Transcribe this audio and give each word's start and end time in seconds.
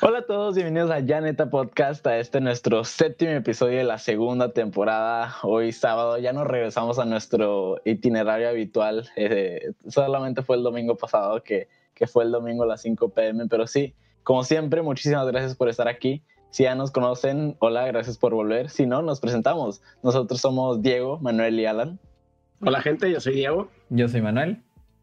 Hola 0.00 0.20
a 0.20 0.26
todos, 0.26 0.54
bienvenidos 0.54 0.92
a 0.92 1.04
Janeta 1.04 1.50
Podcast, 1.50 2.06
a 2.06 2.18
este 2.20 2.40
nuestro 2.40 2.84
séptimo 2.84 3.32
episodio 3.32 3.78
de 3.78 3.84
la 3.84 3.98
segunda 3.98 4.52
temporada. 4.52 5.34
Hoy 5.42 5.72
sábado 5.72 6.18
ya 6.18 6.32
nos 6.32 6.46
regresamos 6.46 7.00
a 7.00 7.04
nuestro 7.04 7.80
itinerario 7.84 8.48
habitual. 8.48 9.10
Eh, 9.16 9.72
solamente 9.88 10.42
fue 10.42 10.54
el 10.54 10.62
domingo 10.62 10.96
pasado 10.96 11.42
que, 11.42 11.66
que 11.94 12.06
fue 12.06 12.22
el 12.22 12.30
domingo 12.30 12.62
a 12.62 12.66
las 12.66 12.82
5 12.82 13.08
pm, 13.08 13.48
pero 13.48 13.66
sí, 13.66 13.92
como 14.22 14.44
siempre, 14.44 14.82
muchísimas 14.82 15.26
gracias 15.26 15.56
por 15.56 15.68
estar 15.68 15.88
aquí. 15.88 16.22
Si 16.50 16.62
ya 16.62 16.76
nos 16.76 16.92
conocen, 16.92 17.56
hola, 17.58 17.84
gracias 17.88 18.18
por 18.18 18.32
volver. 18.32 18.70
Si 18.70 18.86
no, 18.86 19.02
nos 19.02 19.18
presentamos. 19.18 19.82
Nosotros 20.04 20.40
somos 20.40 20.80
Diego, 20.80 21.18
Manuel 21.18 21.58
y 21.58 21.66
Alan. 21.66 21.98
Hola 22.60 22.82
gente, 22.82 23.10
yo 23.10 23.20
soy 23.20 23.34
Diego. 23.34 23.68
Yo 23.88 24.08
soy 24.08 24.22
Manuel. 24.22 24.62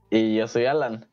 Y 0.09 0.37
yo 0.37 0.47
soy 0.47 0.67
Alan. 0.67 1.05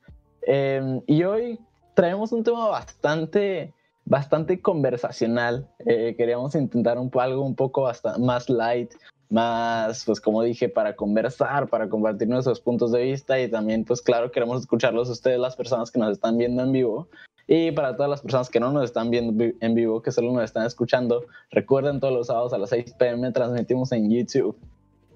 Em, 0.42 1.02
y 1.08 1.24
hoy 1.24 1.58
traemos 1.94 2.32
un 2.32 2.44
tema 2.44 2.68
bastante, 2.68 3.74
bastante 4.04 4.60
conversacional. 4.60 5.68
Eh, 5.86 6.14
queríamos 6.16 6.54
intentar 6.54 6.98
un, 6.98 7.10
algo 7.14 7.44
un 7.44 7.54
poco 7.54 7.90
más 8.18 8.48
light, 8.48 8.92
más, 9.28 10.04
pues 10.04 10.20
como 10.20 10.42
dije, 10.42 10.68
para 10.68 10.94
conversar, 10.94 11.68
para 11.68 11.88
compartir 11.88 12.28
nuestros 12.28 12.60
puntos 12.60 12.92
de 12.92 13.02
vista 13.02 13.40
y 13.40 13.50
también, 13.50 13.84
pues 13.84 14.02
claro, 14.02 14.30
queremos 14.30 14.60
escucharlos 14.60 15.08
ustedes, 15.08 15.38
las 15.38 15.56
personas 15.56 15.90
que 15.90 15.98
nos 15.98 16.12
están 16.12 16.36
viendo 16.36 16.62
en 16.62 16.72
vivo. 16.72 17.08
Y 17.48 17.72
para 17.72 17.96
todas 17.96 18.08
las 18.08 18.20
personas 18.20 18.48
que 18.48 18.60
no 18.60 18.70
nos 18.72 18.84
están 18.84 19.10
viendo 19.10 19.44
en 19.60 19.74
vivo, 19.74 20.00
que 20.00 20.12
solo 20.12 20.32
nos 20.32 20.44
están 20.44 20.64
escuchando, 20.64 21.24
recuerden 21.50 21.98
todos 21.98 22.14
los 22.14 22.28
sábados 22.28 22.52
a 22.52 22.58
las 22.58 22.70
6 22.70 22.94
pm 22.98 23.32
transmitimos 23.32 23.90
en 23.92 24.10
YouTube. 24.10 24.56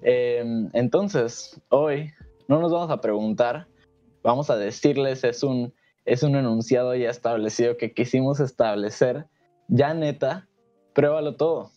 Em, 0.01 0.69
entonces, 0.73 1.59
hoy 1.69 2.11
no 2.47 2.59
nos 2.59 2.71
vamos 2.71 2.91
a 2.91 3.01
preguntar, 3.01 3.67
vamos 4.23 4.49
a 4.49 4.57
decirles, 4.57 5.23
es 5.23 5.41
un 5.41 5.73
es 6.07 6.23
un 6.23 6.35
enunciado 6.37 6.95
ya 6.95 7.09
establecido 7.09 7.75
que 7.75 7.93
quisimos 7.93 8.39
establecer. 8.39 9.27
Ya 9.67 9.93
neta, 9.93 10.47
pruébalo 10.93 11.35
todo. 11.35 11.69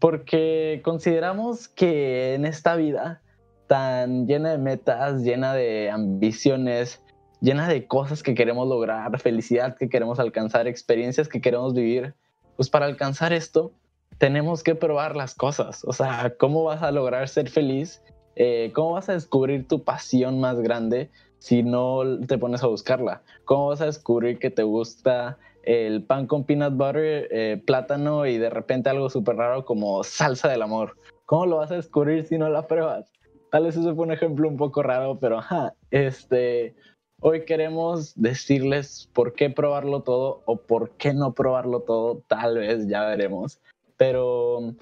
Porque 0.00 0.80
consideramos 0.82 1.68
que 1.68 2.34
en 2.34 2.46
esta 2.46 2.74
vida 2.74 3.20
tan 3.66 4.26
llena 4.26 4.52
de 4.52 4.58
metas, 4.58 5.22
llena 5.22 5.54
de 5.54 5.90
ambiciones, 5.90 7.02
llena 7.42 7.68
de 7.68 7.86
cosas 7.86 8.22
que 8.22 8.34
queremos 8.34 8.66
lograr, 8.66 9.20
felicidad 9.20 9.76
que 9.76 9.90
queremos 9.90 10.18
alcanzar, 10.18 10.66
experiencias 10.66 11.28
que 11.28 11.42
queremos 11.42 11.74
vivir, 11.74 12.14
pues 12.56 12.70
para 12.70 12.86
alcanzar 12.86 13.34
esto 13.34 13.72
tenemos 14.16 14.62
que 14.62 14.74
probar 14.74 15.16
las 15.16 15.34
cosas. 15.34 15.84
O 15.84 15.92
sea, 15.92 16.34
¿cómo 16.38 16.64
vas 16.64 16.82
a 16.82 16.90
lograr 16.92 17.28
ser 17.28 17.50
feliz? 17.50 18.02
Eh, 18.36 18.72
¿Cómo 18.74 18.92
vas 18.92 19.10
a 19.10 19.12
descubrir 19.12 19.68
tu 19.68 19.84
pasión 19.84 20.40
más 20.40 20.60
grande 20.60 21.10
si 21.44 21.62
no 21.62 22.00
te 22.26 22.38
pones 22.38 22.62
a 22.62 22.68
buscarla? 22.68 23.20
¿Cómo 23.44 23.68
vas 23.68 23.82
a 23.82 23.84
descubrir 23.84 24.38
que 24.38 24.48
te 24.48 24.62
gusta 24.62 25.36
el 25.62 26.02
pan 26.02 26.26
con 26.26 26.44
peanut 26.44 26.72
butter, 26.74 27.28
eh, 27.30 27.62
plátano 27.66 28.24
y 28.24 28.38
de 28.38 28.48
repente 28.48 28.88
algo 28.88 29.10
súper 29.10 29.36
raro 29.36 29.66
como 29.66 30.02
salsa 30.04 30.48
del 30.48 30.62
amor? 30.62 30.96
¿Cómo 31.26 31.44
lo 31.44 31.56
vas 31.58 31.70
a 31.70 31.76
descubrir 31.76 32.24
si 32.24 32.38
no 32.38 32.48
la 32.48 32.66
pruebas? 32.66 33.12
Tal 33.50 33.64
vez 33.64 33.76
eso 33.76 33.94
fue 33.94 34.06
un 34.06 34.12
ejemplo 34.12 34.48
un 34.48 34.56
poco 34.56 34.82
raro, 34.82 35.18
pero 35.20 35.36
ajá, 35.36 35.74
este, 35.90 36.74
hoy 37.20 37.44
queremos 37.44 38.14
decirles 38.18 39.10
por 39.12 39.34
qué 39.34 39.50
probarlo 39.50 40.00
todo 40.00 40.40
o 40.46 40.56
por 40.56 40.92
qué 40.92 41.12
no 41.12 41.34
probarlo 41.34 41.80
todo, 41.80 42.22
tal 42.26 42.56
vez 42.56 42.88
ya 42.88 43.04
veremos. 43.04 43.60
Pero 43.98 44.74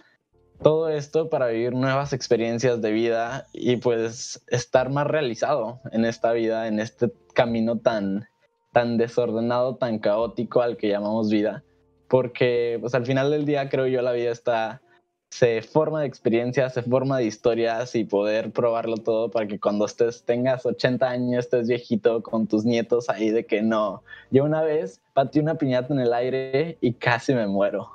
todo 0.63 0.89
esto 0.89 1.29
para 1.29 1.49
vivir 1.49 1.73
nuevas 1.75 2.13
experiencias 2.13 2.81
de 2.81 2.93
vida 2.93 3.47
y 3.53 3.77
pues 3.77 4.43
estar 4.49 4.91
más 4.91 5.07
realizado 5.07 5.81
en 5.91 6.05
esta 6.05 6.33
vida, 6.33 6.69
en 6.69 6.79
este 6.79 7.13
camino 7.35 7.79
tan, 7.79 8.29
tan 8.73 8.97
desordenado, 8.97 9.77
tan 9.77 9.99
caótico 9.99 10.63
al 10.63 10.77
que 10.77 10.89
llamamos 10.89 11.31
vida. 11.31 11.65
Porque 12.09 12.79
pues 12.81 12.95
al 12.95 13.05
final 13.07 13.31
del 13.31 13.45
día 13.45 13.69
creo 13.69 13.87
yo 13.87 14.03
la 14.03 14.13
vida 14.13 14.31
está, 14.31 14.83
se 15.31 15.63
forma 15.63 16.03
de 16.03 16.07
experiencias, 16.07 16.75
se 16.75 16.83
forma 16.83 17.19
de 17.19 17.25
historias 17.25 17.95
y 17.97 18.05
poder 18.05 18.53
probarlo 18.53 18.99
todo 18.99 19.31
para 19.31 19.47
que 19.49 19.59
cuando 19.59 19.87
estés, 19.87 20.25
tengas 20.25 20.65
80 20.65 21.09
años, 21.09 21.45
estés 21.47 21.69
viejito 21.69 22.23
con 22.23 22.47
tus 22.47 22.65
nietos 22.65 23.09
ahí 23.09 23.31
de 23.31 23.47
que 23.47 23.63
no. 23.63 24.05
Yo 24.31 24.45
una 24.45 24.63
vez 24.63 25.01
patí 25.13 25.41
una 25.41 25.57
piñata 25.57 25.93
en 25.93 26.01
el 26.01 26.13
aire 26.13 26.79
y 26.81 26.93
casi 26.93 27.35
me 27.35 27.49
muero. 27.49 27.91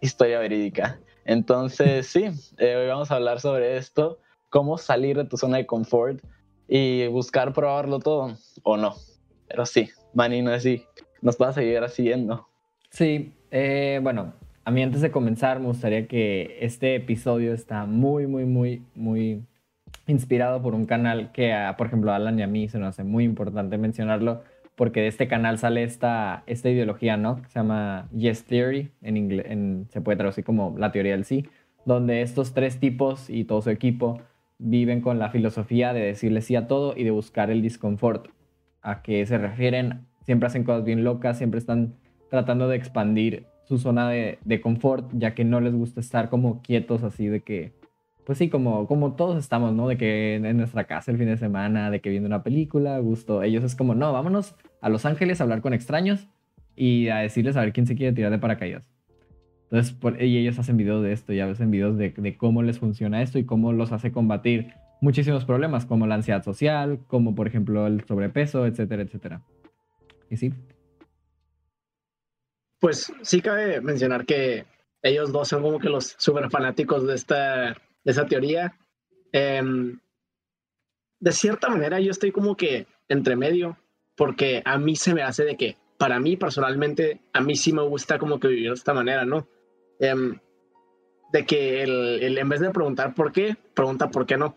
Historia 0.00 0.38
verídica. 0.40 0.98
Entonces, 1.24 2.06
sí, 2.06 2.24
eh, 2.58 2.76
hoy 2.76 2.88
vamos 2.88 3.10
a 3.10 3.16
hablar 3.16 3.40
sobre 3.40 3.76
esto, 3.76 4.18
cómo 4.48 4.78
salir 4.78 5.16
de 5.16 5.24
tu 5.24 5.36
zona 5.36 5.58
de 5.58 5.66
confort 5.66 6.22
y 6.68 7.06
buscar 7.08 7.52
probarlo 7.52 7.98
todo 7.98 8.36
o 8.62 8.76
no. 8.76 8.94
Pero 9.48 9.66
sí, 9.66 9.90
Manny, 10.14 10.42
no 10.42 10.52
así. 10.52 10.84
Nos 11.22 11.36
va 11.36 11.48
a 11.48 11.52
seguir 11.52 11.86
siguiendo. 11.88 12.48
Sí, 12.90 13.32
eh, 13.50 14.00
bueno, 14.02 14.32
a 14.64 14.70
mí 14.70 14.82
antes 14.82 15.00
de 15.00 15.10
comenzar 15.10 15.60
me 15.60 15.66
gustaría 15.66 16.06
que 16.06 16.58
este 16.60 16.94
episodio 16.94 17.52
está 17.52 17.86
muy, 17.86 18.26
muy, 18.26 18.44
muy, 18.44 18.84
muy 18.94 19.42
inspirado 20.06 20.62
por 20.62 20.74
un 20.74 20.86
canal 20.86 21.32
que, 21.32 21.54
por 21.76 21.86
ejemplo, 21.86 22.12
Alan 22.12 22.38
y 22.38 22.42
a 22.42 22.46
mí 22.46 22.68
se 22.68 22.78
nos 22.78 22.90
hace 22.90 23.04
muy 23.04 23.24
importante 23.24 23.78
mencionarlo, 23.78 24.42
porque 24.80 25.02
de 25.02 25.08
este 25.08 25.28
canal 25.28 25.58
sale 25.58 25.82
esta, 25.82 26.42
esta 26.46 26.70
ideología, 26.70 27.18
¿no? 27.18 27.42
Que 27.42 27.48
se 27.50 27.58
llama 27.58 28.08
Yes 28.16 28.44
Theory, 28.44 28.90
en 29.02 29.18
inglés, 29.18 29.46
se 29.90 30.00
puede 30.00 30.16
traducir 30.16 30.42
como 30.42 30.74
la 30.78 30.90
teoría 30.90 31.12
del 31.12 31.26
sí, 31.26 31.44
donde 31.84 32.22
estos 32.22 32.54
tres 32.54 32.80
tipos 32.80 33.28
y 33.28 33.44
todo 33.44 33.60
su 33.60 33.68
equipo 33.68 34.22
viven 34.56 35.02
con 35.02 35.18
la 35.18 35.28
filosofía 35.28 35.92
de 35.92 36.00
decirle 36.00 36.40
sí 36.40 36.56
a 36.56 36.66
todo 36.66 36.94
y 36.96 37.04
de 37.04 37.10
buscar 37.10 37.50
el 37.50 37.60
disconfort. 37.60 38.28
¿A 38.80 39.02
qué 39.02 39.26
se 39.26 39.36
refieren? 39.36 40.06
Siempre 40.22 40.46
hacen 40.46 40.64
cosas 40.64 40.82
bien 40.82 41.04
locas, 41.04 41.36
siempre 41.36 41.58
están 41.58 41.96
tratando 42.30 42.66
de 42.66 42.76
expandir 42.76 43.44
su 43.64 43.76
zona 43.76 44.08
de, 44.08 44.38
de 44.46 44.62
confort, 44.62 45.10
ya 45.12 45.34
que 45.34 45.44
no 45.44 45.60
les 45.60 45.74
gusta 45.74 46.00
estar 46.00 46.30
como 46.30 46.62
quietos 46.62 47.02
así 47.02 47.26
de 47.26 47.40
que 47.42 47.74
pues 48.30 48.38
sí, 48.38 48.48
como, 48.48 48.86
como 48.86 49.16
todos 49.16 49.36
estamos, 49.36 49.74
¿no? 49.74 49.88
De 49.88 49.96
que 49.96 50.36
en 50.36 50.56
nuestra 50.56 50.84
casa 50.84 51.10
el 51.10 51.18
fin 51.18 51.26
de 51.26 51.36
semana, 51.36 51.90
de 51.90 52.00
que 52.00 52.10
viendo 52.10 52.28
una 52.28 52.44
película, 52.44 52.96
gusto. 53.00 53.42
Ellos 53.42 53.64
es 53.64 53.74
como, 53.74 53.96
no, 53.96 54.12
vámonos 54.12 54.54
a 54.80 54.88
Los 54.88 55.04
Ángeles 55.04 55.40
a 55.40 55.42
hablar 55.42 55.62
con 55.62 55.74
extraños 55.74 56.28
y 56.76 57.08
a 57.08 57.16
decirles 57.16 57.56
a 57.56 57.62
ver 57.62 57.72
quién 57.72 57.88
se 57.88 57.96
quiere 57.96 58.12
tirar 58.12 58.30
de 58.30 58.38
paracaídas. 58.38 58.84
Entonces, 59.68 59.96
y 60.20 60.38
ellos 60.38 60.60
hacen 60.60 60.76
videos 60.76 61.02
de 61.02 61.12
esto, 61.12 61.32
ya 61.32 61.50
hacen 61.50 61.72
videos 61.72 61.98
de, 61.98 62.10
de 62.10 62.36
cómo 62.36 62.62
les 62.62 62.78
funciona 62.78 63.20
esto 63.20 63.40
y 63.40 63.44
cómo 63.44 63.72
los 63.72 63.90
hace 63.90 64.12
combatir 64.12 64.74
muchísimos 65.00 65.44
problemas, 65.44 65.84
como 65.84 66.06
la 66.06 66.14
ansiedad 66.14 66.44
social, 66.44 67.00
como 67.08 67.34
por 67.34 67.48
ejemplo 67.48 67.88
el 67.88 68.04
sobrepeso, 68.04 68.64
etcétera, 68.64 69.02
etcétera. 69.02 69.42
Y 70.30 70.36
sí. 70.36 70.54
Pues 72.78 73.12
sí 73.22 73.40
cabe 73.40 73.80
mencionar 73.80 74.24
que 74.24 74.66
ellos 75.02 75.32
dos 75.32 75.48
son 75.48 75.62
como 75.62 75.80
que 75.80 75.88
los 75.88 76.14
súper 76.16 76.48
fanáticos 76.48 77.04
de 77.08 77.16
esta 77.16 77.76
esa 78.10 78.26
teoría. 78.26 78.76
Em, 79.32 79.98
de 81.20 81.32
cierta 81.32 81.68
manera 81.68 82.00
yo 82.00 82.10
estoy 82.10 82.32
como 82.32 82.56
que 82.56 82.86
entre 83.08 83.36
medio, 83.36 83.76
porque 84.16 84.62
a 84.64 84.78
mí 84.78 84.96
se 84.96 85.14
me 85.14 85.22
hace 85.22 85.44
de 85.44 85.56
que, 85.56 85.76
para 85.98 86.18
mí 86.18 86.36
personalmente, 86.36 87.20
a 87.32 87.40
mí 87.40 87.56
sí 87.56 87.72
me 87.72 87.82
gusta 87.82 88.18
como 88.18 88.40
que 88.40 88.48
vivir 88.48 88.68
de 88.68 88.74
esta 88.74 88.94
manera, 88.94 89.24
¿no? 89.24 89.46
Em, 89.98 90.38
de 91.32 91.46
que 91.46 91.82
el, 91.82 92.36
en 92.38 92.48
vez 92.48 92.60
de 92.60 92.70
preguntar 92.70 93.14
por 93.14 93.32
qué, 93.32 93.56
pregunta 93.74 94.10
por 94.10 94.26
qué 94.26 94.36
no. 94.36 94.56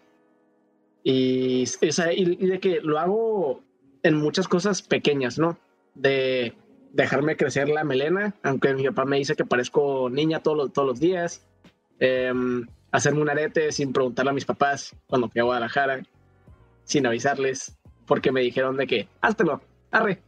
Y, 1.04 1.66
y, 1.82 2.48
de 2.48 2.60
que 2.60 2.80
lo 2.82 2.98
hago 2.98 3.62
en 4.04 4.16
muchas 4.16 4.48
cosas 4.48 4.82
pequeñas, 4.82 5.38
¿no? 5.38 5.58
De 5.96 6.54
dejarme 6.94 7.36
crecer 7.36 7.70
la 7.70 7.84
melena, 7.84 8.36
aunque 8.44 8.74
mi 8.74 8.86
papá 8.86 9.06
me 9.06 9.18
dice 9.18 9.36
que 9.36 9.46
parezco 9.46 10.10
niña 10.10 10.42
todos 10.42 10.58
los, 10.58 10.74
todos 10.74 10.88
los 10.88 11.00
días. 11.00 11.46
Em, 12.00 12.66
hacerme 12.94 13.22
un 13.22 13.30
arete 13.30 13.72
sin 13.72 13.92
preguntarle 13.92 14.30
a 14.30 14.34
mis 14.34 14.46
papás 14.46 14.96
cuando 15.08 15.28
fui 15.28 15.42
a 15.42 15.44
Guadalajara, 15.44 16.04
sin 16.86 17.06
avisarles, 17.06 17.76
porque 18.06 18.32
me 18.32 18.42
dijeron 18.42 18.78
de 18.78 18.88
que, 18.88 19.08
háztelo, 19.20 19.62
arre. 19.92 20.22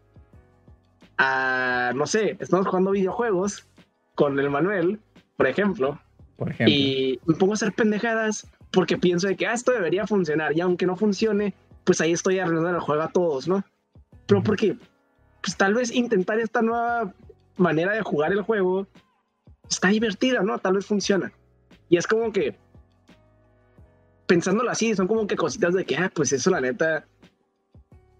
Ah, 1.18 1.94
no 1.96 2.08
sé, 2.08 2.36
estamos 2.40 2.68
jugando 2.68 2.92
videojuegos 2.92 3.68
con 4.16 4.38
el 4.40 4.50
Manuel, 4.50 5.00
por 5.38 5.48
ejemplo, 5.48 6.02
por 6.38 6.50
ejemplo. 6.50 6.76
y 6.76 7.20
me 7.26 7.36
pongo 7.36 7.54
a 7.54 7.56
hacer 7.56 7.72
pendejadas 7.72 8.48
porque 8.72 8.98
pienso 8.98 9.28
de 9.28 9.36
que 9.36 9.46
ah, 9.46 9.54
esto 9.54 9.72
debería 9.72 10.08
funcionar 10.08 10.58
y 10.58 10.62
aunque 10.62 10.88
no 10.88 10.96
funcione, 10.96 11.54
pues 11.84 12.02
ahí 12.02 12.14
estoy 12.14 12.40
arruinando 12.40 12.72
el 12.72 12.80
juego 12.80 13.04
a 13.04 13.12
todos, 13.12 13.48
¿no? 13.48 13.64
Pero 14.26 14.42
porque, 14.42 14.76
pues 15.42 15.56
tal 15.56 15.76
vez 15.76 15.94
intentar 15.94 16.40
esta 16.40 16.64
nueva 16.64 17.14
manera 17.58 17.94
de 17.94 18.02
jugar 18.02 18.32
el 18.32 18.42
juego 18.42 18.88
está 19.70 19.90
divertida, 19.90 20.42
¿no? 20.42 20.58
Tal 20.58 20.74
vez 20.74 20.88
funciona. 20.88 21.32
Y 21.90 21.98
es 21.98 22.08
como 22.08 22.32
que, 22.32 22.56
pensándolo 24.28 24.70
así, 24.70 24.96
son 24.96 25.08
como 25.08 25.28
que 25.28 25.36
cositas 25.36 25.74
de 25.74 25.86
que, 25.86 25.98
ah, 25.98 26.12
pues 26.14 26.32
eso 26.32 26.50
la 26.50 26.62
neta, 26.62 27.06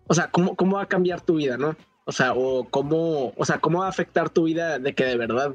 o 0.08 0.14
sea, 0.14 0.30
¿cómo, 0.30 0.56
cómo 0.56 0.78
va 0.78 0.84
a 0.84 0.88
cambiar 0.88 1.22
tu 1.22 1.36
vida, 1.36 1.58
no? 1.58 1.76
O 2.06 2.12
sea, 2.12 2.34
o 2.34 2.66
cómo, 2.70 3.34
o 3.36 3.46
sea, 3.46 3.60
cómo 3.60 3.80
va 3.80 3.88
a 3.88 3.90
afectar 3.90 4.30
tu 4.30 4.44
vida 4.44 4.78
de 4.78 4.94
que 4.94 5.06
de 5.06 5.18
verdad. 5.18 5.54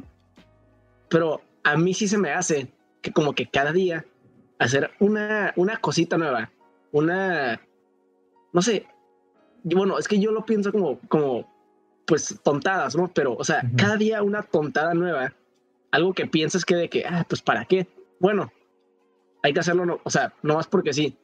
Pero 1.09 1.41
a 1.63 1.77
mí 1.77 1.95
sí 1.95 2.09
se 2.09 2.19
me 2.19 2.33
hace 2.33 2.73
que 3.03 3.13
como 3.13 3.35
que 3.35 3.47
cada 3.47 3.73
día 3.73 4.05
hacer 4.59 4.91
una, 4.99 5.53
una 5.57 5.77
cosita 5.77 6.19
nueva, 6.19 6.51
una, 6.93 7.61
no 8.53 8.63
sé, 8.63 8.87
bueno, 9.63 9.99
es 9.99 10.09
que 10.09 10.19
yo 10.19 10.33
lo 10.33 10.45
pienso 10.45 10.73
como, 10.73 10.99
como 11.09 11.49
pues 12.07 12.39
tontadas, 12.43 12.97
¿no? 12.97 13.09
Pero, 13.15 13.35
o 13.35 13.45
sea, 13.45 13.63
cada 13.77 13.97
día 13.97 14.23
una 14.23 14.43
tontada 14.43 14.95
nueva, 14.95 15.33
algo 15.93 16.13
que 16.13 16.27
piensas 16.27 16.65
que 16.65 16.75
de 16.75 16.89
que, 16.89 17.05
ah, 17.07 17.25
pues 17.29 17.43
para 17.43 17.65
qué. 17.65 17.87
Bueno, 18.21 18.53
hay 19.43 19.53
que 19.53 19.61
hacerlo, 19.61 19.87
no, 19.87 20.01
o 20.05 20.11
sea, 20.11 20.33
no 20.43 20.55
más 20.55 20.69
porque 20.69 20.93
sí. 20.93 21.17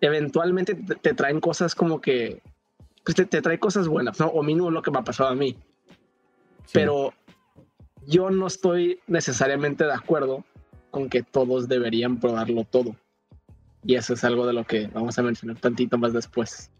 Eventualmente 0.00 0.74
te, 0.74 1.12
traen 1.12 1.40
cosas 1.40 1.74
como 1.74 2.00
que, 2.00 2.40
pues 3.04 3.16
te, 3.16 3.42
trae 3.42 3.58
cosas 3.58 3.88
buenas, 3.88 4.18
¿no? 4.20 4.28
O 4.28 4.42
mínimo 4.42 4.70
lo 4.70 4.80
que 4.80 4.90
me 4.90 4.98
ha 4.98 5.04
pasado 5.04 5.30
a 5.30 5.34
mí. 5.34 5.56
Pero 6.72 7.12
yo 8.06 8.30
no 8.30 8.46
estoy 8.46 9.00
necesariamente 9.06 9.84
de 9.84 9.92
acuerdo 9.92 10.44
con 10.90 11.08
que 11.08 11.22
todos 11.22 11.68
deberían 11.68 12.20
probarlo 12.20 12.64
todo. 12.64 12.96
Y 13.82 13.96
eso 13.96 14.14
es 14.14 14.24
algo 14.24 14.46
de 14.46 14.52
lo 14.52 14.64
que 14.64 14.86
vamos 14.88 15.18
a 15.18 15.22
mencionar 15.22 15.58
tantito 15.58 15.98
más 15.98 16.12
después. 16.12 16.70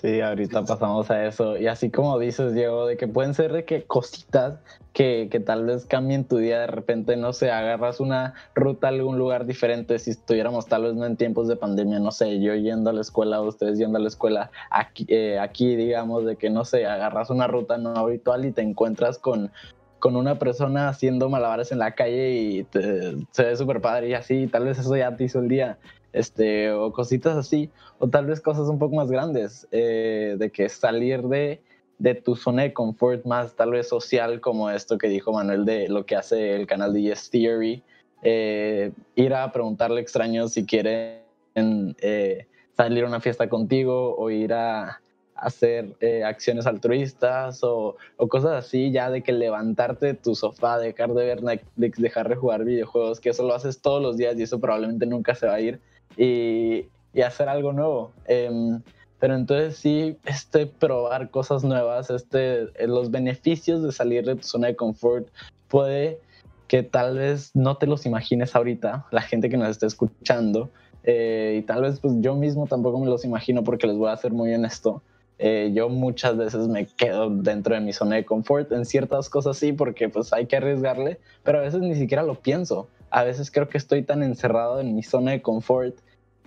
Sí, 0.00 0.20
ahorita 0.20 0.64
pasamos 0.64 1.10
a 1.10 1.26
eso. 1.26 1.56
Y 1.56 1.66
así 1.66 1.90
como 1.90 2.18
dices, 2.18 2.54
Diego, 2.54 2.86
de 2.86 2.96
que 2.96 3.08
pueden 3.08 3.34
ser 3.34 3.52
de 3.52 3.64
que 3.64 3.82
cositas 3.82 4.60
que, 4.92 5.28
que, 5.30 5.40
tal 5.40 5.66
vez 5.66 5.84
cambien 5.84 6.24
tu 6.24 6.36
día 6.36 6.60
de 6.60 6.66
repente, 6.68 7.16
no 7.16 7.32
sé, 7.32 7.50
agarras 7.50 7.98
una 7.98 8.34
ruta 8.54 8.86
a 8.86 8.90
algún 8.90 9.18
lugar 9.18 9.46
diferente. 9.46 9.98
Si 9.98 10.10
estuviéramos 10.10 10.66
tal 10.66 10.84
vez 10.84 10.94
no 10.94 11.06
en 11.06 11.16
tiempos 11.16 11.48
de 11.48 11.56
pandemia, 11.56 11.98
no 11.98 12.12
sé, 12.12 12.40
yo 12.40 12.54
yendo 12.54 12.90
a 12.90 12.92
la 12.92 13.00
escuela, 13.00 13.40
ustedes 13.40 13.78
yendo 13.78 13.98
a 13.98 14.00
la 14.00 14.08
escuela, 14.08 14.50
aquí, 14.70 15.06
eh, 15.08 15.40
aquí 15.40 15.74
digamos, 15.74 16.24
de 16.24 16.36
que 16.36 16.50
no 16.50 16.64
sé, 16.64 16.86
agarras 16.86 17.30
una 17.30 17.48
ruta 17.48 17.76
no 17.76 17.96
habitual 17.96 18.44
y 18.44 18.52
te 18.52 18.62
encuentras 18.62 19.18
con 19.18 19.50
con 20.04 20.16
una 20.16 20.38
persona 20.38 20.90
haciendo 20.90 21.30
malabares 21.30 21.72
en 21.72 21.78
la 21.78 21.94
calle 21.94 22.34
y 22.34 22.66
se 22.70 23.42
ve 23.42 23.56
súper 23.56 23.80
padre 23.80 24.10
y 24.10 24.12
así, 24.12 24.46
tal 24.48 24.66
vez 24.66 24.78
eso 24.78 24.94
ya 24.94 25.16
te 25.16 25.24
hizo 25.24 25.38
el 25.38 25.48
día 25.48 25.78
este, 26.14 26.70
o 26.70 26.92
cositas 26.92 27.36
así, 27.36 27.70
o 27.98 28.08
tal 28.08 28.26
vez 28.26 28.40
cosas 28.40 28.68
un 28.68 28.78
poco 28.78 28.94
más 28.94 29.10
grandes, 29.10 29.66
eh, 29.72 30.36
de 30.38 30.50
que 30.50 30.68
salir 30.68 31.22
de, 31.22 31.60
de 31.98 32.14
tu 32.14 32.36
zona 32.36 32.62
de 32.62 32.72
confort 32.72 33.24
más 33.26 33.54
tal 33.56 33.72
vez 33.72 33.88
social, 33.88 34.40
como 34.40 34.70
esto 34.70 34.96
que 34.96 35.08
dijo 35.08 35.32
Manuel 35.32 35.64
de 35.64 35.88
lo 35.88 36.06
que 36.06 36.14
hace 36.14 36.54
el 36.54 36.68
canal 36.68 36.94
de 36.94 37.02
Yes 37.02 37.30
Theory, 37.30 37.82
eh, 38.22 38.92
ir 39.16 39.34
a 39.34 39.50
preguntarle 39.50 39.98
a 39.98 40.02
extraños 40.02 40.52
si 40.52 40.64
quieren 40.64 41.24
eh, 41.56 42.46
salir 42.76 43.04
a 43.04 43.08
una 43.08 43.20
fiesta 43.20 43.48
contigo 43.48 44.16
o 44.16 44.30
ir 44.30 44.52
a 44.52 45.00
hacer 45.34 45.96
acciones 46.24 46.64
altruistas 46.64 47.64
o, 47.64 47.96
o, 48.16 48.28
cosas 48.28 48.52
así, 48.52 48.92
ya 48.92 49.10
de 49.10 49.22
que 49.22 49.32
levantarte 49.32 50.06
de 50.06 50.14
tu 50.14 50.36
sofá, 50.36 50.78
dejar 50.78 51.12
de 51.12 51.24
ver 51.24 51.42
Netflix, 51.42 52.00
dejar 52.00 52.28
de 52.28 52.36
jugar 52.36 52.64
videojuegos, 52.64 53.18
que 53.18 53.30
eso 53.30 53.42
lo 53.42 53.52
haces 53.52 53.82
todos 53.82 54.00
los 54.00 54.16
días 54.16 54.38
y 54.38 54.44
eso 54.44 54.60
probablemente 54.60 55.06
nunca 55.06 55.34
se 55.34 55.48
va 55.48 55.54
a 55.54 55.60
ir 55.60 55.80
y, 56.16 56.86
hacer 57.22 57.48
algo 57.48 57.72
nuevo. 57.72 58.12
Em, 58.26 58.80
pero 59.20 59.36
entonces 59.36 59.76
sí, 59.76 60.18
este 60.26 60.66
probar 60.66 61.30
cosas 61.30 61.64
nuevas, 61.64 62.10
este, 62.10 62.62
eh, 62.62 62.86
los 62.86 63.10
beneficios 63.10 63.82
de 63.82 63.92
salir 63.92 64.24
de 64.24 64.34
tu 64.36 64.42
zona 64.42 64.66
de 64.66 64.76
confort 64.76 65.28
puede 65.68 66.18
que 66.68 66.82
tal 66.82 67.16
vez 67.18 67.52
no 67.54 67.76
te 67.76 67.86
los 67.86 68.04
imagines 68.04 68.56
ahorita, 68.56 69.06
la 69.10 69.22
gente 69.22 69.48
que 69.48 69.56
nos 69.56 69.68
está 69.68 69.86
escuchando, 69.86 70.70
eh, 71.04 71.58
y 71.58 71.62
tal 71.62 71.82
vez 71.82 72.00
pues 72.00 72.14
yo 72.20 72.34
mismo 72.34 72.66
tampoco 72.66 72.98
me 72.98 73.06
los 73.06 73.24
imagino 73.24 73.62
porque 73.62 73.86
les 73.86 73.96
voy 73.96 74.10
a 74.10 74.16
ser 74.16 74.32
muy 74.32 74.52
honesto. 74.54 75.02
Eh, 75.38 75.72
yo 75.74 75.88
muchas 75.88 76.36
veces 76.36 76.68
me 76.68 76.86
quedo 76.86 77.28
dentro 77.28 77.74
de 77.74 77.80
mi 77.80 77.92
zona 77.92 78.16
de 78.16 78.24
confort 78.24 78.70
en 78.72 78.84
ciertas 78.84 79.28
cosas 79.28 79.56
sí 79.56 79.72
porque 79.72 80.08
pues 80.08 80.32
hay 80.32 80.46
que 80.46 80.56
arriesgarle, 80.56 81.18
pero 81.42 81.58
a 81.58 81.62
veces 81.62 81.80
ni 81.80 81.94
siquiera 81.94 82.22
lo 82.22 82.36
pienso. 82.36 82.88
A 83.10 83.24
veces 83.24 83.50
creo 83.50 83.68
que 83.68 83.78
estoy 83.78 84.02
tan 84.02 84.22
encerrado 84.22 84.80
en 84.80 84.94
mi 84.94 85.02
zona 85.02 85.32
de 85.32 85.42
confort 85.42 85.96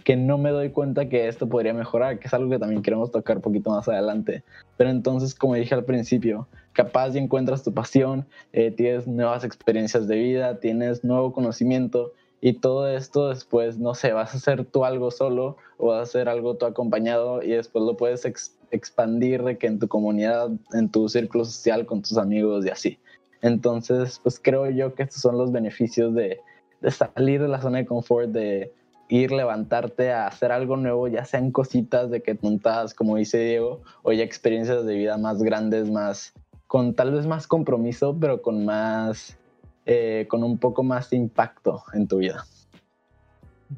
que 0.08 0.16
no 0.16 0.38
me 0.38 0.52
doy 0.52 0.70
cuenta 0.70 1.10
que 1.10 1.28
esto 1.28 1.50
podría 1.50 1.74
mejorar, 1.74 2.18
que 2.18 2.28
es 2.28 2.34
algo 2.34 2.50
que 2.50 2.60
también 2.60 2.82
queremos 2.82 3.12
tocar 3.12 3.36
un 3.36 3.42
poquito 3.42 3.72
más 3.72 3.90
adelante. 3.90 4.42
Pero 4.78 4.90
entonces, 4.90 5.36
como 5.36 5.56
dije 5.56 5.76
al 5.76 5.84
principio, 5.84 6.48
capaz 6.72 7.10
ya 7.10 7.20
encuentras 7.20 7.62
tu 7.62 7.74
pasión, 7.74 8.26
eh, 8.54 8.72
tienes 8.72 9.06
nuevas 9.06 9.44
experiencias 9.44 10.08
de 10.08 10.16
vida, 10.16 10.62
tienes 10.62 11.04
nuevo 11.04 11.34
conocimiento 11.34 12.14
y 12.40 12.54
todo 12.54 12.88
esto 12.88 13.28
después, 13.28 13.80
no 13.80 13.96
sé, 13.96 14.14
vas 14.14 14.34
a 14.34 14.38
hacer 14.38 14.64
tú 14.64 14.86
algo 14.86 15.12
solo 15.12 15.58
o 15.78 15.88
vas 15.88 16.00
a 16.00 16.04
hacer 16.04 16.30
algo 16.30 16.56
tú 16.56 16.66
acompañado 16.66 17.44
y 17.44 17.50
después 17.50 17.84
lo 17.84 17.98
puedes 17.98 18.24
expandir 18.72 19.44
de 19.44 19.58
que 19.58 19.68
en 19.68 19.78
tu 19.78 19.90
comunidad, 19.90 20.52
en 20.72 20.90
tu 20.90 21.10
círculo 21.10 21.44
social, 21.44 21.86
con 21.86 22.02
tus 22.02 22.18
amigos 22.18 22.66
y 22.66 22.70
así. 22.70 22.98
Entonces, 23.42 24.22
pues 24.24 24.40
creo 24.42 24.70
yo 24.70 24.96
que 24.96 25.04
estos 25.04 25.22
son 25.22 25.38
los 25.38 25.52
beneficios 25.52 26.14
de, 26.14 26.40
de 26.80 26.92
salir 26.92 27.42
de 27.42 27.50
la 27.50 27.62
zona 27.62 27.80
de 27.80 27.86
confort, 27.86 28.30
de 28.30 28.72
ir, 29.10 29.32
levantarte 29.32 30.12
a 30.12 30.28
hacer 30.28 30.52
algo 30.52 30.78
nuevo, 30.78 31.08
ya 31.08 31.26
sean 31.26 31.52
cositas 31.52 32.10
de 32.10 32.22
que 32.22 32.36
tontadas, 32.36 32.94
como 32.94 33.18
dice 33.18 33.40
Diego, 33.40 33.82
o 34.04 34.12
ya 34.12 34.24
experiencias 34.24 34.86
de 34.86 34.96
vida 34.96 35.18
más 35.18 35.42
grandes, 35.42 35.90
más, 35.90 36.34
con 36.68 36.94
tal 36.94 37.14
vez 37.14 37.26
más 37.26 37.48
compromiso, 37.48 38.18
pero 38.20 38.42
con 38.42 38.66
más, 38.66 39.38
eh, 39.86 40.26
con 40.30 40.44
un 40.44 40.58
poco 40.58 40.84
más 40.84 41.10
de 41.10 41.18
impacto 41.18 41.84
en 41.94 42.08
tu 42.08 42.18
vida. 42.18 42.46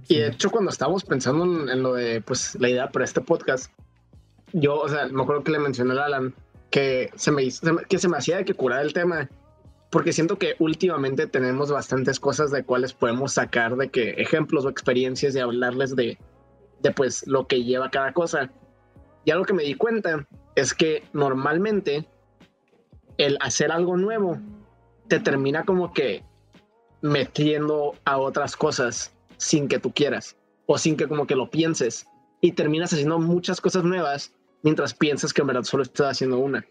Y 0.07 0.19
de 0.19 0.27
hecho, 0.27 0.51
cuando 0.51 0.69
estábamos 0.69 1.03
pensando 1.03 1.71
en, 1.71 1.81
lo 1.81 1.93
de, 1.93 2.21
pues, 2.21 2.55
la 2.59 2.69
idea 2.69 2.89
para 2.89 3.05
este 3.05 3.21
podcast, 3.21 3.71
yo, 4.53 4.79
o 4.79 4.89
sea, 4.89 5.07
me 5.07 5.21
acuerdo 5.21 5.43
que 5.43 5.51
le 5.51 5.59
mencioné 5.59 5.99
a 5.99 6.05
Alan 6.05 6.33
que 6.69 7.09
se 7.15 7.31
me, 7.31 7.47
que 7.87 7.97
se 7.97 8.07
me 8.07 8.17
hacía 8.17 8.37
de 8.37 8.45
que 8.45 8.53
curar 8.53 8.85
el 8.85 8.93
tema 8.93 9.29
porque 9.89 10.13
siento 10.13 10.37
que 10.37 10.55
últimamente 10.59 11.25
tenemos 11.27 11.71
bastantes 11.71 12.19
cosas 12.19 12.51
de 12.51 12.63
cuales 12.63 12.93
podemos 12.93 13.33
sacar 13.33 13.75
de 13.75 13.89
que 13.89 14.11
ejemplos 14.11 14.65
o 14.65 14.69
experiencias 14.69 15.35
y 15.35 15.39
hablarles 15.39 15.95
de, 15.95 16.17
de 16.81 16.91
pues 16.91 17.25
lo 17.25 17.47
que 17.47 17.63
lleva 17.63 17.89
cada 17.89 18.13
cosa. 18.13 18.51
Y 19.25 19.31
algo 19.31 19.45
que 19.45 19.53
me 19.53 19.63
di 19.63 19.73
cuenta 19.73 20.27
es 20.55 20.73
que 20.73 21.03
normalmente 21.13 22.07
el 23.17 23.37
hacer 23.41 23.71
algo 23.71 23.97
nuevo 23.97 24.37
te 25.07 25.19
termina 25.19 25.65
como 25.65 25.91
que 25.91 26.23
metiendo 27.01 27.95
a 28.05 28.17
otras 28.17 28.55
cosas 28.55 29.13
sin 29.37 29.67
que 29.67 29.79
tú 29.79 29.91
quieras 29.91 30.37
o 30.67 30.77
sin 30.77 30.97
que 30.97 31.07
como 31.07 31.25
que 31.25 31.35
lo 31.35 31.49
pienses 31.49 32.05
y 32.41 32.51
terminas 32.51 32.93
haciendo 32.93 33.17
muchas 33.19 33.59
cosas 33.59 33.83
nuevas 33.83 34.33
mientras 34.61 34.93
piensas 34.93 35.33
que 35.33 35.41
en 35.41 35.47
verdad 35.47 35.63
solo 35.63 35.83
estás 35.83 36.11
haciendo 36.11 36.37
una. 36.37 36.65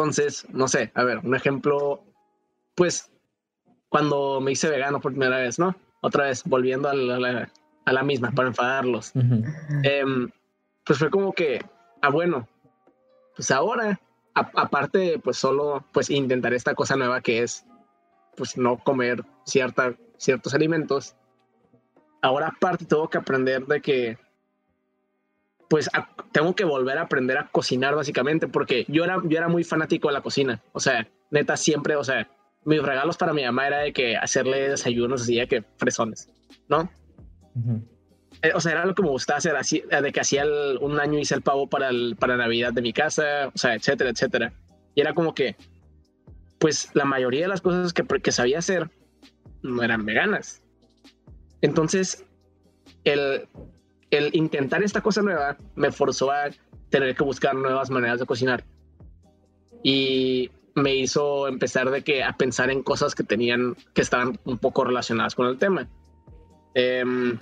Entonces, 0.00 0.46
no 0.48 0.66
sé, 0.66 0.90
a 0.94 1.04
ver, 1.04 1.18
un 1.18 1.34
ejemplo, 1.34 2.02
pues 2.74 3.10
cuando 3.90 4.40
me 4.40 4.52
hice 4.52 4.70
vegano 4.70 4.98
por 4.98 5.12
primera 5.12 5.36
vez, 5.36 5.58
¿no? 5.58 5.76
Otra 6.00 6.24
vez, 6.24 6.42
volviendo 6.44 6.88
a 6.88 6.94
la, 6.94 8.02
misma, 8.02 8.30
para 8.30 8.48
enfadarlos. 8.48 9.12
Em, 9.82 10.30
pues 10.86 10.98
fue 10.98 11.10
como 11.10 11.34
que, 11.34 11.62
ah, 12.00 12.08
bueno, 12.08 12.48
pues 13.36 13.50
ahora, 13.50 14.00
aparte, 14.34 15.20
pues 15.22 15.36
solo, 15.36 15.84
pues 15.92 16.08
intentar 16.08 16.54
esta 16.54 16.74
cosa 16.74 16.96
nueva 16.96 17.20
que 17.20 17.42
es, 17.42 17.66
pues 18.36 18.56
no 18.56 18.78
comer 18.78 19.22
cierta, 19.44 19.94
ciertos 20.16 20.54
alimentos. 20.54 21.14
Ahora 22.22 22.48
aparte 22.48 22.86
tengo 22.86 23.10
que 23.10 23.18
aprender 23.18 23.66
de 23.66 23.82
que 23.82 24.18
pues 25.70 25.88
tengo 26.32 26.56
que 26.56 26.64
volver 26.64 26.98
a 26.98 27.02
aprender 27.02 27.38
a 27.38 27.46
cocinar 27.46 27.94
básicamente, 27.94 28.48
porque 28.48 28.84
yo 28.88 29.04
era, 29.04 29.18
yo 29.22 29.38
era 29.38 29.46
muy 29.46 29.62
fanático 29.62 30.08
de 30.08 30.14
la 30.14 30.20
cocina. 30.20 30.60
O 30.72 30.80
sea, 30.80 31.08
neta, 31.30 31.56
siempre, 31.56 31.94
o 31.94 32.02
sea, 32.02 32.28
mis 32.64 32.82
regalos 32.82 33.16
para 33.16 33.32
mi 33.32 33.44
mamá 33.44 33.68
era 33.68 33.78
de 33.78 33.92
que 33.92 34.16
hacerle 34.16 34.68
desayunos 34.68 35.22
así, 35.22 35.36
de 35.36 35.46
que 35.46 35.64
fresones, 35.76 36.28
¿no? 36.68 36.90
Eh, 38.42 38.50
o 38.52 38.60
sea, 38.60 38.72
era 38.72 38.84
lo 38.84 38.96
que 38.96 39.02
me 39.04 39.10
gustaba 39.10 39.38
hacer, 39.38 39.54
así, 39.54 39.84
de 39.88 40.10
que 40.10 40.18
hacía 40.18 40.44
un 40.80 40.98
año 40.98 41.20
hice 41.20 41.36
el 41.36 41.42
pavo 41.42 41.68
para, 41.68 41.90
el, 41.90 42.16
para 42.18 42.36
Navidad 42.36 42.72
de 42.72 42.82
mi 42.82 42.92
casa, 42.92 43.52
o 43.54 43.56
sea, 43.56 43.76
etcétera, 43.76 44.10
etcétera. 44.10 44.52
Y 44.96 45.02
era 45.02 45.14
como 45.14 45.34
que, 45.36 45.54
pues 46.58 46.90
la 46.94 47.04
mayoría 47.04 47.42
de 47.42 47.48
las 47.48 47.60
cosas 47.60 47.92
que, 47.92 48.04
que 48.04 48.32
sabía 48.32 48.58
hacer 48.58 48.90
no 49.62 49.84
eran 49.84 50.04
veganas. 50.04 50.64
Entonces, 51.60 52.24
el, 53.04 53.46
el 54.10 54.34
intentar 54.34 54.82
esta 54.82 55.00
cosa 55.00 55.22
nueva 55.22 55.56
me 55.76 55.92
forzó 55.92 56.30
a 56.30 56.50
tener 56.90 57.14
que 57.14 57.24
buscar 57.24 57.54
nuevas 57.54 57.90
maneras 57.90 58.18
de 58.18 58.26
cocinar. 58.26 58.64
Y 59.82 60.50
me 60.74 60.94
hizo 60.96 61.48
empezar 61.48 61.90
de 61.90 62.02
que 62.02 62.22
a 62.22 62.32
pensar 62.32 62.70
en 62.70 62.82
cosas 62.82 63.14
que 63.14 63.22
tenían, 63.22 63.76
que 63.94 64.02
estaban 64.02 64.38
un 64.44 64.58
poco 64.58 64.84
relacionadas 64.84 65.34
con 65.34 65.46
el 65.46 65.58
tema. 65.58 65.88
Em, 66.74 67.38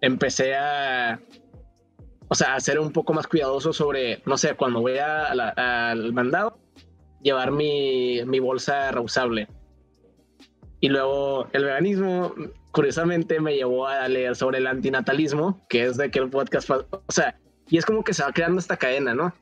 empecé 0.00 0.54
a, 0.56 1.20
o 2.28 2.34
sea, 2.34 2.54
a 2.54 2.60
ser 2.60 2.78
un 2.78 2.92
poco 2.92 3.12
más 3.12 3.26
cuidadoso 3.26 3.72
sobre, 3.72 4.22
no 4.26 4.36
sé, 4.36 4.54
cuando 4.54 4.80
voy 4.80 4.98
al 4.98 6.12
mandado, 6.12 6.58
llevar 7.22 7.52
mi, 7.52 8.24
mi 8.24 8.38
bolsa 8.38 8.90
reusable. 8.90 9.48
Y 10.80 10.88
luego 10.88 11.48
el 11.52 11.64
veganismo 11.64 12.34
curiosamente 12.78 13.40
me 13.40 13.56
llevó 13.56 13.88
a 13.88 14.06
leer 14.06 14.36
sobre 14.36 14.58
el 14.58 14.68
antinatalismo, 14.68 15.66
que 15.68 15.86
es 15.86 15.96
de 15.96 16.12
que 16.12 16.20
el 16.20 16.30
podcast, 16.30 16.70
o 16.70 17.00
sea, 17.08 17.36
y 17.68 17.76
es 17.76 17.84
como 17.84 18.04
que 18.04 18.14
se 18.14 18.22
va 18.22 18.30
creando 18.32 18.60
esta 18.60 18.76
cadena, 18.76 19.14
¿no? 19.14 19.34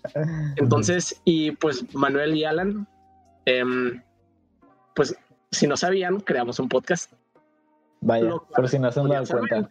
Entonces, 0.57 1.21
y 1.23 1.51
pues 1.51 1.85
Manuel 1.95 2.35
y 2.35 2.45
Alan, 2.45 2.89
em, 3.45 4.03
pues 4.95 5.15
si 5.51 5.67
no 5.67 5.77
sabían, 5.77 6.21
creamos 6.21 6.59
un 6.61 6.71
podcast. 6.71 7.13
Vaya, 8.01 8.31
por 8.55 8.71
si 8.71 8.79
no 8.79 8.91
se 8.91 9.01
han 9.01 9.09
dado 9.11 9.27
cuenta. 9.27 9.69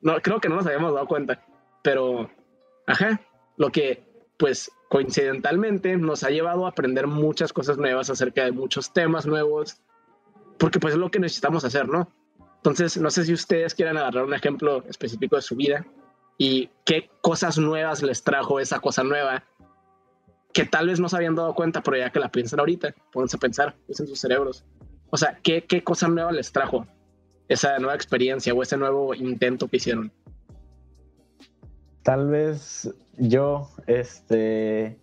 No, 0.00 0.20
creo 0.20 0.40
que 0.40 0.48
no 0.48 0.54
nos 0.54 0.66
habíamos 0.66 0.94
dado 0.94 1.08
cuenta, 1.08 1.44
pero, 1.82 2.30
ajá, 2.86 3.20
lo 3.56 3.72
que 3.72 4.04
pues 4.38 4.70
coincidentalmente 4.88 5.96
nos 5.96 6.22
ha 6.22 6.30
llevado 6.30 6.64
a 6.64 6.68
aprender 6.68 7.08
muchas 7.08 7.52
cosas 7.52 7.76
nuevas 7.76 8.08
acerca 8.08 8.44
de 8.44 8.52
muchos 8.52 8.92
temas 8.92 9.26
nuevos, 9.26 9.80
porque 10.58 10.78
pues 10.78 10.94
es 10.94 11.00
lo 11.00 11.10
que 11.10 11.18
necesitamos 11.18 11.64
hacer, 11.64 11.88
¿no? 11.88 12.08
Entonces, 12.64 12.96
no 12.96 13.10
sé 13.10 13.26
si 13.26 13.34
ustedes 13.34 13.74
quieren 13.74 13.98
agarrar 13.98 14.24
un 14.24 14.32
ejemplo 14.32 14.82
específico 14.88 15.36
de 15.36 15.42
su 15.42 15.54
vida 15.54 15.84
y 16.38 16.70
qué 16.86 17.10
cosas 17.20 17.58
nuevas 17.58 18.02
les 18.02 18.24
trajo 18.24 18.58
esa 18.58 18.80
cosa 18.80 19.04
nueva 19.04 19.44
que 20.54 20.64
tal 20.64 20.86
vez 20.86 20.98
no 20.98 21.10
se 21.10 21.16
habían 21.16 21.34
dado 21.34 21.54
cuenta, 21.54 21.82
pero 21.82 21.98
ya 21.98 22.08
que 22.08 22.20
la 22.20 22.32
piensan 22.32 22.60
ahorita, 22.60 22.94
pónganse 23.12 23.36
a 23.36 23.40
pensar, 23.40 23.76
en 23.86 23.94
sus 23.94 24.18
cerebros. 24.18 24.64
O 25.10 25.18
sea, 25.18 25.38
¿qué, 25.42 25.66
qué 25.66 25.84
cosa 25.84 26.08
nueva 26.08 26.32
les 26.32 26.52
trajo 26.52 26.86
esa 27.48 27.78
nueva 27.78 27.96
experiencia 27.96 28.54
o 28.54 28.62
ese 28.62 28.78
nuevo 28.78 29.12
intento 29.14 29.68
que 29.68 29.76
hicieron? 29.76 30.10
Tal 32.02 32.28
vez 32.28 32.94
yo, 33.18 33.68
este, 33.86 34.98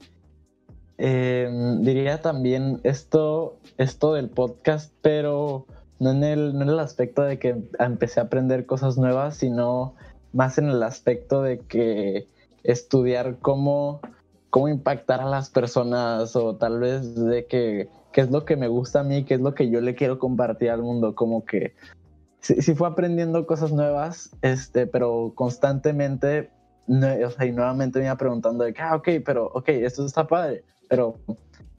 em, 0.98 1.84
diría 1.84 2.24
también 2.24 2.82
esto, 2.84 3.60
esto 3.78 4.16
del 4.16 4.30
podcast, 4.30 4.92
pero 5.04 5.68
no 6.02 6.10
en, 6.10 6.24
el, 6.24 6.54
no 6.56 6.64
en 6.64 6.70
el 6.70 6.80
aspecto 6.80 7.22
de 7.22 7.38
que 7.38 7.56
empecé 7.78 8.20
a 8.20 8.24
aprender 8.24 8.66
cosas 8.66 8.98
nuevas, 8.98 9.38
sino 9.38 9.94
más 10.34 10.58
en 10.58 10.68
el 10.68 10.82
aspecto 10.82 11.44
de 11.44 11.60
que 11.60 12.28
estudiar 12.64 13.38
cómo, 13.40 14.02
cómo 14.50 14.68
impactar 14.68 15.22
a 15.22 15.30
las 15.30 15.52
personas 15.52 16.36
o 16.36 16.56
tal 16.56 16.80
vez 16.80 17.14
de 17.14 17.46
que 17.46 17.88
qué 18.12 18.22
es 18.22 18.32
lo 18.32 18.46
que 18.46 18.56
me 18.56 18.68
gusta 18.68 19.02
a 19.02 19.04
mí, 19.04 19.26
qué 19.26 19.36
es 19.36 19.42
lo 19.42 19.54
que 19.54 19.70
yo 19.70 19.80
le 19.80 19.94
quiero 19.94 20.18
compartir 20.18 20.72
al 20.72 20.82
mundo, 20.82 21.14
como 21.14 21.46
que 21.46 21.76
sí, 22.40 22.74
fue 22.74 22.88
aprendiendo 22.88 23.46
cosas 23.46 23.72
nuevas, 23.72 24.32
este, 24.42 24.88
pero 24.88 25.34
constantemente 25.36 26.50
o 26.88 27.30
sea, 27.30 27.46
y 27.46 27.52
nuevamente 27.52 28.00
me 28.00 28.06
iba 28.06 28.18
preguntando 28.18 28.64
de 28.64 28.74
que, 28.74 28.82
ah, 28.82 28.96
ok, 28.96 29.08
pero, 29.24 29.52
ok, 29.54 29.70
esto 29.70 30.04
está 30.04 30.26
padre, 30.26 30.64
pero 30.90 31.20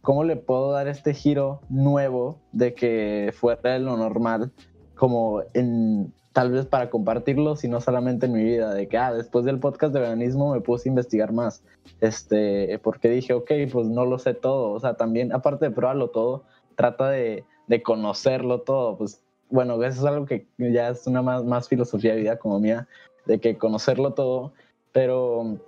¿cómo 0.02 0.24
le 0.24 0.36
puedo 0.36 0.72
dar 0.72 0.88
este 0.88 1.14
giro 1.14 1.60
nuevo 1.68 2.38
de 2.52 2.74
que 2.74 3.32
fuera 3.34 3.72
de 3.72 3.78
lo 3.78 3.96
normal, 3.96 4.52
como 4.94 5.42
en, 5.54 6.12
tal 6.32 6.50
vez 6.50 6.66
para 6.66 6.90
compartirlo, 6.90 7.56
sino 7.56 7.80
solamente 7.80 8.26
en 8.26 8.32
mi 8.32 8.44
vida, 8.44 8.74
de 8.74 8.88
que, 8.88 8.98
ah, 8.98 9.12
después 9.12 9.44
del 9.44 9.58
podcast 9.58 9.94
de 9.94 10.00
veganismo 10.00 10.52
me 10.52 10.60
puse 10.60 10.88
a 10.88 10.90
investigar 10.90 11.32
más, 11.32 11.62
este, 12.00 12.78
porque 12.82 13.08
dije, 13.08 13.32
ok, 13.32 13.50
pues 13.72 13.86
no 13.86 14.04
lo 14.04 14.18
sé 14.18 14.34
todo, 14.34 14.72
o 14.72 14.80
sea, 14.80 14.94
también, 14.94 15.32
aparte 15.32 15.66
de 15.66 15.70
probarlo 15.70 16.10
todo, 16.10 16.44
trata 16.76 17.08
de, 17.10 17.44
de 17.68 17.82
conocerlo 17.82 18.60
todo, 18.60 18.98
pues, 18.98 19.22
bueno, 19.50 19.74
eso 19.84 20.00
es 20.00 20.04
algo 20.06 20.24
que 20.24 20.46
ya 20.58 20.88
es 20.88 21.06
una 21.06 21.20
más, 21.20 21.44
más 21.44 21.68
filosofía 21.68 22.14
de 22.14 22.20
vida 22.20 22.38
como 22.38 22.58
mía, 22.58 22.88
de 23.26 23.38
que 23.38 23.58
conocerlo 23.58 24.14
todo. 24.14 24.54
Pero, 24.92 25.58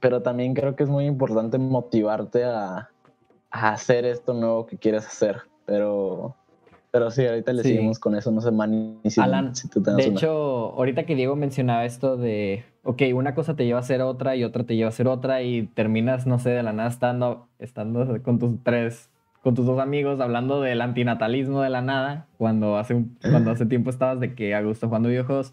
pero 0.00 0.22
también 0.22 0.54
creo 0.54 0.76
que 0.76 0.84
es 0.84 0.88
muy 0.88 1.06
importante 1.06 1.58
motivarte 1.58 2.44
a, 2.44 2.90
hacer 3.50 4.04
esto 4.04 4.34
nuevo 4.34 4.66
que 4.66 4.76
quieres 4.76 5.06
hacer. 5.06 5.42
Pero, 5.66 6.36
pero 6.90 7.10
sí, 7.10 7.26
ahorita 7.26 7.52
le 7.52 7.62
seguimos 7.62 7.98
con 7.98 8.14
eso, 8.14 8.30
no 8.30 8.40
sé, 8.40 8.50
Manny, 8.50 8.98
si, 9.04 9.20
Alan, 9.20 9.52
De 9.96 10.06
hecho, 10.06 10.72
ahorita 10.76 11.04
que 11.04 11.14
Diego 11.14 11.36
mencionaba 11.36 11.84
esto 11.84 12.16
de, 12.16 12.64
ok, 12.84 13.02
una 13.14 13.34
cosa 13.34 13.54
te 13.54 13.66
lleva 13.66 13.78
a 13.78 13.82
hacer 13.82 14.00
otra 14.00 14.36
y 14.36 14.44
otra 14.44 14.64
te 14.64 14.76
lleva 14.76 14.88
a 14.88 14.90
hacer 14.90 15.08
otra 15.08 15.42
y 15.42 15.66
terminas, 15.66 16.26
no 16.26 16.38
sé, 16.38 16.50
de 16.50 16.62
la 16.62 16.72
nada 16.72 16.88
estando, 16.88 17.48
estando 17.58 18.22
con 18.22 18.38
tus 18.38 18.62
tres, 18.62 19.10
con 19.42 19.54
tus 19.54 19.66
dos 19.66 19.78
amigos 19.78 20.20
hablando 20.20 20.62
del 20.62 20.80
antinatalismo 20.80 21.60
de 21.60 21.70
la 21.70 21.82
nada, 21.82 22.26
cuando 22.38 22.78
hace, 22.78 23.04
cuando 23.20 23.50
hace 23.50 23.66
tiempo 23.66 23.90
estabas 23.90 24.20
de 24.20 24.34
que 24.34 24.54
a 24.54 24.62
gusto 24.62 24.86
jugando 24.86 25.10
videojuegos 25.10 25.52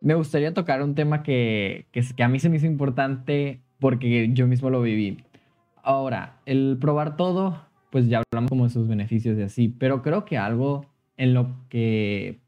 me 0.00 0.14
gustaría 0.14 0.54
tocar 0.54 0.82
un 0.82 0.94
tema 0.94 1.22
que, 1.22 1.86
que, 1.92 2.22
a 2.22 2.28
mí 2.28 2.38
se 2.38 2.48
me 2.48 2.56
hizo 2.56 2.66
importante 2.66 3.60
porque 3.80 4.30
yo 4.32 4.46
mismo 4.46 4.70
lo 4.70 4.80
viví. 4.80 5.24
Ahora, 5.88 6.42
el 6.44 6.76
probar 6.78 7.16
todo, 7.16 7.62
pues 7.90 8.10
ya 8.10 8.20
hablamos 8.30 8.50
como 8.50 8.64
de 8.64 8.70
sus 8.70 8.88
beneficios 8.88 9.38
y 9.38 9.42
así, 9.42 9.68
pero 9.70 10.02
creo 10.02 10.26
que 10.26 10.36
algo 10.36 10.84
en 11.16 11.32
lo 11.32 11.66
que 11.70 12.40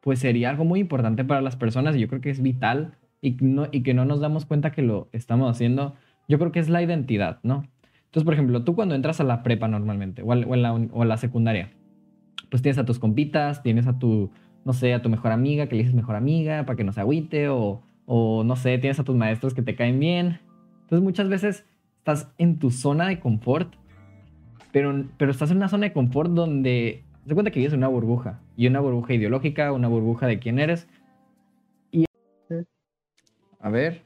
pues 0.00 0.18
sería 0.18 0.50
algo 0.50 0.64
muy 0.64 0.80
importante 0.80 1.24
para 1.24 1.40
las 1.40 1.54
personas 1.54 1.94
y 1.94 2.00
yo 2.00 2.08
creo 2.08 2.20
que 2.20 2.30
es 2.30 2.42
vital 2.42 2.96
y, 3.20 3.36
no, 3.40 3.68
y 3.70 3.84
que 3.84 3.94
no 3.94 4.04
nos 4.04 4.18
damos 4.18 4.46
cuenta 4.46 4.72
que 4.72 4.82
lo 4.82 5.08
estamos 5.12 5.48
haciendo, 5.48 5.94
yo 6.26 6.40
creo 6.40 6.50
que 6.50 6.58
es 6.58 6.68
la 6.68 6.82
identidad, 6.82 7.38
¿no? 7.44 7.68
Entonces, 8.06 8.24
por 8.24 8.34
ejemplo, 8.34 8.64
tú 8.64 8.74
cuando 8.74 8.96
entras 8.96 9.20
a 9.20 9.24
la 9.24 9.44
prepa 9.44 9.68
normalmente 9.68 10.22
o, 10.22 10.32
en 10.32 10.60
la, 10.60 10.74
o 10.74 11.02
a 11.02 11.04
la 11.04 11.18
secundaria, 11.18 11.70
pues 12.50 12.62
tienes 12.62 12.78
a 12.78 12.84
tus 12.84 12.98
compitas, 12.98 13.62
tienes 13.62 13.86
a 13.86 14.00
tu 14.00 14.32
no 14.64 14.72
sé, 14.72 14.92
a 14.92 15.02
tu 15.02 15.08
mejor 15.08 15.30
amiga, 15.30 15.68
que 15.68 15.76
le 15.76 15.82
dices 15.82 15.94
mejor 15.94 16.16
amiga 16.16 16.66
para 16.66 16.76
que 16.76 16.82
no 16.82 16.92
se 16.92 17.00
agüite, 17.00 17.48
o, 17.48 17.80
o 18.06 18.42
no 18.42 18.56
sé, 18.56 18.76
tienes 18.78 18.98
a 18.98 19.04
tus 19.04 19.14
maestros 19.14 19.54
que 19.54 19.62
te 19.62 19.76
caen 19.76 20.00
bien. 20.00 20.40
Entonces 20.80 21.04
muchas 21.04 21.28
veces 21.28 21.64
estás 22.12 22.32
en 22.38 22.58
tu 22.58 22.70
zona 22.70 23.06
de 23.06 23.20
confort, 23.20 23.74
pero, 24.72 25.04
pero 25.18 25.30
estás 25.30 25.50
en 25.50 25.58
una 25.58 25.68
zona 25.68 25.88
de 25.88 25.92
confort 25.92 26.30
donde 26.30 27.04
te 27.26 27.34
cuenta 27.34 27.50
que 27.50 27.58
vives 27.60 27.74
en 27.74 27.80
una 27.80 27.88
burbuja, 27.88 28.40
y 28.56 28.66
una 28.66 28.80
burbuja 28.80 29.12
ideológica, 29.12 29.72
una 29.72 29.88
burbuja 29.88 30.26
de 30.26 30.38
quién 30.38 30.58
eres. 30.58 30.88
Y... 31.90 32.06
A 33.60 33.68
ver. 33.68 34.02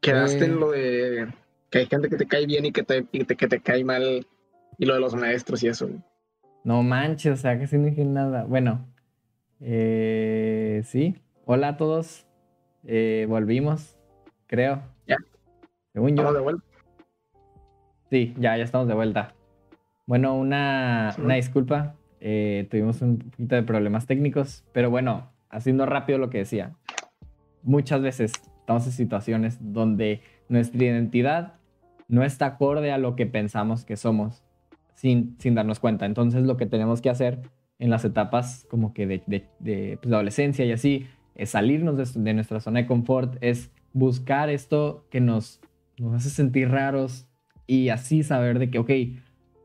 Quedaste 0.00 0.44
en 0.44 0.52
eh, 0.52 0.54
lo 0.54 0.70
de 0.70 1.28
que 1.70 1.78
hay 1.78 1.86
gente 1.86 2.08
que 2.08 2.16
te 2.16 2.26
cae 2.26 2.46
bien 2.46 2.64
y 2.64 2.70
que 2.70 2.84
te, 2.84 3.04
que 3.04 3.48
te 3.48 3.60
cae 3.60 3.82
mal, 3.82 4.24
y 4.78 4.86
lo 4.86 4.94
de 4.94 5.00
los 5.00 5.14
maestros 5.16 5.64
y 5.64 5.68
eso. 5.68 5.88
No 6.62 6.84
manches, 6.84 7.32
o 7.32 7.36
sea, 7.36 7.58
que 7.58 7.66
sin 7.66 7.84
dije 7.84 8.04
nada. 8.04 8.44
Bueno, 8.44 8.86
eh, 9.60 10.82
sí. 10.84 11.16
Hola 11.44 11.68
a 11.68 11.76
todos. 11.76 12.24
Eh, 12.84 13.26
volvimos, 13.28 13.96
creo. 14.46 14.80
Ya. 15.08 15.16
Según 15.92 16.16
yo. 16.16 16.32
de 16.32 16.40
vuelta? 16.40 16.71
Sí, 18.12 18.34
ya, 18.38 18.58
ya 18.58 18.64
estamos 18.64 18.88
de 18.88 18.92
vuelta. 18.92 19.32
Bueno, 20.04 20.36
una, 20.36 21.16
una 21.16 21.36
disculpa. 21.36 21.94
Eh, 22.20 22.68
tuvimos 22.70 23.00
un 23.00 23.16
poquito 23.16 23.54
de 23.54 23.62
problemas 23.62 24.04
técnicos, 24.06 24.66
pero 24.72 24.90
bueno, 24.90 25.30
haciendo 25.48 25.86
rápido 25.86 26.18
lo 26.18 26.28
que 26.28 26.36
decía. 26.36 26.74
Muchas 27.62 28.02
veces 28.02 28.32
estamos 28.60 28.84
en 28.84 28.92
situaciones 28.92 29.56
donde 29.62 30.20
nuestra 30.50 30.84
identidad 30.84 31.54
no 32.06 32.22
está 32.22 32.44
acorde 32.44 32.92
a 32.92 32.98
lo 32.98 33.16
que 33.16 33.24
pensamos 33.24 33.86
que 33.86 33.96
somos 33.96 34.44
sin, 34.92 35.34
sin 35.38 35.54
darnos 35.54 35.80
cuenta. 35.80 36.04
Entonces 36.04 36.42
lo 36.42 36.58
que 36.58 36.66
tenemos 36.66 37.00
que 37.00 37.08
hacer 37.08 37.38
en 37.78 37.88
las 37.88 38.04
etapas 38.04 38.66
como 38.68 38.92
que 38.92 39.06
de, 39.06 39.22
de, 39.58 39.98
pues, 40.02 40.12
adolescencia 40.12 40.66
y 40.66 40.72
así, 40.72 41.06
es 41.34 41.48
salirnos 41.48 42.12
de, 42.12 42.34
nuestra 42.34 42.60
zona 42.60 42.80
de 42.80 42.86
confort, 42.86 43.38
es 43.40 43.70
buscar 43.94 44.50
esto 44.50 45.06
que 45.08 45.22
nos, 45.22 45.62
nos 45.96 46.12
hace 46.12 46.28
sentir 46.28 46.68
raros 46.68 47.26
y 47.66 47.88
así 47.88 48.22
saber 48.22 48.58
de 48.58 48.70
que, 48.70 48.78
ok, 48.78 48.90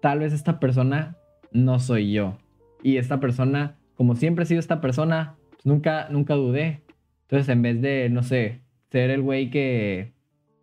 tal 0.01 0.19
vez 0.19 0.33
esta 0.33 0.59
persona 0.59 1.17
no 1.51 1.79
soy 1.79 2.11
yo. 2.11 2.37
Y 2.83 2.97
esta 2.97 3.19
persona, 3.19 3.75
como 3.95 4.15
siempre 4.15 4.43
he 4.43 4.47
sido 4.47 4.59
esta 4.59 4.81
persona, 4.81 5.35
pues 5.51 5.65
nunca, 5.65 6.07
nunca 6.09 6.35
dudé. 6.35 6.81
Entonces, 7.23 7.49
en 7.49 7.61
vez 7.61 7.81
de, 7.81 8.09
no 8.09 8.23
sé, 8.23 8.61
ser 8.91 9.09
el 9.09 9.21
güey 9.21 9.49
que 9.49 10.13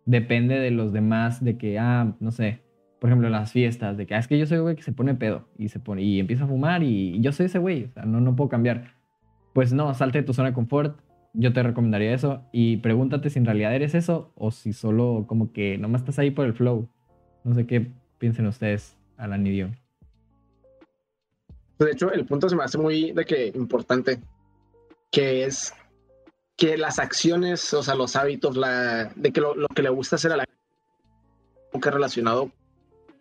depende 0.05 0.59
de 0.59 0.71
los 0.71 0.93
demás, 0.93 1.43
de 1.43 1.57
que, 1.57 1.77
ah, 1.79 2.15
no 2.19 2.31
sé, 2.31 2.61
por 2.99 3.09
ejemplo, 3.09 3.29
las 3.29 3.51
fiestas, 3.51 3.97
de 3.97 4.05
que 4.05 4.15
ah, 4.15 4.19
es 4.19 4.27
que 4.27 4.39
yo 4.39 4.45
soy 4.45 4.57
el 4.57 4.63
güey 4.63 4.75
que 4.75 4.81
se 4.81 4.93
pone 4.93 5.13
pedo 5.15 5.47
y 5.57 5.67
se 5.67 5.79
pone 5.79 6.01
y 6.01 6.19
empieza 6.19 6.45
a 6.45 6.47
fumar 6.47 6.81
y, 6.83 7.19
yo 7.21 7.31
soy 7.31 7.47
ese 7.47 7.59
güey, 7.59 7.85
o 7.85 7.91
sea, 7.91 8.05
no, 8.05 8.19
no 8.19 8.35
puedo 8.35 8.49
cambiar. 8.49 8.93
Pues 9.53 9.73
no, 9.73 9.93
salte 9.93 10.19
de 10.19 10.23
tu 10.23 10.33
zona 10.33 10.49
de 10.49 10.53
confort, 10.53 10.99
yo 11.33 11.53
te 11.53 11.63
recomendaría 11.63 12.13
eso 12.13 12.43
y 12.51 12.77
pregúntate 12.77 13.29
si 13.29 13.39
en 13.39 13.45
realidad 13.45 13.75
eres 13.75 13.93
eso 13.93 14.31
o 14.35 14.51
si 14.51 14.73
solo 14.73 15.25
como 15.27 15.51
que 15.51 15.77
nomás 15.77 16.01
estás 16.01 16.19
ahí 16.19 16.31
por 16.31 16.45
el 16.45 16.53
flow. 16.53 16.89
No 17.45 17.55
sé 17.55 17.65
qué 17.65 17.89
piensen 18.17 18.47
ustedes, 18.47 18.97
Alan 19.15 19.47
y 19.47 19.61
De 21.79 21.91
hecho, 21.91 22.11
el 22.11 22.25
punto 22.25 22.49
se 22.49 22.57
me 22.57 22.63
hace 22.63 22.77
muy 22.77 23.13
de 23.13 23.23
que 23.23 23.47
importante, 23.55 24.19
que 25.11 25.45
es 25.45 25.73
que 26.57 26.77
las 26.77 26.99
acciones, 26.99 27.73
o 27.73 27.83
sea, 27.83 27.95
los 27.95 28.17
hábitos, 28.17 28.57
la, 28.57 29.05
de 29.15 29.31
que 29.31 29.39
lo, 29.39 29.55
lo 29.55 29.69
que 29.69 29.81
le 29.81 29.89
gusta 29.89 30.17
hacer 30.17 30.33
a 30.33 30.37
la 30.37 30.45
que 31.81 31.91
relacionado 31.91 32.51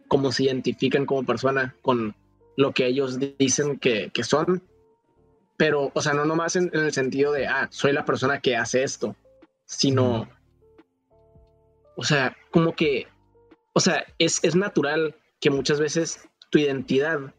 cómo 0.08 0.32
se 0.32 0.44
identifican 0.44 1.06
como 1.06 1.24
persona 1.24 1.74
con 1.82 2.14
lo 2.56 2.72
que 2.72 2.86
ellos 2.86 3.18
dicen 3.38 3.78
que, 3.78 4.10
que 4.10 4.24
son. 4.24 4.62
Pero, 5.56 5.90
o 5.94 6.00
sea, 6.00 6.14
no 6.14 6.24
nomás 6.24 6.56
en, 6.56 6.70
el 6.72 6.92
sentido 6.92 7.32
de, 7.32 7.46
ah, 7.46 7.68
soy 7.70 7.92
la 7.92 8.04
persona 8.04 8.40
que 8.40 8.56
hace 8.56 8.82
esto, 8.82 9.14
sino, 9.64 10.28
o 11.96 12.02
sea, 12.02 12.36
como 12.50 12.74
que, 12.74 13.06
o 13.74 13.80
sea, 13.80 14.04
es, 14.18 14.42
es 14.42 14.56
natural 14.56 15.14
que 15.40 15.50
muchas 15.50 15.78
veces 15.78 16.26
tu 16.50 16.58
identidad 16.58 17.34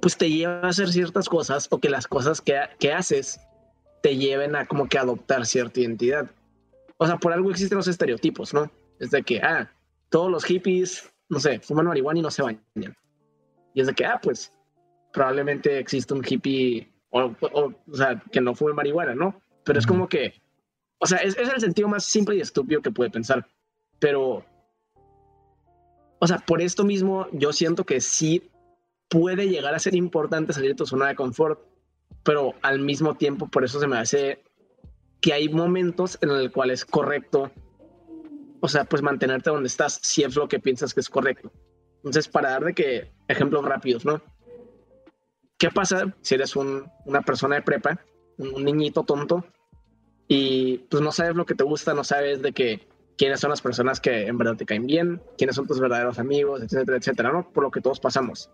pues 0.00 0.16
te 0.16 0.30
lleva 0.30 0.60
a 0.60 0.68
hacer 0.68 0.90
ciertas 0.90 1.28
cosas 1.28 1.66
o 1.70 1.78
que 1.78 1.90
las 1.90 2.06
cosas 2.06 2.40
que, 2.40 2.60
que 2.78 2.92
haces 2.92 3.40
te 4.02 4.16
lleven 4.16 4.54
a 4.54 4.66
como 4.66 4.88
que 4.88 4.98
adoptar 4.98 5.46
cierta 5.46 5.80
identidad. 5.80 6.30
O 6.98 7.06
sea, 7.06 7.16
por 7.16 7.32
algo 7.32 7.50
existen 7.50 7.78
los 7.78 7.88
estereotipos, 7.88 8.54
¿no? 8.54 8.70
Es 9.00 9.10
de 9.10 9.22
que, 9.22 9.40
ah, 9.40 9.72
todos 10.10 10.30
los 10.30 10.44
hippies 10.44 11.10
no 11.28 11.40
sé, 11.40 11.60
fuman 11.60 11.86
marihuana 11.86 12.18
y 12.18 12.22
no 12.22 12.30
se 12.30 12.42
bañan. 12.42 12.96
Y 13.74 13.80
es 13.80 13.86
de 13.86 13.94
que, 13.94 14.04
ah, 14.04 14.20
pues 14.22 14.52
probablemente 15.12 15.78
existe 15.78 16.14
un 16.14 16.24
hippie, 16.26 16.92
o, 17.10 17.34
o, 17.40 17.74
sea, 17.92 18.22
que 18.32 18.40
no 18.40 18.54
fume 18.54 18.72
marihuana, 18.72 19.14
¿no? 19.14 19.40
Pero 19.64 19.78
es 19.78 19.86
como 19.86 20.08
que, 20.08 20.34
o 20.98 21.06
sea, 21.06 21.18
es, 21.18 21.36
es, 21.38 21.48
el 21.48 21.60
sentido 21.60 21.88
más 21.88 22.04
simple 22.04 22.36
y 22.36 22.40
estúpido 22.40 22.82
que 22.82 22.90
puede 22.90 23.10
pensar. 23.10 23.46
Pero, 23.98 24.44
o 26.24 26.26
sea, 26.26 26.38
por 26.38 26.62
esto 26.62 26.84
mismo 26.84 27.26
yo 27.32 27.52
siento 27.52 27.84
que 27.84 28.00
sí 28.00 28.50
puede 29.10 29.46
llegar 29.46 29.74
a 29.74 29.78
ser 29.78 29.94
importante 29.94 30.54
salir 30.54 30.70
de 30.70 30.74
tu 30.74 30.86
zona 30.86 31.08
de 31.08 31.16
confort, 31.16 31.60
pero 32.22 32.54
al 32.62 32.80
mismo 32.80 33.14
tiempo 33.14 33.46
por 33.46 33.62
eso 33.62 33.78
se 33.78 33.86
me 33.86 33.98
hace 33.98 34.42
que 35.20 35.34
hay 35.34 35.50
momentos 35.50 36.16
en 36.22 36.30
el 36.30 36.50
cual 36.50 36.70
es 36.70 36.86
correcto, 36.86 37.52
o 38.60 38.68
sea, 38.68 38.86
pues 38.86 39.02
mantenerte 39.02 39.50
donde 39.50 39.66
estás 39.66 40.00
si 40.02 40.22
es 40.22 40.34
lo 40.34 40.48
que 40.48 40.60
piensas 40.60 40.94
que 40.94 41.00
es 41.00 41.10
correcto. 41.10 41.52
Entonces, 41.96 42.26
para 42.26 42.52
dar 42.52 42.64
de 42.64 42.72
que 42.72 43.12
ejemplos 43.28 43.62
rápidos, 43.62 44.06
¿no? 44.06 44.22
¿Qué 45.58 45.68
pasa 45.68 46.16
si 46.22 46.36
eres 46.36 46.56
una 46.56 47.20
persona 47.26 47.56
de 47.56 47.62
prepa, 47.62 48.00
un 48.38 48.64
niñito 48.64 49.02
tonto, 49.02 49.44
y 50.26 50.78
pues 50.88 51.02
no 51.02 51.12
sabes 51.12 51.36
lo 51.36 51.44
que 51.44 51.54
te 51.54 51.64
gusta, 51.64 51.92
no 51.92 52.02
sabes 52.02 52.40
de 52.40 52.52
que 52.52 52.88
quiénes 53.16 53.40
son 53.40 53.50
las 53.50 53.60
personas 53.60 54.00
que 54.00 54.26
en 54.26 54.38
verdad 54.38 54.56
te 54.56 54.66
caen 54.66 54.86
bien, 54.86 55.22
quiénes 55.38 55.56
son 55.56 55.66
tus 55.66 55.80
verdaderos 55.80 56.18
amigos, 56.18 56.62
etcétera, 56.62 56.98
etcétera, 56.98 57.32
¿no? 57.32 57.48
Por 57.50 57.64
lo 57.64 57.70
que 57.70 57.80
todos 57.80 58.00
pasamos. 58.00 58.50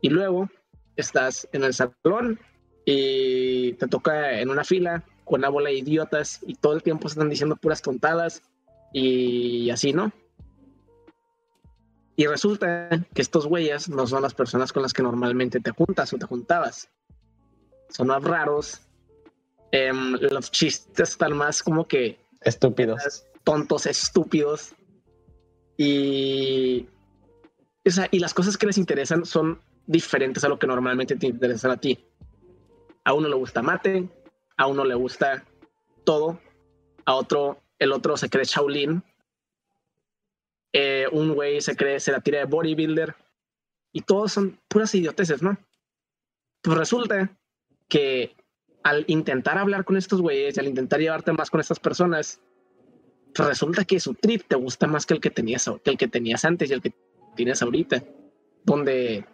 Y 0.00 0.10
luego 0.10 0.48
estás 0.96 1.48
en 1.52 1.64
el 1.64 1.74
salón 1.74 2.38
y 2.84 3.72
te 3.74 3.88
toca 3.88 4.40
en 4.40 4.50
una 4.50 4.64
fila 4.64 5.04
con 5.24 5.40
una 5.40 5.48
bola 5.48 5.70
de 5.70 5.76
idiotas 5.76 6.40
y 6.46 6.54
todo 6.54 6.74
el 6.74 6.82
tiempo 6.82 7.08
están 7.08 7.30
diciendo 7.30 7.56
puras 7.56 7.80
tontadas 7.80 8.42
y 8.92 9.70
así, 9.70 9.92
¿no? 9.92 10.12
Y 12.16 12.26
resulta 12.26 12.88
que 13.12 13.22
estos 13.22 13.46
güeyes 13.46 13.88
no 13.88 14.06
son 14.06 14.22
las 14.22 14.34
personas 14.34 14.72
con 14.72 14.82
las 14.82 14.92
que 14.92 15.02
normalmente 15.02 15.58
te 15.60 15.72
juntas 15.72 16.12
o 16.12 16.18
te 16.18 16.26
juntabas. 16.26 16.88
Son 17.88 18.06
más 18.06 18.22
raros. 18.22 18.82
Em, 19.72 20.12
los 20.12 20.50
chistes 20.50 21.10
están 21.10 21.36
más 21.36 21.62
como 21.62 21.88
que... 21.88 22.23
Estúpidos. 22.44 23.24
Tontos, 23.42 23.86
estúpidos. 23.86 24.74
Y... 25.76 26.88
Y 28.10 28.18
las 28.18 28.32
cosas 28.32 28.56
que 28.56 28.66
les 28.66 28.78
interesan 28.78 29.26
son 29.26 29.60
diferentes 29.86 30.42
a 30.44 30.48
lo 30.48 30.58
que 30.58 30.66
normalmente 30.66 31.16
te 31.16 31.26
interesan 31.26 31.70
a 31.70 31.76
ti. 31.76 32.02
A 33.04 33.12
uno 33.12 33.28
le 33.28 33.34
gusta 33.34 33.60
mate, 33.60 34.08
a 34.56 34.66
uno 34.66 34.84
le 34.84 34.94
gusta 34.94 35.44
todo, 36.04 36.40
a 37.04 37.14
otro, 37.14 37.62
el 37.78 37.92
otro 37.92 38.16
se 38.16 38.30
cree 38.30 38.44
Shaolin, 38.44 39.02
eh, 40.72 41.06
un 41.12 41.34
güey 41.34 41.60
se 41.60 41.76
cree, 41.76 42.00
se 42.00 42.12
la 42.12 42.20
tira 42.20 42.38
de 42.38 42.44
bodybuilder, 42.46 43.14
y 43.92 44.00
todos 44.00 44.32
son 44.32 44.58
puras 44.68 44.94
idioteces, 44.94 45.42
¿no? 45.42 45.56
Pues 46.62 46.78
resulta 46.78 47.36
que 47.88 48.34
al 48.84 49.04
intentar 49.08 49.58
hablar 49.58 49.84
con 49.84 49.96
estos 49.96 50.20
güeyes 50.20 50.56
al 50.58 50.68
intentar 50.68 51.00
llevarte 51.00 51.32
más 51.32 51.50
con 51.50 51.60
estas 51.60 51.80
personas, 51.80 52.40
resulta 53.34 53.84
que 53.84 53.98
su 53.98 54.14
trip 54.14 54.42
te 54.46 54.54
gusta 54.54 54.86
más 54.86 55.06
que 55.06 55.14
el 55.14 55.20
que 55.20 55.30
tenías, 55.30 55.68
que 55.82 55.90
el 55.90 55.98
que 55.98 56.06
tenías 56.06 56.44
antes 56.44 56.70
y 56.70 56.74
el 56.74 56.80
que 56.80 56.94
tienes 57.34 57.60
ahorita, 57.62 58.04
donde 58.64 59.24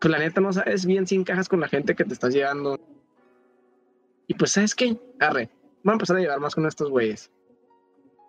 pues 0.00 0.10
la 0.10 0.18
neta 0.18 0.40
no 0.40 0.52
sabes 0.52 0.86
bien 0.86 1.06
si 1.06 1.16
encajas 1.16 1.48
con 1.48 1.60
la 1.60 1.68
gente 1.68 1.94
que 1.94 2.04
te 2.04 2.14
estás 2.14 2.32
llevando 2.32 2.78
y 4.28 4.34
pues, 4.34 4.52
¿sabes 4.52 4.74
qué? 4.74 4.96
Arre, 5.18 5.48
voy 5.82 5.92
a 5.92 5.94
empezar 5.94 6.16
a 6.16 6.20
llevar 6.20 6.38
más 6.38 6.54
con 6.54 6.66
estos 6.66 6.90
güeyes. 6.90 7.30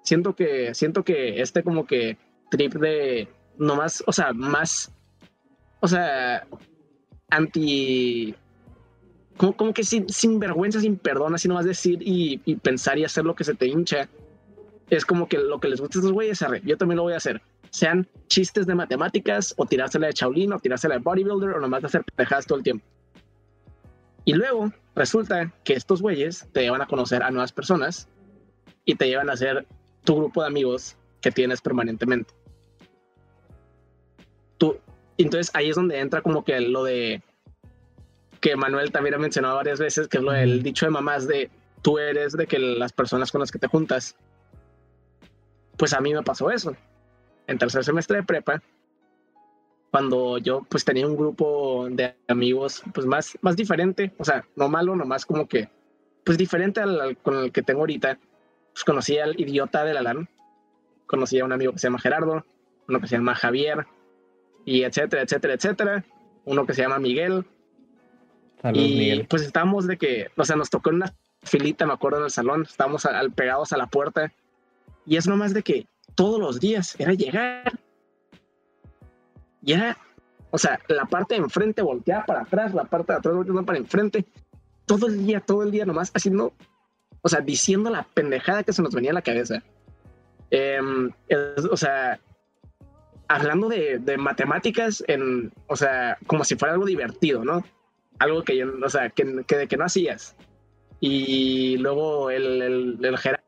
Siento 0.02 0.34
que, 0.34 0.74
siento 0.74 1.04
que 1.04 1.42
este 1.42 1.62
como 1.62 1.86
que 1.86 2.18
trip 2.50 2.74
de 2.76 3.28
nomás, 3.58 4.02
o 4.08 4.14
sea, 4.14 4.32
más, 4.32 4.94
o 5.82 5.88
sea, 5.90 6.48
anti, 7.30 8.34
como, 9.40 9.56
como 9.56 9.74
que 9.74 9.86
sin, 9.86 10.10
sin, 10.10 10.38
vergüenza, 10.38 10.82
sin 10.82 10.98
perdón, 10.98 11.34
así 11.34 11.48
nomás 11.48 11.64
decir 11.64 12.00
y, 12.02 12.42
y, 12.44 12.56
pensar 12.56 13.00
y 13.00 13.06
hacer 13.06 13.24
lo 13.24 13.36
que 13.36 13.46
se 13.46 13.56
te 13.56 13.68
hincha. 13.68 14.10
Es 14.90 15.06
como 15.06 15.30
que 15.30 15.38
lo 15.38 15.62
que 15.62 15.70
les 15.70 15.80
gusta 15.80 15.98
a 15.98 16.02
estos 16.02 16.12
güeyes, 16.12 16.42
arre, 16.42 16.62
yo 16.66 16.76
también 16.76 16.98
lo 16.98 17.04
voy 17.04 17.14
a 17.14 17.18
hacer. 17.18 17.42
Sean 17.70 18.06
chistes 18.28 18.68
de 18.68 18.76
matemáticas 18.76 19.54
o 19.56 19.66
tirársela 19.66 20.08
de 20.08 20.14
Shaolin 20.14 20.52
o 20.52 20.60
tirársela 20.60 20.96
de 20.96 21.02
bodybuilder 21.02 21.52
o 21.52 21.62
nomás 21.62 21.82
de 21.82 21.88
hacer 21.88 22.04
pendejadas 22.04 22.48
todo 22.48 22.58
el 22.58 22.66
tiempo. 22.66 22.86
Y 24.26 24.34
luego 24.34 24.74
resulta 24.94 25.54
que 25.64 25.72
estos 25.72 26.02
güeyes 26.02 26.46
te 26.52 26.64
llevan 26.64 26.82
a 26.82 26.88
conocer 26.88 27.24
a 27.24 27.32
nuevas 27.32 27.54
personas 27.54 28.10
y 28.84 28.96
te 28.96 29.08
llevan 29.08 29.30
a 29.30 29.38
ser 29.38 29.66
tu 30.04 30.18
grupo 30.18 30.42
de 30.42 30.48
amigos 30.48 30.98
que 31.22 31.32
tienes 31.32 31.62
permanentemente. 31.62 32.34
Tú, 34.58 34.78
entonces 35.18 35.50
ahí 35.56 35.70
es 35.70 35.78
donde 35.78 35.98
entra 35.98 36.22
como 36.22 36.44
que 36.44 36.60
lo 36.60 36.84
de 36.84 37.24
que 38.40 38.56
Manuel 38.56 38.92
también 38.92 39.16
ha 39.16 39.20
mencionado 39.20 39.56
varias 39.56 39.80
veces, 39.80 40.08
que 40.08 40.18
es 40.18 40.24
lo 40.24 40.32
del 40.32 40.64
dicho 40.64 40.86
de 40.86 40.92
mamás 40.92 41.28
de 41.28 41.50
tú 41.82 41.98
eres 41.98 42.34
de 42.34 42.48
que 42.48 42.60
las 42.60 42.94
personas 42.94 43.32
con 43.32 43.40
las 43.40 43.52
que 43.52 43.60
te 43.60 43.68
juntas. 43.68 44.16
Pues 45.78 45.94
a 45.94 46.02
mí 46.02 46.14
me 46.14 46.24
pasó 46.24 46.52
eso. 46.52 46.76
En 47.48 47.58
tercer 47.58 47.84
semestre 47.84 48.18
de 48.18 48.24
prepa, 48.24 48.62
cuando 49.92 50.38
yo 50.38 50.66
pues 50.70 50.86
tenía 50.86 51.08
un 51.08 51.16
grupo 51.16 51.88
de 51.90 52.16
amigos 52.28 52.84
pues 52.94 53.08
más, 53.08 53.38
más 53.42 53.56
diferente, 53.56 54.14
o 54.18 54.24
sea, 54.24 54.46
no 54.56 54.70
malo, 54.70 54.96
nomás 54.96 55.26
como 55.26 55.48
que 55.48 55.70
pues 56.24 56.38
diferente 56.38 56.82
al, 56.82 57.18
con 57.18 57.38
el 57.38 57.52
que 57.52 57.64
tengo 57.64 57.82
ahorita. 57.82 58.20
Pues 58.74 58.84
conocí 58.84 59.18
al 59.18 59.40
idiota 59.40 59.84
de 59.84 59.94
la 59.94 60.04
LAN, 60.04 60.30
conocí 61.08 61.40
a 61.40 61.46
un 61.46 61.52
amigo 61.52 61.74
que 61.74 61.80
se 61.80 61.88
llama 61.88 62.00
Gerardo, 62.00 62.46
uno 62.88 63.02
que 63.02 63.08
se 63.08 63.16
llama 63.16 63.36
Javier, 63.36 63.88
y 64.64 64.84
etcétera, 64.84 65.24
etcétera, 65.24 65.54
etcétera, 65.56 66.06
uno 66.46 66.66
que 66.66 66.74
se 66.74 66.84
llama 66.84 67.00
Miguel. 67.00 67.46
Y 68.74 69.24
pues 69.24 69.44
estábamos 69.44 69.88
de 69.88 69.98
que, 69.98 70.28
o 70.36 70.44
sea, 70.44 70.56
nos 70.56 70.70
tocó 70.70 70.90
una 70.90 71.14
filita, 71.44 71.86
me 71.86 71.94
acuerdo, 71.94 72.20
en 72.20 72.26
el 72.26 72.32
salón, 72.32 72.64
estábamos 72.64 73.06
al, 73.06 73.32
pegados 73.32 73.72
a 73.74 73.78
la 73.78 73.88
puerta, 73.88 74.32
y 75.06 75.18
es 75.18 75.28
nomás 75.28 75.54
de 75.54 75.64
que 75.64 75.88
todos 76.16 76.40
los 76.40 76.60
días 76.60 76.96
era 77.00 77.14
llegar 77.14 77.80
y 79.62 79.74
era, 79.74 79.98
o 80.52 80.58
sea, 80.58 80.80
la 80.88 81.06
parte 81.06 81.36
de 81.36 81.42
enfrente 81.42 81.82
volteaba 81.82 82.26
para 82.26 82.42
atrás, 82.42 82.74
la 82.74 82.86
parte 82.86 83.14
de 83.14 83.20
atrás 83.20 83.36
volteaba 83.36 83.64
para 83.64 83.78
enfrente, 83.78 84.26
todo 84.86 85.08
el 85.08 85.26
día, 85.26 85.40
todo 85.40 85.64
el 85.64 85.72
día 85.72 85.86
nomás 85.86 86.12
haciendo, 86.14 86.54
o 87.22 87.30
sea, 87.30 87.42
diciendo 87.42 87.90
la 87.90 88.04
pendejada 88.04 88.64
que 88.64 88.74
se 88.74 88.82
nos 88.82 88.94
venía 88.94 89.12
a 89.12 89.16
la 89.16 89.22
cabeza. 89.22 89.62
Em, 90.52 91.12
o 91.72 91.78
sea, 91.78 92.20
hablando 93.28 93.70
de, 93.70 94.00
de, 94.00 94.18
matemáticas 94.18 95.04
en, 95.08 95.52
o 95.68 95.76
sea, 95.76 96.18
como 96.26 96.44
si 96.44 96.56
fuera 96.56 96.74
algo 96.74 96.86
divertido, 96.86 97.46
¿no? 97.46 97.64
Algo 98.20 98.44
que 98.44 98.58
yo, 98.58 98.68
o 98.84 98.90
sea, 98.90 99.10
que, 99.10 99.44
que, 99.48 99.68
que 99.68 99.78
no 99.78 99.86
hacías. 99.86 100.36
Y 101.00 101.78
luego 101.78 102.30
el, 102.30 102.62
el, 102.62 103.06
el 103.06 103.18
gerente 103.18 103.44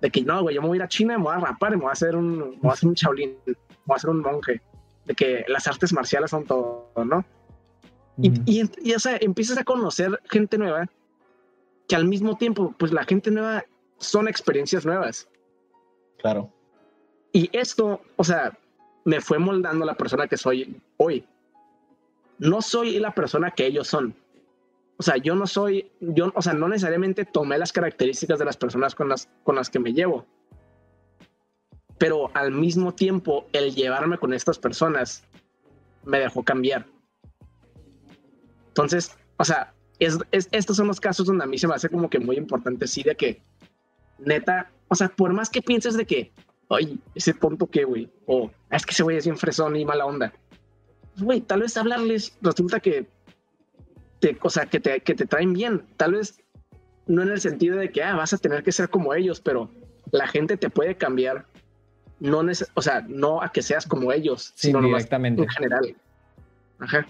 de 0.00 0.10
que 0.10 0.22
no, 0.22 0.42
güey, 0.42 0.56
yo 0.56 0.62
me 0.62 0.68
voy 0.68 0.76
a 0.76 0.80
ir 0.80 0.82
a 0.82 0.88
China, 0.88 1.16
me 1.16 1.24
voy 1.24 1.34
a 1.34 1.38
rapar, 1.38 1.70
me 1.70 1.82
voy 1.82 1.88
a 1.88 1.92
hacer 1.92 2.16
un, 2.16 2.38
me 2.38 2.56
voy 2.56 2.70
a 2.70 2.72
hacer 2.72 2.88
un 2.88 2.94
chaolín 2.96 3.36
voy 3.84 3.96
a 3.96 3.98
ser 3.98 4.10
un 4.10 4.20
monje, 4.20 4.60
de 5.04 5.14
que 5.14 5.44
las 5.48 5.66
artes 5.66 5.92
marciales 5.92 6.30
son 6.30 6.44
todo, 6.44 6.90
¿no? 7.04 7.24
Y, 8.18 8.32
y, 8.46 8.94
o 8.94 8.98
sea, 8.98 9.16
empiezas 9.20 9.58
a 9.58 9.64
conocer 9.64 10.20
gente 10.30 10.58
nueva 10.58 10.86
que 11.88 11.96
al 11.96 12.06
mismo 12.06 12.36
tiempo, 12.36 12.74
pues 12.78 12.92
la 12.92 13.04
gente 13.04 13.30
nueva 13.30 13.64
son 13.98 14.28
experiencias 14.28 14.84
nuevas. 14.84 15.28
Claro. 16.18 16.52
Y 17.32 17.48
esto, 17.56 18.00
o 18.16 18.24
sea, 18.24 18.56
me 19.04 19.20
fue 19.20 19.38
moldando 19.38 19.86
la 19.86 19.94
persona 19.94 20.28
que 20.28 20.36
soy 20.36 20.80
hoy. 20.98 21.24
No 22.42 22.60
soy 22.60 22.98
la 22.98 23.14
persona 23.14 23.52
que 23.52 23.66
ellos 23.66 23.88
son. 23.88 24.14
O 24.96 25.02
sea, 25.02 25.16
yo 25.16 25.34
no 25.34 25.46
soy, 25.46 25.90
yo, 26.00 26.32
o 26.34 26.42
sea, 26.42 26.52
no 26.52 26.68
necesariamente 26.68 27.24
tomé 27.24 27.58
las 27.58 27.72
características 27.72 28.38
de 28.38 28.44
las 28.44 28.56
personas 28.56 28.94
con 28.94 29.08
las, 29.08 29.28
con 29.42 29.56
las 29.56 29.70
que 29.70 29.78
me 29.78 29.92
llevo 29.92 30.26
pero 32.02 32.32
al 32.34 32.50
mismo 32.50 32.92
tiempo 32.92 33.46
el 33.52 33.76
llevarme 33.76 34.18
con 34.18 34.32
estas 34.32 34.58
personas 34.58 35.22
me 36.04 36.18
dejó 36.18 36.42
cambiar. 36.42 36.84
Entonces, 38.66 39.16
o 39.36 39.44
sea, 39.44 39.72
es, 40.00 40.18
estos 40.32 40.78
son 40.78 40.88
los 40.88 40.98
casos 40.98 41.28
donde 41.28 41.44
a 41.44 41.46
mí 41.46 41.58
se 41.58 41.68
me 41.68 41.74
hace 41.74 41.88
como 41.88 42.10
que 42.10 42.18
muy 42.18 42.36
importante, 42.36 42.88
sí, 42.88 43.04
de 43.04 43.14
que 43.14 43.40
neta, 44.18 44.68
o 44.88 44.96
sea, 44.96 45.10
por 45.10 45.32
más 45.32 45.48
que 45.48 45.62
pienses 45.62 45.96
de 45.96 46.04
que, 46.04 46.32
ay, 46.70 46.98
ese 47.14 47.34
tonto 47.34 47.68
que, 47.68 47.84
güey, 47.84 48.10
o 48.26 48.50
es 48.72 48.84
que 48.84 48.90
ese 48.90 49.04
güey 49.04 49.18
es 49.18 49.24
bien 49.24 49.38
fresón 49.38 49.76
y 49.76 49.84
mala 49.84 50.04
onda, 50.04 50.32
güey, 51.18 51.40
tal 51.40 51.60
vez 51.60 51.76
hablarles 51.76 52.36
resulta 52.40 52.80
que, 52.80 53.06
te, 54.20 54.38
o 54.42 54.50
sea, 54.50 54.66
que 54.66 54.80
te, 54.80 55.00
que 55.00 55.14
te 55.14 55.26
traen 55.26 55.52
bien, 55.52 55.84
tal 55.96 56.12
vez 56.12 56.38
no 57.06 57.22
en 57.22 57.30
el 57.30 57.40
sentido 57.40 57.78
de 57.78 57.90
que, 57.90 58.02
ah, 58.02 58.14
vas 58.14 58.32
a 58.32 58.38
tener 58.38 58.62
que 58.62 58.72
ser 58.72 58.88
como 58.88 59.14
ellos, 59.14 59.40
pero 59.40 59.70
la 60.10 60.26
gente 60.26 60.56
te 60.56 60.70
puede 60.70 60.96
cambiar 60.96 61.46
no 62.20 62.40
o 62.74 62.82
sea, 62.82 63.04
no 63.08 63.42
a 63.42 63.50
que 63.50 63.62
seas 63.62 63.84
como 63.84 64.12
ellos, 64.12 64.52
sino 64.54 64.80
directamente 64.80 65.42
en 65.42 65.48
general. 65.48 65.96
Ajá. 66.78 67.06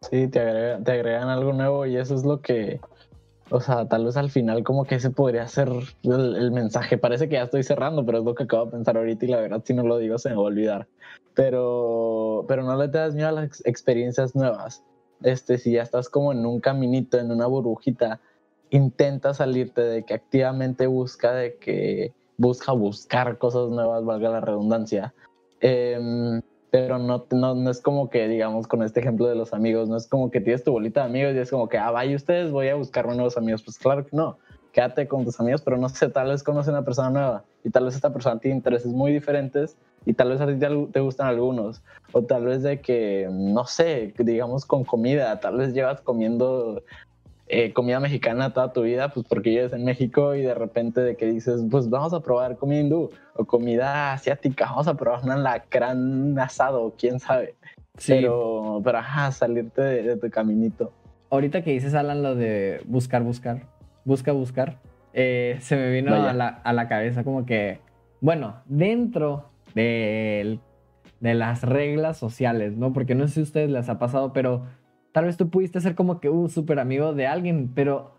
Sí, 0.00 0.26
te, 0.28 0.76
te 0.84 0.92
agregan 0.92 1.28
algo 1.28 1.52
nuevo 1.52 1.84
y 1.84 1.96
eso 1.96 2.14
es 2.14 2.24
lo 2.24 2.40
que, 2.40 2.80
o 3.50 3.60
sea, 3.60 3.86
tal 3.88 4.04
vez 4.04 4.16
al 4.16 4.30
final 4.30 4.62
como 4.62 4.84
que 4.84 4.96
ese 4.96 5.10
podría 5.10 5.46
ser 5.46 5.70
el, 6.02 6.50
mensaje. 6.50 6.98
Parece 6.98 7.28
que 7.28 7.36
ya 7.36 7.44
estoy 7.44 7.62
cerrando, 7.62 8.04
pero 8.04 8.18
es 8.18 8.24
lo 8.24 8.34
que 8.34 8.44
acabo 8.44 8.66
de 8.66 8.72
pensar 8.72 8.96
ahorita 8.96 9.24
y 9.24 9.28
la 9.28 9.40
verdad 9.40 9.62
si 9.64 9.74
no 9.74 9.82
lo 9.82 9.98
digo 9.98 10.18
se 10.18 10.30
me 10.30 10.36
va 10.36 10.42
a 10.42 10.44
olvidar. 10.44 10.88
Pero, 11.34 12.44
pero 12.48 12.62
no 12.64 12.76
le 12.76 12.88
das 12.88 13.14
miedo 13.14 13.28
a 13.28 13.32
las 13.32 13.64
experiencias 13.64 14.34
nuevas. 14.34 14.82
Este, 15.22 15.58
si 15.58 15.72
ya 15.72 15.82
estás 15.82 16.08
como 16.08 16.32
en 16.32 16.44
un 16.44 16.60
caminito, 16.60 17.18
en 17.18 17.30
una 17.30 17.46
burbujita, 17.46 18.20
intenta 18.70 19.34
salirte 19.34 19.82
de 19.82 20.04
que 20.04 20.14
activamente 20.14 20.86
busca 20.86 21.32
de 21.32 21.56
que 21.56 22.12
busca 22.36 22.72
buscar 22.72 23.38
cosas 23.38 23.68
nuevas, 23.70 24.04
valga 24.04 24.30
la 24.30 24.40
redundancia. 24.40 25.14
Em, 25.60 26.40
pero 26.70 26.98
no, 26.98 27.24
no, 27.30 27.54
no, 27.54 27.70
es 27.70 27.80
como 27.80 28.10
que, 28.10 28.28
digamos, 28.28 28.66
con 28.66 28.82
este 28.82 29.00
ejemplo 29.00 29.26
de 29.26 29.34
los 29.34 29.52
amigos, 29.52 29.88
no 29.88 29.96
es 29.96 30.06
como 30.06 30.30
que 30.30 30.40
tienes 30.40 30.64
tu 30.64 30.72
bolita 30.72 31.00
de 31.00 31.06
amigos 31.06 31.34
y 31.34 31.38
es 31.38 31.50
como 31.50 31.68
que, 31.68 31.78
ah, 31.78 31.90
vaya 31.90 32.14
ustedes, 32.14 32.50
voy 32.50 32.68
a 32.68 32.74
buscar 32.74 33.06
nuevos 33.06 33.36
amigos. 33.36 33.62
Pues 33.62 33.78
claro 33.78 34.04
que 34.04 34.14
no, 34.14 34.38
quédate 34.72 35.08
con 35.08 35.24
tus 35.24 35.40
amigos, 35.40 35.62
pero 35.62 35.76
no 35.78 35.88
sé, 35.88 36.08
tal 36.08 36.28
vez 36.28 36.42
conoce 36.42 36.70
una 36.70 36.84
persona 36.84 37.10
nueva 37.10 37.44
y 37.64 37.70
tal 37.70 37.86
vez 37.86 37.94
esta 37.94 38.12
persona 38.12 38.38
tiene 38.38 38.56
intereses 38.56 38.92
muy 38.92 39.12
diferentes 39.12 39.76
y 40.04 40.14
tal 40.14 40.30
vez 40.30 40.40
a 40.40 40.46
ti 40.46 40.54
te 40.92 41.00
gustan 41.00 41.26
algunos, 41.26 41.82
o 42.12 42.22
tal 42.22 42.44
vez 42.44 42.62
de 42.62 42.80
que, 42.80 43.28
no 43.30 43.66
sé, 43.66 44.14
digamos 44.18 44.64
con 44.64 44.84
comida, 44.84 45.40
tal 45.40 45.56
vez 45.56 45.74
llevas 45.74 46.00
comiendo 46.00 46.82
eh, 47.50 47.72
comida 47.72 47.98
mexicana 47.98 48.52
toda 48.52 48.72
tu 48.72 48.82
vida, 48.82 49.08
pues 49.08 49.26
porque 49.26 49.50
vives 49.50 49.72
en 49.72 49.84
México 49.84 50.34
y 50.34 50.42
de 50.42 50.54
repente 50.54 51.00
de 51.00 51.16
que 51.16 51.26
dices, 51.26 51.64
pues 51.70 51.88
vamos 51.88 52.12
a 52.12 52.20
probar 52.20 52.56
comida 52.58 52.80
hindú 52.80 53.10
o 53.34 53.44
comida 53.46 54.12
asiática, 54.12 54.66
vamos 54.66 54.86
a 54.86 54.94
probar 54.94 55.24
un 55.24 55.30
alacrán 55.30 56.38
asado, 56.38 56.94
quién 56.98 57.18
sabe. 57.20 57.54
Pero, 58.06 58.80
pero 58.84 58.98
ajá, 58.98 59.32
salirte 59.32 59.82
de, 59.82 60.16
tu 60.16 60.30
caminito. 60.30 60.92
Ahorita 61.30 61.62
que 61.62 61.72
dices, 61.72 61.94
Alan, 61.94 62.22
lo 62.22 62.34
de 62.34 62.80
buscar, 62.86 63.22
buscar, 63.22 63.62
busca, 64.04 64.32
buscar, 64.32 64.78
eh, 65.14 65.56
se 65.60 65.76
me 65.76 65.90
vino 65.90 66.14
a 66.14 66.32
la, 66.32 66.48
a 66.48 66.72
la, 66.72 66.86
cabeza 66.86 67.24
como 67.24 67.44
que, 67.44 67.80
bueno, 68.20 68.62
dentro 68.66 69.50
de, 69.74 70.60
de 71.20 71.34
las 71.34 71.62
reglas 71.62 72.18
sociales, 72.18 72.76
¿no? 72.76 72.92
Porque 72.92 73.14
no 73.14 73.26
sé 73.26 73.34
si 73.34 73.40
a 73.40 73.42
ustedes 73.44 73.70
les 73.70 73.88
ha 73.88 73.98
pasado, 73.98 74.32
pero 74.32 74.66
tal 75.12 75.24
vez 75.24 75.36
tú 75.36 75.48
pudiste 75.50 75.80
ser 75.80 75.94
como 75.94 76.20
que 76.20 76.28
un 76.28 76.48
súper 76.48 76.78
amigo 76.78 77.14
de 77.14 77.26
alguien, 77.26 77.70
pero 77.74 78.18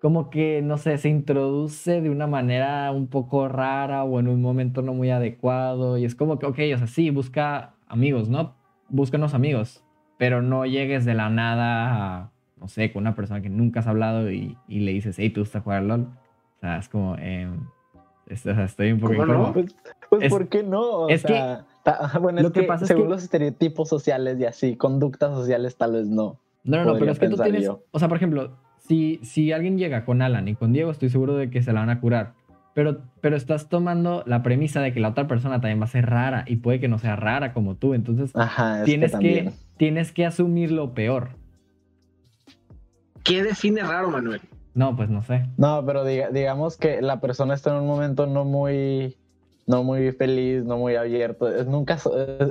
como 0.00 0.30
que, 0.30 0.62
no 0.62 0.78
sé, 0.78 0.96
se 0.98 1.08
introduce 1.08 2.00
de 2.00 2.08
una 2.08 2.26
manera 2.26 2.90
un 2.90 3.06
poco 3.06 3.48
rara 3.48 4.02
o 4.04 4.18
en 4.18 4.28
un 4.28 4.40
momento 4.40 4.80
no 4.80 4.94
muy 4.94 5.10
adecuado. 5.10 5.98
Y 5.98 6.04
es 6.04 6.14
como 6.14 6.38
que, 6.38 6.46
ok, 6.46 6.58
o 6.74 6.78
sea, 6.78 6.86
sí, 6.86 7.10
busca 7.10 7.74
amigos, 7.86 8.28
¿no? 8.28 8.54
Búscanos 8.88 9.34
amigos, 9.34 9.84
pero 10.16 10.40
no 10.40 10.64
llegues 10.64 11.04
de 11.04 11.14
la 11.14 11.28
nada 11.28 12.22
a, 12.22 12.30
no 12.56 12.68
sé, 12.68 12.92
con 12.92 13.02
una 13.02 13.14
persona 13.14 13.42
que 13.42 13.50
nunca 13.50 13.80
has 13.80 13.86
hablado 13.86 14.30
y, 14.30 14.56
le 14.68 14.92
dices, 14.92 15.16
hey, 15.18 15.30
¿tú 15.30 15.40
gusta 15.40 15.60
jugar 15.60 15.82
LOL? 15.82 16.02
O 16.02 16.60
sea, 16.60 16.78
es 16.78 16.88
como, 16.88 17.16
eh, 17.18 17.48
estoy 18.26 18.92
un 18.92 19.00
poco 19.00 19.14
incómodo. 19.14 19.52
Pues, 19.52 19.76
pues 20.08 20.30
¿por 20.30 20.48
qué 20.48 20.62
no? 20.62 21.08
es 21.08 21.24
que 21.24 21.58
bueno, 22.20 22.42
lo 22.42 22.52
que, 22.52 22.64
pasa 22.64 22.86
según 22.86 23.08
los 23.08 23.22
estereotipos 23.22 23.88
sociales 23.88 24.38
y 24.38 24.44
así, 24.44 24.76
conductas 24.76 25.32
sociales 25.34 25.76
tal 25.76 25.92
vez 25.92 26.06
no. 26.06 26.38
No, 26.62 26.84
no, 26.84 26.92
no, 26.92 26.98
pero 26.98 27.12
es 27.12 27.18
que 27.18 27.28
tú 27.28 27.36
tienes, 27.36 27.68
o 27.68 27.98
sea, 27.98 28.08
por 28.08 28.18
ejemplo, 28.18 28.56
si, 28.78 29.18
si 29.22 29.52
alguien 29.52 29.78
llega 29.78 30.04
con 30.04 30.20
Alan 30.20 30.46
y 30.48 30.54
con 30.54 30.72
Diego, 30.72 30.90
estoy 30.90 31.08
seguro 31.08 31.34
de 31.34 31.48
que 31.48 31.62
se 31.62 31.72
la 31.72 31.80
van 31.80 31.90
a 31.90 32.00
curar. 32.00 32.34
Pero, 32.74 33.00
pero 33.20 33.36
estás 33.36 33.68
tomando 33.68 34.22
la 34.26 34.42
premisa 34.42 34.80
de 34.80 34.92
que 34.92 35.00
la 35.00 35.08
otra 35.08 35.26
persona 35.26 35.60
también 35.60 35.80
va 35.80 35.84
a 35.84 35.88
ser 35.88 36.06
rara 36.06 36.44
y 36.46 36.56
puede 36.56 36.80
que 36.80 36.88
no 36.88 36.98
sea 36.98 37.16
rara 37.16 37.52
como 37.52 37.74
tú. 37.74 37.94
Entonces, 37.94 38.32
tienes, 38.84 39.16
que, 39.16 39.50
tienes 39.76 40.12
que 40.12 40.24
asumir 40.24 40.70
lo 40.70 40.94
peor. 40.94 41.30
¿Qué 43.24 43.42
define 43.42 43.82
raro, 43.82 44.10
Manuel? 44.10 44.40
No, 44.74 44.96
pues 44.96 45.10
no 45.10 45.22
sé. 45.22 45.46
No, 45.56 45.84
pero 45.84 46.04
digamos 46.04 46.76
que 46.76 47.02
la 47.02 47.20
persona 47.20 47.54
está 47.54 47.70
en 47.70 47.82
un 47.82 47.86
momento 47.86 48.26
no 48.26 48.44
muy 48.44 49.16
no 49.66 49.84
muy 49.84 50.12
feliz, 50.12 50.64
no 50.64 50.78
muy 50.78 50.96
abierto. 50.96 51.48
Es, 51.48 51.66
nunca, 51.66 51.98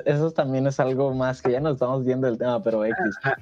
eso 0.06 0.32
también 0.32 0.68
es 0.68 0.80
algo 0.80 1.14
más 1.14 1.42
que 1.42 1.52
ya 1.52 1.60
nos 1.60 1.74
estamos 1.74 2.06
viendo 2.06 2.28
el 2.28 2.38
tema, 2.38 2.64
pero 2.64 2.86
X. 2.86 2.98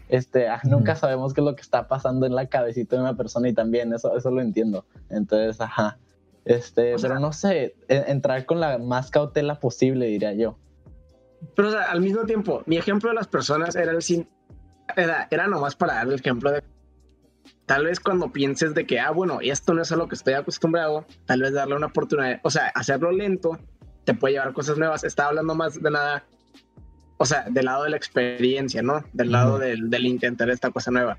Este, 0.09 0.47
ah, 0.47 0.61
nunca 0.63 0.95
sabemos 0.95 1.33
qué 1.33 1.41
es 1.41 1.45
lo 1.45 1.55
que 1.55 1.61
está 1.61 1.87
pasando 1.87 2.25
en 2.25 2.35
la 2.35 2.47
cabecita 2.47 2.95
de 2.95 3.01
una 3.01 3.15
persona 3.15 3.49
y 3.49 3.53
también 3.53 3.93
eso, 3.93 4.15
eso 4.17 4.31
lo 4.31 4.41
entiendo. 4.41 4.85
Entonces, 5.09 5.61
ajá. 5.61 5.97
Este, 6.45 6.95
pero 7.01 7.19
no 7.19 7.33
sé, 7.33 7.75
entrar 7.87 8.45
con 8.45 8.59
la 8.61 8.77
más 8.77 9.11
cautela 9.11 9.59
posible, 9.59 10.05
diría 10.05 10.33
yo. 10.33 10.57
Pero, 11.55 11.67
o 11.67 11.71
sea, 11.71 11.83
al 11.91 12.01
mismo 12.01 12.23
tiempo, 12.23 12.63
mi 12.65 12.77
ejemplo 12.77 13.09
de 13.09 13.15
las 13.15 13.27
personas 13.27 13.75
era 13.75 13.91
el 13.91 14.01
sin, 14.01 14.27
era, 14.95 15.27
era 15.29 15.47
nomás 15.47 15.75
para 15.75 15.95
dar 15.95 16.07
el 16.07 16.13
ejemplo 16.13 16.51
de 16.51 16.63
tal 17.65 17.85
vez 17.85 17.99
cuando 17.99 18.31
pienses 18.31 18.73
de 18.73 18.85
que, 18.85 18.99
ah, 18.99 19.11
bueno, 19.11 19.39
esto 19.41 19.73
no 19.73 19.81
es 19.81 19.91
a 19.91 19.95
lo 19.95 20.07
que 20.07 20.15
estoy 20.15 20.33
acostumbrado, 20.33 21.05
tal 21.25 21.41
vez 21.41 21.53
darle 21.53 21.75
una 21.75 21.87
oportunidad, 21.87 22.39
o 22.43 22.49
sea, 22.49 22.71
hacerlo 22.75 23.11
lento 23.11 23.59
te 24.07 24.13
puede 24.13 24.35
llevar 24.35 24.53
cosas 24.53 24.77
nuevas. 24.77 25.03
Estaba 25.03 25.29
hablando 25.29 25.53
más 25.53 25.81
de 25.81 25.91
nada, 25.91 26.23
o 27.17 27.25
sea, 27.25 27.45
del 27.49 27.65
lado 27.65 27.83
de 27.83 27.89
la 27.89 27.97
experiencia, 27.97 28.81
¿no? 28.81 29.03
Del 29.11 29.31
lado 29.31 29.59
del, 29.59 30.05
intentar 30.05 30.49
esta 30.49 30.71
cosa 30.71 30.91
nueva. 30.91 31.17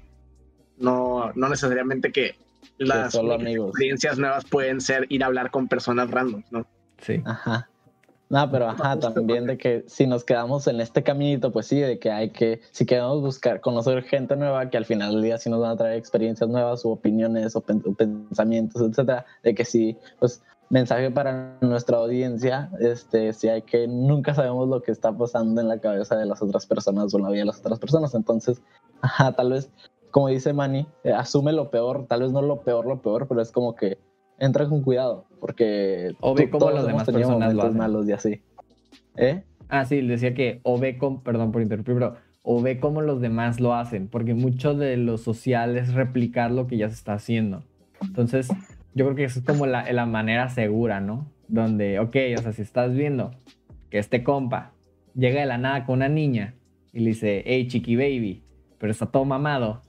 No, 0.79 1.33
no 1.35 1.49
necesariamente 1.49 2.12
que 2.12 2.37
las 2.79 3.14
experiencias 3.14 4.19
nuevas 4.19 4.45
pueden 4.47 4.81
ser 4.81 5.07
ir 5.11 5.23
a 5.23 5.27
hablar 5.27 5.51
con 5.51 5.69
personas 5.69 6.11
random, 6.11 6.43
¿no? 6.51 6.67
Sí. 7.03 7.23
Ajá. 7.27 7.69
No, 8.31 8.51
pero 8.51 8.69
ajá, 8.69 8.99
también 8.99 9.47
de 9.47 9.57
que 9.57 9.85
si 9.87 10.07
nos 10.07 10.23
quedamos 10.23 10.67
en 10.67 10.81
este 10.83 11.03
caminito, 11.03 11.51
pues 11.51 11.67
sí, 11.67 11.81
de 11.81 11.99
que 11.99 12.11
hay 12.11 12.29
que, 12.31 12.61
si 12.73 12.85
queremos 12.85 13.23
buscar, 13.23 13.62
conocer 13.62 14.03
gente 14.03 14.37
nueva, 14.37 14.69
que 14.69 14.77
al 14.77 14.85
final 14.85 15.12
del 15.12 15.23
día 15.23 15.38
sí 15.38 15.49
nos 15.49 15.61
van 15.61 15.71
a 15.71 15.77
traer 15.77 15.97
experiencias 15.97 16.49
nuevas, 16.51 16.85
o 16.85 16.91
opiniones, 16.91 17.57
o, 17.57 17.62
pensamientos, 17.62 18.83
etcétera, 18.83 19.25
de 19.43 19.55
que 19.55 19.64
sí, 19.64 19.97
pues 20.19 20.43
mensaje 20.69 21.11
para 21.11 21.57
nuestra 21.62 21.97
audiencia, 21.97 22.71
este, 22.81 23.33
si 23.33 23.49
hay 23.49 23.62
que 23.62 23.88
nunca 23.88 24.35
sabemos 24.35 24.69
lo 24.69 24.83
que 24.83 24.93
está 24.93 25.11
pasando 25.11 25.62
en 25.62 25.69
la 25.69 25.79
cabeza 25.79 26.14
de 26.17 26.27
las 26.27 26.43
otras 26.43 26.67
personas 26.67 27.14
o 27.14 27.17
en 27.17 27.25
la 27.25 27.31
vida 27.31 27.41
de 27.41 27.47
las 27.47 27.61
otras 27.61 27.79
personas, 27.79 28.14
entonces, 28.14 28.61
ajá, 29.01 29.33
tal 29.33 29.53
vez, 29.53 29.71
como 30.11 30.29
dice 30.29 30.53
Manny, 30.53 30.87
eh, 31.05 31.12
asume 31.12 31.53
lo 31.53 31.71
peor, 31.71 32.05
tal 32.07 32.21
vez 32.21 32.33
no 32.33 32.43
lo 32.43 32.61
peor, 32.61 32.85
lo 32.85 33.01
peor, 33.01 33.27
pero 33.27 33.41
es 33.41 33.51
como 33.51 33.75
que 33.75 33.97
entra 34.38 34.68
con 34.68 34.83
cuidado, 34.83 35.27
porque 35.40 36.14
o 36.20 36.35
ve 36.35 36.51
cómo 36.51 36.70
las 36.70 36.87
demás 36.87 37.05
personas 37.05 37.55
lo 37.55 37.62
hacen. 37.62 37.77
malos 37.77 38.09
y 38.09 38.12
así. 38.12 38.40
¿Eh? 39.16 39.42
Ah, 39.68 39.85
sí, 39.85 40.01
decía 40.01 40.35
que 40.35 40.61
o 40.62 40.79
ve 40.79 40.98
como, 40.98 41.22
perdón 41.22 41.53
por 41.53 41.62
interrumpir, 41.62 41.94
pero 41.94 42.16
o 42.42 42.62
ve 42.62 42.81
cómo 42.81 43.03
los 43.03 43.20
demás 43.20 43.61
lo 43.61 43.74
hacen, 43.74 44.09
porque 44.09 44.35
mucho 44.35 44.74
de 44.74 44.96
lo 44.96 45.18
social 45.18 45.77
es 45.77 45.92
replicar 45.92 46.51
lo 46.51 46.66
que 46.66 46.79
ya 46.79 46.88
se 46.88 46.94
está 46.94 47.14
haciendo. 47.14 47.62
Entonces, 48.01 48.48
yo 48.94 49.05
creo 49.05 49.16
que 49.16 49.24
eso 49.24 49.40
es 49.40 49.44
como 49.44 49.66
la, 49.66 49.90
la 49.92 50.07
manera 50.07 50.48
segura, 50.48 51.01
¿no? 51.01 51.27
Donde, 51.48 51.98
ok, 51.98 52.16
o 52.38 52.42
sea, 52.42 52.53
si 52.53 52.62
estás 52.62 52.94
viendo 52.94 53.33
que 53.90 53.98
este 53.98 54.22
compa 54.22 54.72
llega 55.14 55.40
de 55.40 55.46
la 55.46 55.59
nada 55.59 55.85
con 55.85 55.96
una 55.96 56.09
niña 56.09 56.55
y 56.92 57.01
le 57.01 57.11
dice, 57.11 57.42
hey, 57.44 57.66
chiqui 57.68 57.96
baby, 57.96 58.42
pero 58.79 58.92
está 58.92 59.07
todo 59.07 59.24
mamado 59.24 59.83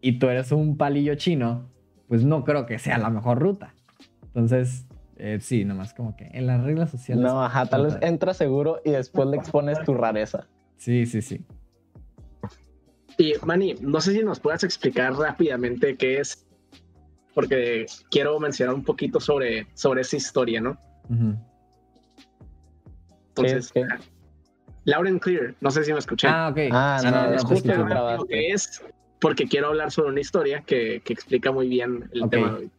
y 0.00 0.18
tú 0.18 0.28
eres 0.28 0.50
un 0.52 0.76
palillo 0.76 1.14
chino, 1.14 1.68
pues 2.08 2.24
no 2.24 2.44
creo 2.44 2.66
que 2.66 2.78
sea 2.78 2.98
la 2.98 3.10
mejor 3.10 3.38
ruta. 3.38 3.74
Entonces, 4.34 4.86
eh, 5.16 5.38
sí, 5.40 5.64
nomás 5.64 5.92
como 5.92 6.16
que 6.16 6.30
en 6.32 6.46
las 6.46 6.62
reglas 6.62 6.90
sociales. 6.90 7.24
No, 7.24 7.44
ajá, 7.44 7.66
tal 7.66 7.86
vez 7.86 7.98
entra 8.00 8.32
seguro 8.32 8.80
y 8.84 8.90
después 8.90 9.28
le 9.28 9.36
expones 9.36 9.82
tu 9.84 9.94
rareza. 9.94 10.46
Sí, 10.76 11.04
sí, 11.06 11.20
sí. 11.20 11.44
Y 13.18 13.34
Manny, 13.44 13.74
no 13.80 14.00
sé 14.00 14.12
si 14.12 14.22
nos 14.22 14.40
puedas 14.40 14.64
explicar 14.64 15.12
rápidamente 15.14 15.96
qué 15.96 16.20
es, 16.20 16.46
porque 17.34 17.86
quiero 18.10 18.38
mencionar 18.40 18.74
un 18.74 18.84
poquito 18.84 19.20
sobre, 19.20 19.66
sobre 19.74 20.02
esa 20.02 20.16
historia, 20.16 20.60
¿no? 20.60 20.78
Entonces, 23.34 23.72
¿Qué 23.72 23.84
Lauren 24.84 25.18
Clear, 25.18 25.54
no 25.60 25.70
sé 25.70 25.84
si 25.84 25.92
me 25.92 25.98
escuché. 25.98 26.28
Ah, 26.28 26.48
ok. 26.50 26.58
Ah, 26.72 27.00
no, 27.04 27.10
no, 27.10 27.34
es 27.34 27.44
justo 27.44 27.76
lo 27.76 28.24
que 28.24 28.48
es, 28.48 28.82
porque 29.20 29.46
quiero 29.46 29.68
hablar 29.68 29.90
sobre 29.90 30.10
una 30.10 30.20
historia 30.20 30.62
que, 30.62 31.02
que 31.04 31.12
explica 31.12 31.52
muy 31.52 31.68
bien 31.68 32.08
el 32.12 32.30
tema 32.30 32.52
de 32.52 32.54
hoy. 32.56 32.70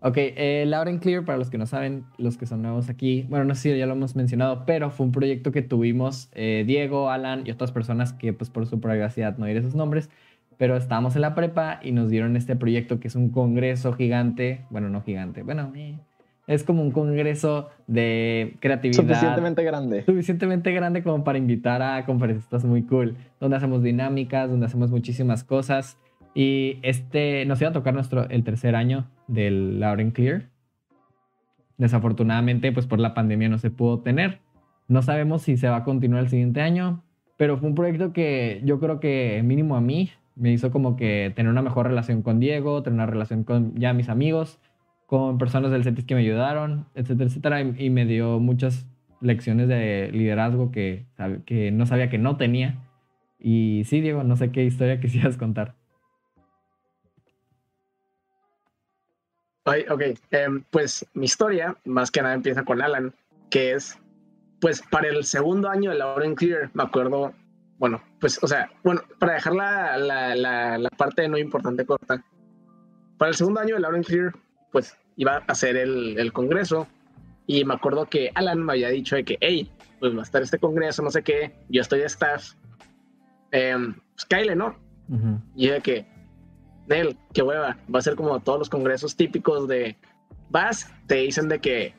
Ok, 0.00 0.16
eh, 0.18 0.64
Lauren 0.66 0.98
Clear, 0.98 1.24
para 1.24 1.38
los 1.38 1.50
que 1.50 1.58
no 1.58 1.66
saben, 1.66 2.04
los 2.18 2.36
que 2.36 2.46
son 2.46 2.62
nuevos 2.62 2.88
aquí, 2.88 3.26
bueno, 3.28 3.44
no 3.44 3.54
sé 3.54 3.72
si 3.72 3.78
ya 3.78 3.86
lo 3.86 3.94
hemos 3.94 4.16
mencionado, 4.16 4.64
pero 4.66 4.90
fue 4.90 5.06
un 5.06 5.12
proyecto 5.12 5.50
que 5.50 5.62
tuvimos 5.62 6.28
eh, 6.32 6.64
Diego, 6.66 7.10
Alan 7.10 7.46
y 7.46 7.50
otras 7.50 7.72
personas 7.72 8.12
que 8.12 8.32
pues 8.32 8.50
por 8.50 8.66
su 8.66 8.80
privacidad 8.80 9.38
no 9.38 9.46
diré 9.46 9.62
sus 9.62 9.74
nombres, 9.74 10.10
pero 10.58 10.76
estábamos 10.76 11.16
en 11.16 11.22
la 11.22 11.34
prepa 11.34 11.80
y 11.82 11.92
nos 11.92 12.10
dieron 12.10 12.36
este 12.36 12.54
proyecto 12.54 13.00
que 13.00 13.08
es 13.08 13.14
un 13.14 13.30
congreso 13.30 13.92
gigante, 13.94 14.66
bueno, 14.70 14.90
no 14.90 15.02
gigante, 15.02 15.42
bueno, 15.42 15.72
eh, 15.74 15.98
es 16.46 16.64
como 16.64 16.82
un 16.82 16.90
congreso 16.90 17.70
de 17.86 18.56
creatividad. 18.60 19.02
Suficientemente 19.02 19.64
grande. 19.64 20.04
Suficientemente 20.04 20.72
grande 20.72 21.02
como 21.02 21.24
para 21.24 21.38
invitar 21.38 21.80
a 21.80 22.04
conferencistas 22.04 22.64
muy 22.64 22.82
cool, 22.82 23.16
donde 23.40 23.56
hacemos 23.56 23.82
dinámicas, 23.82 24.50
donde 24.50 24.66
hacemos 24.66 24.90
muchísimas 24.90 25.44
cosas. 25.44 25.96
Y 26.34 26.78
este 26.82 27.46
nos 27.46 27.60
iba 27.60 27.70
a 27.70 27.72
tocar 27.72 27.94
nuestro, 27.94 28.28
el 28.28 28.44
tercer 28.44 28.74
año 28.74 29.06
del 29.26 29.80
Lauren 29.80 30.10
Clear. 30.10 30.50
Desafortunadamente, 31.76 32.72
pues 32.72 32.86
por 32.86 33.00
la 33.00 33.14
pandemia 33.14 33.48
no 33.48 33.58
se 33.58 33.70
pudo 33.70 34.00
tener. 34.00 34.40
No 34.88 35.02
sabemos 35.02 35.42
si 35.42 35.56
se 35.56 35.68
va 35.68 35.76
a 35.76 35.84
continuar 35.84 36.22
el 36.22 36.28
siguiente 36.28 36.60
año, 36.60 37.02
pero 37.36 37.58
fue 37.58 37.68
un 37.68 37.74
proyecto 37.74 38.12
que 38.12 38.60
yo 38.64 38.78
creo 38.78 39.00
que 39.00 39.42
mínimo 39.44 39.76
a 39.76 39.80
mí 39.80 40.10
me 40.36 40.52
hizo 40.52 40.70
como 40.70 40.96
que 40.96 41.32
tener 41.34 41.50
una 41.50 41.62
mejor 41.62 41.86
relación 41.86 42.22
con 42.22 42.40
Diego, 42.40 42.82
tener 42.82 42.94
una 42.94 43.06
relación 43.06 43.44
con 43.44 43.74
ya 43.76 43.92
mis 43.92 44.08
amigos, 44.08 44.60
con 45.06 45.38
personas 45.38 45.70
del 45.70 45.84
CETIS 45.84 46.04
que 46.04 46.14
me 46.14 46.22
ayudaron, 46.22 46.86
etcétera, 46.94 47.28
etcétera, 47.28 47.60
y, 47.60 47.90
me 47.90 48.04
dio 48.04 48.40
muchas 48.40 48.86
lecciones 49.20 49.68
de 49.68 50.10
liderazgo 50.12 50.70
que, 50.70 51.06
que 51.46 51.70
no 51.70 51.86
sabía 51.86 52.10
que 52.10 52.18
no 52.18 52.36
tenía. 52.36 52.78
Y 53.38 53.82
sí, 53.84 54.00
Diego, 54.00 54.24
no 54.24 54.36
sé 54.36 54.50
qué 54.50 54.64
historia 54.64 55.00
quisieras 55.00 55.36
contar. 55.36 55.74
Ay, 59.64 59.84
ok, 59.90 60.02
em, 60.30 60.62
pues 60.70 61.06
mi 61.14 61.24
historia 61.24 61.76
más 61.84 62.10
que 62.10 62.20
nada 62.20 62.34
empieza 62.34 62.64
con 62.64 62.82
Alan, 62.82 63.14
que 63.50 63.72
es, 63.72 63.98
pues 64.60 64.82
para 64.90 65.08
el 65.08 65.24
segundo 65.24 65.70
año 65.70 65.90
de 65.90 65.98
Lauren 65.98 66.34
Clear, 66.34 66.70
me 66.74 66.82
acuerdo, 66.82 67.32
bueno, 67.78 68.02
pues, 68.20 68.42
o 68.42 68.46
sea, 68.46 68.70
bueno, 68.82 69.00
para 69.18 69.34
dejar 69.34 69.54
la, 69.54 69.96
la, 69.96 70.34
la, 70.36 70.78
la 70.78 70.90
parte 70.90 71.28
no 71.28 71.38
importante 71.38 71.86
corta, 71.86 72.22
para 73.16 73.30
el 73.30 73.36
segundo 73.36 73.60
año 73.60 73.76
de 73.76 73.80
Lauren 73.80 74.02
Clear, 74.02 74.34
pues 74.70 74.96
iba 75.16 75.36
a 75.36 75.44
hacer 75.46 75.76
el, 75.76 76.18
el 76.18 76.32
congreso 76.32 76.86
y 77.46 77.64
me 77.64 77.74
acuerdo 77.74 78.06
que 78.06 78.30
Alan 78.34 78.62
me 78.62 78.72
había 78.72 78.88
dicho 78.88 79.16
de 79.16 79.24
que, 79.24 79.38
hey, 79.40 79.70
pues 79.98 80.14
va 80.14 80.20
a 80.20 80.24
estar 80.24 80.42
este 80.42 80.58
congreso, 80.58 81.02
no 81.02 81.10
sé 81.10 81.22
qué, 81.22 81.54
yo 81.70 81.80
estoy 81.80 82.00
de 82.00 82.06
staff, 82.06 82.52
eh, 83.52 83.76
pues 84.14 84.24
Kyle, 84.26 84.56
¿no? 84.56 84.76
Ujú. 85.08 85.40
Y 85.54 85.68
dije 85.68 85.80
que, 85.80 86.13
Nel, 86.86 87.16
qué 87.32 87.42
hueva, 87.42 87.78
va 87.92 87.98
a 87.98 88.02
ser 88.02 88.14
como 88.14 88.40
todos 88.40 88.58
los 88.58 88.70
congresos 88.70 89.16
típicos 89.16 89.66
de, 89.68 89.96
vas, 90.50 90.90
te 91.06 91.16
dicen 91.16 91.48
de 91.48 91.60
que, 91.60 91.94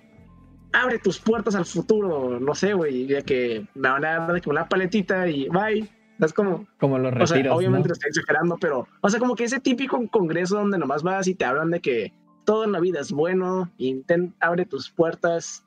abre 0.75 0.99
tus 0.99 1.19
puertas 1.19 1.55
al 1.55 1.65
futuro, 1.65 2.39
no 2.39 2.53
sé, 2.53 2.73
güey, 2.73 3.05
de 3.05 3.23
que 3.23 3.65
me 3.75 3.89
van 3.89 4.05
a 4.05 4.19
dar 4.19 4.33
de 4.33 4.41
que 4.41 4.49
una 4.49 4.67
paletita 4.67 5.27
y 5.27 5.47
bye. 5.49 5.89
Es 6.19 6.31
como, 6.31 6.65
Como 6.79 6.97
los 6.97 7.11
o 7.11 7.15
retiros, 7.15 7.29
sea, 7.29 7.53
obviamente 7.53 7.87
¿no? 7.87 7.89
lo 7.89 7.93
estoy 7.93 8.09
exagerando, 8.09 8.57
pero, 8.59 8.87
o 9.01 9.09
sea, 9.09 9.19
como 9.19 9.35
que 9.35 9.43
ese 9.43 9.59
típico 9.59 10.01
congreso 10.09 10.55
donde 10.55 10.77
nomás 10.77 11.03
vas 11.03 11.27
y 11.27 11.35
te 11.35 11.43
hablan 11.43 11.71
de 11.71 11.81
que 11.81 12.13
todo 12.45 12.63
en 12.63 12.71
la 12.71 12.79
vida 12.79 13.01
es 13.01 13.11
bueno, 13.11 13.69
intent, 13.77 14.33
abre 14.39 14.65
tus 14.65 14.89
puertas, 14.89 15.65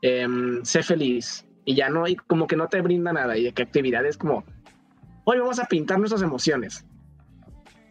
em, 0.00 0.64
sé 0.64 0.82
feliz, 0.82 1.46
y 1.66 1.74
ya 1.74 1.90
no, 1.90 2.08
y 2.08 2.16
como 2.16 2.46
que 2.46 2.56
no 2.56 2.68
te 2.68 2.80
brinda 2.80 3.12
nada, 3.12 3.36
y 3.36 3.44
de 3.44 3.52
que 3.52 3.62
actividades 3.62 4.16
como, 4.16 4.44
hoy 5.24 5.38
vamos 5.38 5.58
a 5.58 5.66
pintar 5.66 5.98
nuestras 5.98 6.22
emociones. 6.22 6.86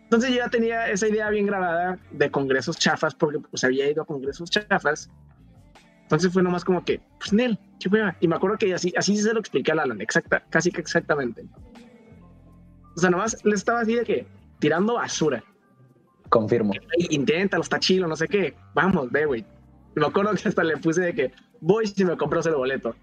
Entonces 0.10 0.32
yo 0.32 0.38
ya 0.38 0.50
tenía 0.50 0.90
esa 0.90 1.08
idea 1.08 1.30
bien 1.30 1.46
grabada 1.46 2.00
de 2.10 2.32
congresos 2.32 2.80
chafas, 2.80 3.14
porque 3.14 3.38
pues 3.38 3.64
había 3.64 3.88
ido 3.92 4.02
a 4.02 4.06
congresos 4.08 4.50
chafas. 4.50 5.08
Entonces 6.02 6.34
fue 6.34 6.42
nomás 6.42 6.66
como 6.66 6.84
que, 6.84 7.00
pues 7.20 7.32
Nel, 7.32 7.60
qué 7.80 7.90
hueva. 7.90 8.16
Y 8.20 8.28
me 8.28 8.36
acuerdo 8.36 8.58
que 8.58 8.74
así, 8.74 8.92
así 8.98 9.16
se 9.18 9.32
lo 9.32 9.40
expliqué 9.40 9.72
a 9.72 9.76
Alan, 9.76 10.02
exacta, 10.02 10.44
casi 10.50 10.72
que 10.72 10.82
exactamente. 10.82 11.46
O 12.96 13.00
sea, 13.00 13.12
nomás 13.12 13.38
le 13.46 13.54
estaba 13.54 13.82
así 13.82 13.94
de 13.94 14.04
que 14.04 14.28
tirando 14.58 14.96
basura. 14.96 15.44
Confirmo. 16.30 16.74
Inténtalo, 17.12 17.62
está 17.62 17.80
chilo, 17.80 18.08
no 18.08 18.16
sé 18.16 18.28
qué. 18.28 18.56
Vamos, 18.74 19.12
ve, 19.12 19.28
güey. 19.28 19.46
Me 19.94 20.08
acuerdo 20.08 20.34
que 20.34 20.50
hasta 20.50 20.64
le 20.64 20.78
puse 20.78 21.02
de 21.02 21.14
que 21.14 21.32
voy 21.62 21.86
si 21.86 22.04
me 22.04 22.18
compras 22.18 22.48
el 22.48 22.56
boleto. 22.56 22.96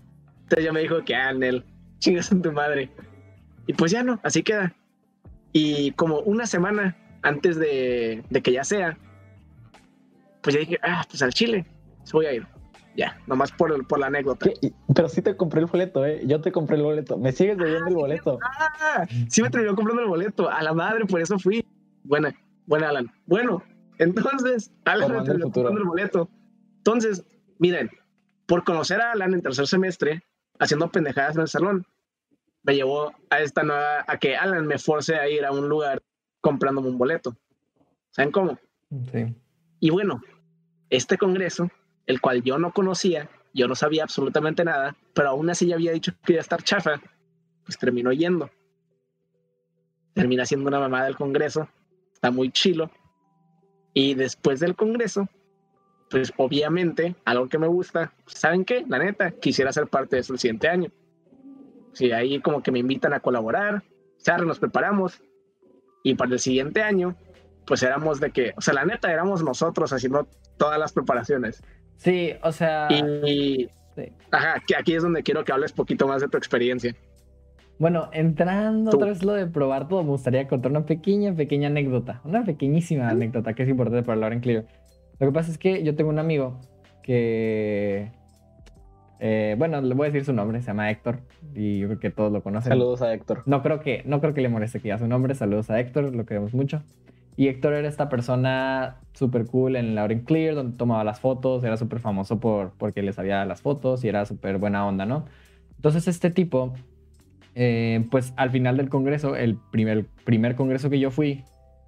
Entonces 0.42 0.64
ya 0.64 0.72
me 0.72 0.80
dijo 0.80 1.04
que, 1.04 1.14
ah, 1.14 1.32
Nel, 1.32 1.64
chingas 2.00 2.32
en 2.32 2.42
tu 2.42 2.50
madre. 2.50 2.90
Y 3.68 3.74
pues 3.74 3.92
ya 3.92 4.02
no, 4.02 4.18
así 4.24 4.42
queda. 4.42 4.74
Y 5.58 5.92
como 5.92 6.20
una 6.20 6.46
semana 6.46 6.96
antes 7.22 7.56
de, 7.56 8.22
de 8.28 8.42
que 8.42 8.52
ya 8.52 8.62
sea, 8.64 8.98
pues 10.42 10.54
ya 10.54 10.60
dije, 10.60 10.78
ah, 10.82 11.04
pues 11.08 11.22
al 11.22 11.32
Chile, 11.32 11.66
pues 12.00 12.12
voy 12.12 12.26
a 12.26 12.32
ir. 12.34 12.46
Ya, 12.94 13.18
nomás 13.26 13.52
por, 13.52 13.72
el- 13.72 13.84
por 13.84 13.98
la 13.98 14.06
anécdota. 14.06 14.48
¿Qué? 14.60 14.72
Pero 14.94 15.08
sí 15.08 15.20
te 15.22 15.36
compré 15.36 15.60
el 15.60 15.66
boleto, 15.66 16.04
¿eh? 16.06 16.22
Yo 16.26 16.40
te 16.40 16.52
compré 16.52 16.76
el 16.76 16.82
boleto. 16.82 17.18
Me 17.18 17.32
sigues 17.32 17.58
debiendo 17.58 17.88
el 17.88 17.94
boleto. 17.94 18.38
Ah, 18.42 19.06
sí 19.28 19.42
me 19.42 19.50
terminó 19.50 19.74
comprando 19.74 20.02
el 20.02 20.08
boleto. 20.08 20.48
A 20.50 20.62
la 20.62 20.72
madre, 20.72 21.04
por 21.06 21.20
eso 21.20 21.38
fui. 21.38 21.64
Buena, 22.04 22.34
buena, 22.66 22.88
Alan. 22.90 23.10
Bueno, 23.26 23.62
entonces, 23.98 24.72
Alan 24.84 25.10
me 25.12 25.22
terminó 25.24 25.50
comprando 25.50 25.80
el 25.80 25.86
boleto. 25.86 26.30
Entonces, 26.78 27.24
miren, 27.58 27.90
por 28.46 28.62
conocer 28.64 29.00
a 29.00 29.12
Alan 29.12 29.34
en 29.34 29.42
tercer 29.42 29.66
semestre, 29.66 30.22
haciendo 30.58 30.90
pendejadas 30.90 31.34
en 31.36 31.42
el 31.42 31.48
salón, 31.48 31.86
me 32.66 32.74
llevó 32.74 33.14
a 33.30 33.40
esta 33.40 33.62
nueva, 33.62 34.04
a 34.06 34.18
que 34.18 34.36
Alan 34.36 34.66
me 34.66 34.78
force 34.78 35.14
a 35.14 35.28
ir 35.28 35.44
a 35.44 35.52
un 35.52 35.68
lugar 35.68 36.02
comprándome 36.40 36.88
un 36.88 36.98
boleto. 36.98 37.36
¿Saben 38.10 38.32
cómo? 38.32 38.58
Sí. 39.12 39.34
Y 39.78 39.90
bueno, 39.90 40.20
este 40.90 41.16
congreso, 41.16 41.70
el 42.06 42.20
cual 42.20 42.42
yo 42.42 42.58
no 42.58 42.72
conocía, 42.72 43.30
yo 43.54 43.68
no 43.68 43.76
sabía 43.76 44.02
absolutamente 44.02 44.64
nada, 44.64 44.96
pero 45.14 45.28
aún 45.28 45.48
así 45.48 45.66
ya 45.66 45.76
había 45.76 45.92
dicho 45.92 46.12
que 46.24 46.32
iba 46.32 46.40
a 46.40 46.42
estar 46.42 46.62
chafa, 46.62 47.00
pues 47.64 47.78
terminó 47.78 48.12
yendo. 48.12 48.50
Termina 50.12 50.44
siendo 50.44 50.66
una 50.66 50.80
mamada 50.80 51.04
del 51.04 51.16
congreso, 51.16 51.68
está 52.12 52.32
muy 52.32 52.50
chilo. 52.50 52.90
Y 53.94 54.14
después 54.14 54.58
del 54.58 54.74
congreso, 54.74 55.28
pues 56.10 56.32
obviamente, 56.36 57.14
algo 57.24 57.48
que 57.48 57.58
me 57.58 57.68
gusta, 57.68 58.12
¿saben 58.26 58.64
qué? 58.64 58.84
La 58.88 58.98
neta, 58.98 59.30
quisiera 59.30 59.72
ser 59.72 59.86
parte 59.86 60.16
de 60.16 60.20
eso 60.20 60.32
el 60.32 60.38
siguiente 60.38 60.68
año. 60.68 60.90
Sí, 61.96 62.12
ahí 62.12 62.40
como 62.40 62.62
que 62.62 62.70
me 62.70 62.78
invitan 62.78 63.14
a 63.14 63.20
colaborar, 63.20 63.82
se 64.18 64.36
nos 64.36 64.58
preparamos. 64.58 65.22
Y 66.02 66.14
para 66.14 66.32
el 66.32 66.38
siguiente 66.38 66.82
año, 66.82 67.16
pues 67.66 67.82
éramos 67.82 68.20
de 68.20 68.32
que, 68.32 68.52
o 68.54 68.60
sea, 68.60 68.74
la 68.74 68.84
neta 68.84 69.10
éramos 69.10 69.42
nosotros 69.42 69.94
haciendo 69.94 70.28
todas 70.58 70.78
las 70.78 70.92
preparaciones. 70.92 71.62
Sí, 71.96 72.34
o 72.42 72.52
sea. 72.52 72.88
Y, 72.90 73.70
sí. 73.94 74.12
ajá, 74.30 74.62
que 74.66 74.76
aquí 74.76 74.94
es 74.94 75.02
donde 75.02 75.22
quiero 75.22 75.42
que 75.42 75.52
hables 75.52 75.72
poquito 75.72 76.06
más 76.06 76.20
de 76.20 76.28
tu 76.28 76.36
experiencia. 76.36 76.94
Bueno, 77.78 78.10
entrando 78.12 78.90
Tú. 78.90 78.98
otra 78.98 79.08
vez 79.08 79.24
lo 79.24 79.32
de 79.32 79.46
probar 79.46 79.88
todo, 79.88 80.02
me 80.02 80.10
gustaría 80.10 80.46
contar 80.48 80.72
una 80.72 80.84
pequeña, 80.84 81.34
pequeña 81.34 81.68
anécdota. 81.68 82.20
Una 82.24 82.44
pequeñísima 82.44 83.08
anécdota 83.08 83.54
que 83.54 83.62
es 83.62 83.70
importante 83.70 84.04
para 84.04 84.20
Lauren 84.20 84.40
Clear. 84.40 84.66
Lo 85.18 85.28
que 85.28 85.32
pasa 85.32 85.50
es 85.50 85.56
que 85.56 85.82
yo 85.82 85.96
tengo 85.96 86.10
un 86.10 86.18
amigo 86.18 86.60
que. 87.02 88.12
Eh, 89.20 89.54
bueno, 89.58 89.80
le 89.80 89.94
voy 89.94 90.06
a 90.06 90.10
decir 90.10 90.24
su 90.24 90.32
nombre, 90.32 90.60
se 90.60 90.68
llama 90.68 90.90
Héctor. 90.90 91.20
Y 91.54 91.78
yo 91.78 91.88
creo 91.88 92.00
que 92.00 92.10
todos 92.10 92.32
lo 92.32 92.42
conocen. 92.42 92.70
Saludos 92.70 93.02
a 93.02 93.12
Héctor. 93.12 93.42
No 93.46 93.62
creo 93.62 93.80
que, 93.80 94.02
no 94.04 94.20
creo 94.20 94.34
que 94.34 94.40
le 94.40 94.48
moleste 94.48 94.78
que 94.78 94.84
diga 94.84 94.98
su 94.98 95.08
nombre. 95.08 95.34
Saludos 95.34 95.70
a 95.70 95.80
Héctor, 95.80 96.14
lo 96.14 96.26
queremos 96.26 96.54
mucho. 96.54 96.82
Y 97.36 97.48
Héctor 97.48 97.74
era 97.74 97.88
esta 97.88 98.08
persona 98.08 98.96
súper 99.12 99.46
cool 99.46 99.76
en 99.76 99.94
Lauren 99.94 100.20
Clear, 100.20 100.54
donde 100.54 100.76
tomaba 100.76 101.04
las 101.04 101.20
fotos, 101.20 101.64
era 101.64 101.76
súper 101.76 102.00
famoso 102.00 102.40
por, 102.40 102.72
porque 102.78 103.02
le 103.02 103.12
sabía 103.12 103.44
las 103.44 103.60
fotos 103.60 104.04
y 104.04 104.08
era 104.08 104.24
súper 104.24 104.56
buena 104.56 104.86
onda, 104.86 105.04
¿no? 105.04 105.26
Entonces 105.76 106.08
este 106.08 106.30
tipo, 106.30 106.72
eh, 107.54 108.06
pues 108.10 108.32
al 108.36 108.50
final 108.50 108.78
del 108.78 108.88
congreso, 108.88 109.36
el 109.36 109.58
primer, 109.70 110.06
primer 110.24 110.56
congreso 110.56 110.88
que 110.88 110.98
yo 110.98 111.10
fui, 111.10 111.44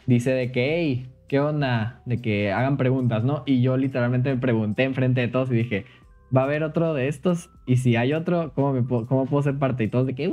dice 0.06 0.32
de 0.32 0.52
que, 0.52 0.76
hey, 0.76 1.06
¿qué 1.28 1.40
onda? 1.40 2.02
De 2.04 2.18
que 2.18 2.52
hagan 2.52 2.76
preguntas, 2.76 3.24
¿no? 3.24 3.42
Y 3.46 3.62
yo 3.62 3.78
literalmente 3.78 4.34
me 4.34 4.40
pregunté 4.40 4.84
enfrente 4.84 5.22
de 5.22 5.28
todos 5.28 5.50
y 5.50 5.54
dije, 5.54 5.86
¿va 6.34 6.42
a 6.42 6.44
haber 6.44 6.62
otro 6.62 6.94
de 6.94 7.08
estos? 7.08 7.50
Y 7.66 7.76
si 7.76 7.96
hay 7.96 8.12
otro, 8.12 8.52
¿cómo, 8.54 8.72
me 8.72 8.82
puedo, 8.82 9.06
cómo 9.06 9.26
puedo 9.26 9.42
ser 9.42 9.58
parte? 9.58 9.84
Y 9.84 9.88
todos 9.88 10.06
de 10.06 10.14
que, 10.14 10.32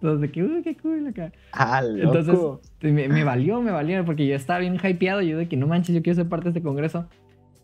todos 0.00 0.20
de 0.20 0.30
que, 0.30 0.42
uy, 0.42 0.62
qué 0.62 0.76
cool 0.76 1.06
acá. 1.06 1.32
Ah, 1.52 1.82
Entonces, 1.84 2.34
loco. 2.34 2.60
me, 2.80 3.08
me 3.08 3.24
valió, 3.24 3.60
me 3.60 3.70
valió, 3.70 4.04
porque 4.04 4.26
yo 4.26 4.34
estaba 4.34 4.60
bien 4.60 4.76
hypeado, 4.82 5.22
yo 5.22 5.38
de 5.38 5.48
que 5.48 5.56
no 5.56 5.66
manches, 5.66 5.94
yo 5.94 6.02
quiero 6.02 6.16
ser 6.16 6.28
parte 6.28 6.44
de 6.44 6.50
este 6.50 6.62
congreso, 6.62 7.06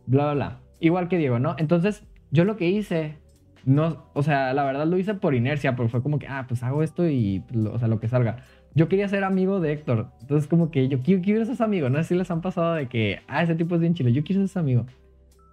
bla, 0.06 0.24
bla, 0.24 0.34
bla. 0.34 0.60
Igual 0.80 1.08
que 1.08 1.18
Diego, 1.18 1.38
¿no? 1.38 1.56
Entonces, 1.58 2.04
yo 2.30 2.44
lo 2.44 2.56
que 2.56 2.68
hice, 2.68 3.16
no, 3.64 4.04
o 4.14 4.22
sea, 4.22 4.52
la 4.54 4.64
verdad 4.64 4.86
lo 4.86 4.98
hice 4.98 5.14
por 5.14 5.34
inercia, 5.34 5.76
porque 5.76 5.90
fue 5.90 6.02
como 6.02 6.18
que, 6.18 6.26
ah, 6.28 6.46
pues 6.48 6.62
hago 6.62 6.82
esto 6.82 7.08
y, 7.08 7.44
pues, 7.48 7.66
o 7.66 7.78
sea, 7.78 7.88
lo 7.88 8.00
que 8.00 8.08
salga. 8.08 8.44
Yo 8.74 8.88
quería 8.88 9.08
ser 9.08 9.24
amigo 9.24 9.60
de 9.60 9.72
Héctor, 9.72 10.08
entonces 10.20 10.48
como 10.48 10.70
que 10.70 10.88
yo 10.88 11.00
quiero, 11.00 11.22
quiero 11.22 11.44
ser 11.44 11.60
amigo, 11.62 11.88
no 11.88 11.98
sé 11.98 12.04
si 12.04 12.14
les 12.14 12.30
han 12.30 12.40
pasado 12.40 12.74
de 12.74 12.86
que, 12.86 13.20
ah, 13.26 13.42
ese 13.42 13.54
tipo 13.54 13.74
es 13.74 13.80
bien 13.80 13.94
chile, 13.94 14.12
yo 14.12 14.22
quiero 14.22 14.46
ser 14.46 14.60
amigo. 14.60 14.86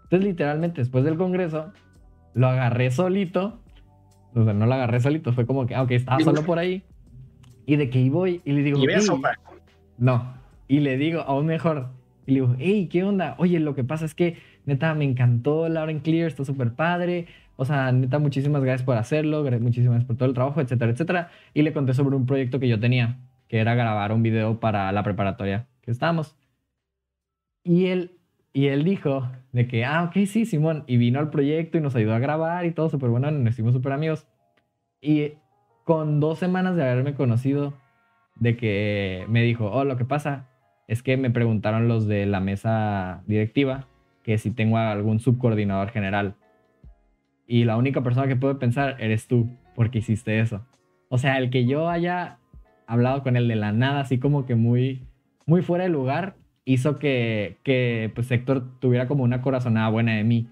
Entonces, 0.05 0.27
literalmente, 0.27 0.81
después 0.81 1.03
del 1.03 1.17
congreso, 1.17 1.71
lo 2.33 2.47
agarré 2.47 2.91
solito, 2.91 3.59
o 4.33 4.43
sea, 4.43 4.53
no 4.53 4.65
lo 4.65 4.73
agarré 4.73 4.99
solito, 4.99 5.33
fue 5.33 5.45
como 5.45 5.65
que, 5.65 5.75
ah, 5.75 5.83
ok, 5.83 5.91
estaba 5.91 6.19
solo 6.19 6.43
por 6.43 6.59
ahí, 6.59 6.83
y 7.65 7.75
de 7.75 7.89
que 7.89 7.99
ahí 7.99 8.09
voy, 8.09 8.41
y 8.45 8.51
le 8.51 8.61
digo, 8.63 8.79
Y 8.79 8.87
ve 8.87 8.95
"Ey". 8.95 9.01
sopa. 9.01 9.31
No. 9.97 10.33
Y 10.67 10.79
le 10.79 10.97
digo, 10.97 11.21
aún 11.21 11.45
mejor. 11.47 11.89
Y 12.27 12.31
le 12.31 12.41
digo, 12.41 12.55
hey, 12.59 12.87
¿qué 12.91 13.03
onda? 13.03 13.35
Oye, 13.37 13.59
lo 13.59 13.75
que 13.75 13.83
pasa 13.83 14.05
es 14.05 14.13
que, 14.15 14.37
neta, 14.65 14.93
me 14.93 15.05
encantó 15.05 15.69
Lauren 15.69 15.99
Clear, 15.99 16.27
está 16.27 16.43
súper 16.45 16.73
padre. 16.73 17.27
O 17.55 17.65
sea, 17.65 17.91
neta, 17.91 18.19
muchísimas 18.19 18.61
gracias 18.61 18.83
por 18.83 18.97
hacerlo, 18.97 19.43
muchísimas 19.59 19.91
gracias 19.93 20.07
por 20.07 20.17
todo 20.17 20.27
el 20.27 20.35
trabajo, 20.35 20.59
etcétera, 20.59 20.91
etcétera. 20.91 21.29
Y 21.53 21.61
le 21.61 21.71
conté 21.71 21.93
sobre 21.93 22.15
un 22.15 22.25
proyecto 22.25 22.59
que 22.59 22.67
yo 22.67 22.79
tenía, 22.79 23.19
que 23.47 23.59
era 23.59 23.75
grabar 23.75 24.11
un 24.11 24.21
video 24.23 24.59
para 24.59 24.91
la 24.91 25.03
preparatoria 25.03 25.67
que 25.81 25.91
estábamos. 25.91 26.35
Y 27.63 27.85
él, 27.85 28.11
y 28.55 28.69
él 28.69 28.85
dijo 28.85 29.29
de 29.51 29.67
que, 29.67 29.83
ah, 29.83 30.05
ok, 30.05 30.25
sí, 30.27 30.45
Simón. 30.45 30.85
Y 30.87 30.95
vino 30.95 31.19
al 31.19 31.29
proyecto 31.29 31.77
y 31.77 31.81
nos 31.81 31.93
ayudó 31.93 32.13
a 32.13 32.19
grabar 32.19 32.65
y 32.65 32.71
todo 32.71 32.87
súper 32.87 33.09
bueno, 33.09 33.29
nos 33.29 33.53
hicimos 33.53 33.73
súper 33.73 33.91
amigos. 33.91 34.29
Y 35.01 35.33
con 35.83 36.21
dos 36.21 36.39
semanas 36.39 36.77
de 36.77 36.83
haberme 36.83 37.15
conocido, 37.15 37.73
de 38.35 38.55
que 38.55 39.25
me 39.27 39.41
dijo, 39.41 39.69
oh, 39.69 39.83
lo 39.83 39.97
que 39.97 40.05
pasa 40.05 40.47
es 40.87 41.03
que 41.03 41.17
me 41.17 41.31
preguntaron 41.31 41.89
los 41.89 42.07
de 42.07 42.25
la 42.27 42.39
mesa 42.39 43.23
directiva 43.27 43.89
que 44.23 44.37
si 44.37 44.51
tengo 44.51 44.77
algún 44.77 45.19
subcoordinador 45.19 45.89
general. 45.89 46.35
Y 47.45 47.65
la 47.65 47.75
única 47.75 48.03
persona 48.03 48.29
que 48.29 48.37
puedo 48.37 48.57
pensar 48.57 48.95
eres 49.01 49.27
tú, 49.27 49.49
porque 49.75 49.97
hiciste 49.99 50.39
eso. 50.39 50.65
O 51.09 51.17
sea, 51.17 51.39
el 51.39 51.49
que 51.49 51.65
yo 51.65 51.89
haya 51.89 52.37
hablado 52.87 53.21
con 53.21 53.35
él 53.35 53.49
de 53.49 53.57
la 53.57 53.73
nada, 53.73 53.99
así 53.99 54.17
como 54.17 54.45
que 54.45 54.55
muy, 54.55 55.05
muy 55.45 55.61
fuera 55.61 55.83
de 55.83 55.89
lugar, 55.89 56.37
hizo 56.65 56.97
que, 56.97 57.57
que 57.63 58.11
pues 58.15 58.29
Héctor 58.31 58.79
tuviera 58.79 59.07
como 59.07 59.23
una 59.23 59.41
corazonada 59.41 59.89
buena 59.89 60.13
de 60.15 60.23
mí. 60.23 60.49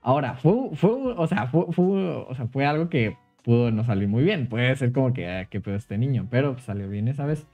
Ahora, 0.00 0.34
fue, 0.34 0.70
fue, 0.74 0.90
o 0.90 1.26
sea, 1.26 1.46
fue, 1.46 1.66
fue- 1.70 2.24
o 2.28 2.34
sea, 2.34 2.46
fue 2.48 2.64
algo 2.66 2.88
que 2.88 3.16
pudo 3.44 3.70
no 3.70 3.84
salir 3.84 4.08
muy 4.08 4.24
bien. 4.24 4.48
Puede 4.48 4.74
ser 4.76 4.92
como 4.92 5.12
que, 5.12 5.46
qué 5.50 5.60
pedo 5.60 5.76
este 5.76 5.98
niño, 5.98 6.26
pero 6.30 6.54
pues, 6.54 6.64
salió 6.64 6.88
bien 6.88 7.08
esa 7.08 7.26
vez. 7.26 7.46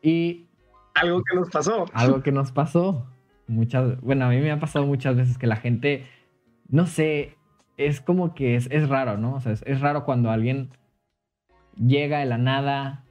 Y 0.00 0.46
Algo 0.94 1.22
que 1.22 1.36
nos 1.36 1.50
pasó. 1.50 1.86
algo 1.92 2.22
que 2.22 2.32
nos 2.32 2.52
pasó, 2.52 3.06
muchas, 3.48 4.00
bueno, 4.00 4.26
a 4.26 4.28
mí 4.30 4.38
me 4.38 4.50
ha 4.50 4.60
pasado 4.60 4.86
muchas 4.86 5.16
veces 5.16 5.38
que 5.38 5.46
la 5.46 5.56
gente, 5.56 6.04
no 6.68 6.86
sé, 6.86 7.36
es 7.76 8.00
como 8.00 8.34
que 8.34 8.56
es, 8.56 8.68
es 8.70 8.88
raro, 8.88 9.16
¿no? 9.16 9.34
O 9.34 9.40
sea, 9.40 9.52
es, 9.52 9.62
es, 9.66 9.80
raro 9.80 10.04
cuando 10.04 10.30
alguien 10.30 10.70
llega 11.76 12.18
de 12.18 12.26
la 12.26 12.38
nada, 12.38 13.04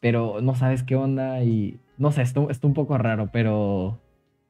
pero 0.00 0.40
no 0.40 0.54
sabes 0.54 0.82
qué 0.82 0.96
onda 0.96 1.42
y, 1.42 1.78
no 1.98 2.12
sé, 2.12 2.22
esto 2.22 2.50
está 2.50 2.66
un 2.66 2.74
poco 2.74 2.98
raro, 2.98 3.30
pero, 3.32 3.98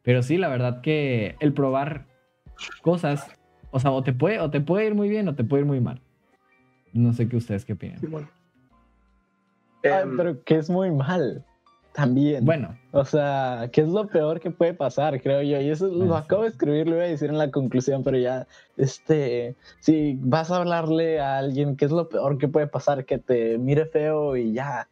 pero 0.03 0.23
sí, 0.23 0.39
la 0.39 0.49
verdad 0.49 0.81
que 0.81 1.37
el 1.41 1.53
probar 1.53 2.07
cosas, 2.83 3.27
o 3.71 3.81
sea, 3.81 3.91
o 3.91 4.03
te 4.03 4.13
puede, 4.13 4.41
o 4.41 4.51
te 4.51 4.61
puede 4.61 4.87
ir 4.87 4.95
muy 4.95 5.09
bien 5.09 5.29
o 5.29 5.35
te 5.35 5.45
puede 5.45 5.63
ir 5.63 5.67
muy 5.67 5.81
mal. 5.81 6.01
No 6.93 7.13
sé 7.13 7.29
qué 7.29 7.37
ustedes 7.37 7.65
qué 7.65 7.73
opinan. 7.73 7.99
Sí, 7.99 8.07
bueno. 8.07 8.29
Em, 9.83 10.17
pero 10.17 10.43
que 10.45 10.57
es 10.57 10.71
muy 10.71 10.91
mal 10.91 11.45
también. 11.93 12.45
Bueno. 12.45 12.77
O 12.93 13.05
sea, 13.05 13.69
¿qué 13.73 13.83
es 13.83 13.89
lo 13.89 14.07
peor 14.07 14.41
que 14.41 14.51
puede 14.51 14.75
pasar, 14.75 15.21
creo 15.21 15.43
yo? 15.43 15.61
Y 15.61 15.71
eso 15.71 15.87
lo 15.87 16.17
acabo 16.17 16.43
de 16.43 16.49
escribir, 16.49 16.89
lo 16.89 16.97
voy 16.97 17.05
a 17.05 17.09
decir 17.09 17.31
en 17.31 17.39
la 17.39 17.51
conclusión, 17.51 18.03
pero 18.03 18.17
ya, 18.19 18.47
este, 18.77 19.55
si 19.81 20.19
vas 20.21 20.51
a 20.51 20.57
hablarle 20.57 21.21
a 21.21 21.39
alguien, 21.39 21.77
¿qué 21.77 21.85
es 21.85 21.91
lo 21.91 22.09
peor 22.09 22.39
que 22.39 22.49
puede 22.49 22.67
pasar? 22.67 23.05
Que 23.05 23.19
te 23.19 23.59
mire 23.59 23.87
feo 23.87 24.37
y 24.37 24.53
ya, 24.53 24.89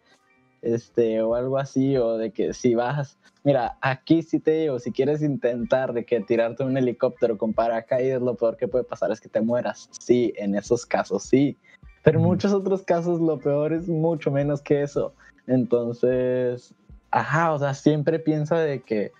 este, 0.62 1.20
o 1.20 1.34
algo 1.34 1.58
así, 1.58 1.96
o 1.96 2.16
de 2.16 2.30
que 2.32 2.54
si 2.54 2.74
vas, 2.74 3.18
mira, 3.44 3.76
aquí 3.80 4.22
sí 4.22 4.38
te 4.38 4.52
digo, 4.52 4.78
si 4.78 4.92
quieres 4.92 5.22
intentar 5.22 5.92
de 5.92 6.04
que 6.04 6.20
tirarte 6.20 6.62
un 6.64 6.76
helicóptero 6.76 7.36
con 7.36 7.52
paracaídas, 7.52 8.22
lo 8.22 8.36
peor 8.36 8.56
que 8.56 8.68
puede 8.68 8.84
pasar 8.84 9.10
es 9.10 9.20
que 9.20 9.28
te 9.28 9.40
mueras. 9.40 9.90
Sí, 10.00 10.32
en 10.36 10.54
esos 10.54 10.86
casos 10.86 11.24
sí. 11.24 11.58
Pero 12.02 12.18
en 12.18 12.24
muchos 12.24 12.52
otros 12.52 12.82
casos 12.82 13.20
lo 13.20 13.38
peor 13.38 13.72
es 13.72 13.88
mucho 13.88 14.30
menos 14.30 14.62
que 14.62 14.82
eso. 14.82 15.14
Entonces, 15.46 16.74
ajá, 17.10 17.52
o 17.52 17.58
sea, 17.58 17.74
siempre 17.74 18.18
piensa 18.18 18.58
de 18.58 18.82
que, 18.82 19.12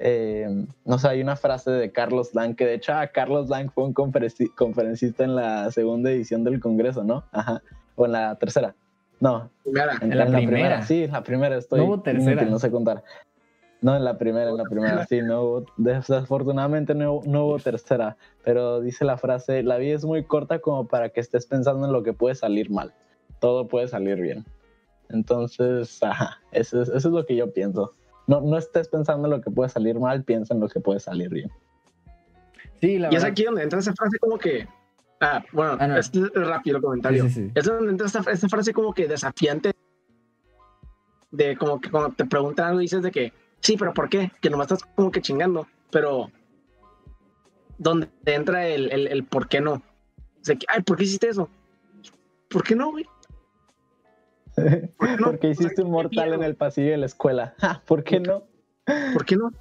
eh, 0.00 0.66
no 0.84 0.98
sé, 0.98 1.08
hay 1.08 1.22
una 1.22 1.36
frase 1.36 1.70
de 1.70 1.92
Carlos 1.92 2.34
Lang, 2.34 2.54
que 2.54 2.66
de 2.66 2.74
hecho 2.74 2.92
ah, 2.92 3.06
Carlos 3.06 3.48
Lang 3.48 3.70
fue 3.70 3.84
un 3.84 3.92
conferencista 3.92 5.24
en 5.24 5.36
la 5.36 5.70
segunda 5.70 6.10
edición 6.10 6.44
del 6.44 6.60
Congreso, 6.60 7.04
¿no? 7.04 7.24
Ajá, 7.32 7.62
o 7.96 8.06
en 8.06 8.12
la 8.12 8.36
tercera. 8.36 8.74
No, 9.22 9.48
en, 9.64 10.18
la, 10.18 10.26
primera. 10.26 10.82
Sí, 10.82 11.06
la 11.06 11.22
primera 11.22 11.56
estoy. 11.56 11.78
No 11.78 11.86
hubo 11.86 12.02
tercera. 12.02 12.42
no 12.44 12.58
sé 12.58 12.72
contar. 12.72 13.04
No, 13.80 13.94
en 13.94 14.02
la 14.02 14.18
primera, 14.18 14.50
en 14.50 14.56
la 14.56 14.64
primera, 14.64 15.06
sí, 15.06 15.22
no 15.22 15.42
hubo, 15.42 15.66
desafortunadamente 15.76 16.92
no, 16.92 17.20
no, 17.24 17.46
hubo 17.46 17.58
tercera, 17.60 18.16
pero 18.42 18.80
dice 18.80 19.04
la 19.04 19.16
frase, 19.16 19.62
la 19.62 19.76
vida 19.76 19.94
es 19.94 20.04
muy 20.04 20.24
corta 20.24 20.58
como 20.58 20.88
para 20.88 21.10
que 21.10 21.20
estés 21.20 21.46
pensando 21.46 21.86
en 21.86 21.92
lo 21.92 22.02
que 22.02 22.12
puede 22.12 22.34
salir 22.34 22.68
mal, 22.68 22.92
todo 23.38 23.68
puede 23.68 23.86
salir 23.86 24.20
bien. 24.20 24.44
Entonces, 25.08 26.02
ajá, 26.02 26.40
eso 26.50 26.82
es, 26.82 26.88
eso 26.88 27.08
es 27.08 27.14
lo 27.14 27.24
que 27.24 27.36
yo 27.36 27.52
pienso. 27.52 27.92
No, 28.26 28.40
no 28.40 28.58
estés 28.58 28.88
pensando 28.88 29.28
en 29.28 29.34
lo 29.34 29.40
que 29.40 29.52
puede 29.52 29.68
salir 29.68 30.00
mal, 30.00 30.24
piensa 30.24 30.52
en 30.52 30.58
lo 30.58 30.68
que 30.68 30.80
puede 30.80 30.98
salir 30.98 31.28
bien. 31.28 31.50
Sí, 32.80 32.98
la 32.98 33.12
y 33.12 33.14
es 33.14 33.22
aquí 33.22 33.44
donde 33.44 33.62
entra 33.62 33.78
esa 33.78 33.92
frase 33.92 34.18
como 34.18 34.36
que, 34.36 34.66
ah, 35.22 35.44
bueno, 35.52 35.76
ah, 35.80 35.98
es 35.98 36.12
rápido 36.34 36.76
el 36.76 36.82
comentario. 36.82 37.24
Es 37.26 37.64
donde 37.64 37.90
entra 37.90 38.06
esta, 38.06 38.30
esta, 38.30 38.48
frase 38.48 38.72
como 38.72 38.92
que 38.92 39.08
desafiante, 39.08 39.72
de 41.30 41.56
como 41.56 41.80
que 41.80 41.90
cuando 41.90 42.10
te 42.10 42.26
preguntan 42.26 42.68
algo 42.68 42.80
dices 42.80 43.02
de 43.02 43.10
que, 43.10 43.32
sí, 43.60 43.76
pero 43.78 43.94
¿por 43.94 44.08
qué? 44.08 44.30
Que 44.40 44.50
nomás 44.50 44.70
estás 44.70 44.88
como 44.94 45.10
que 45.10 45.22
chingando, 45.22 45.66
pero 45.90 46.30
donde 47.78 48.08
entra 48.26 48.66
el, 48.66 48.92
el, 48.92 49.06
el 49.06 49.24
por 49.24 49.48
qué 49.48 49.60
no. 49.60 49.74
O 49.74 50.44
sea, 50.44 50.56
que, 50.56 50.66
ay, 50.68 50.82
¿por 50.82 50.96
qué 50.96 51.04
hiciste 51.04 51.28
eso? 51.28 51.48
¿Por 52.48 52.62
qué 52.62 52.76
no, 52.76 52.90
güey? 52.90 53.06
Porque 55.24 55.48
hiciste 55.48 55.82
un 55.82 55.90
mortal 55.90 56.34
en 56.34 56.42
el 56.42 56.54
pasillo 56.54 56.90
de 56.90 56.98
la 56.98 57.06
escuela. 57.06 57.54
¿Por 57.86 58.04
qué 58.04 58.20
no? 58.20 58.44
¿Por 59.12 59.24
qué 59.24 59.36
no? 59.36 59.52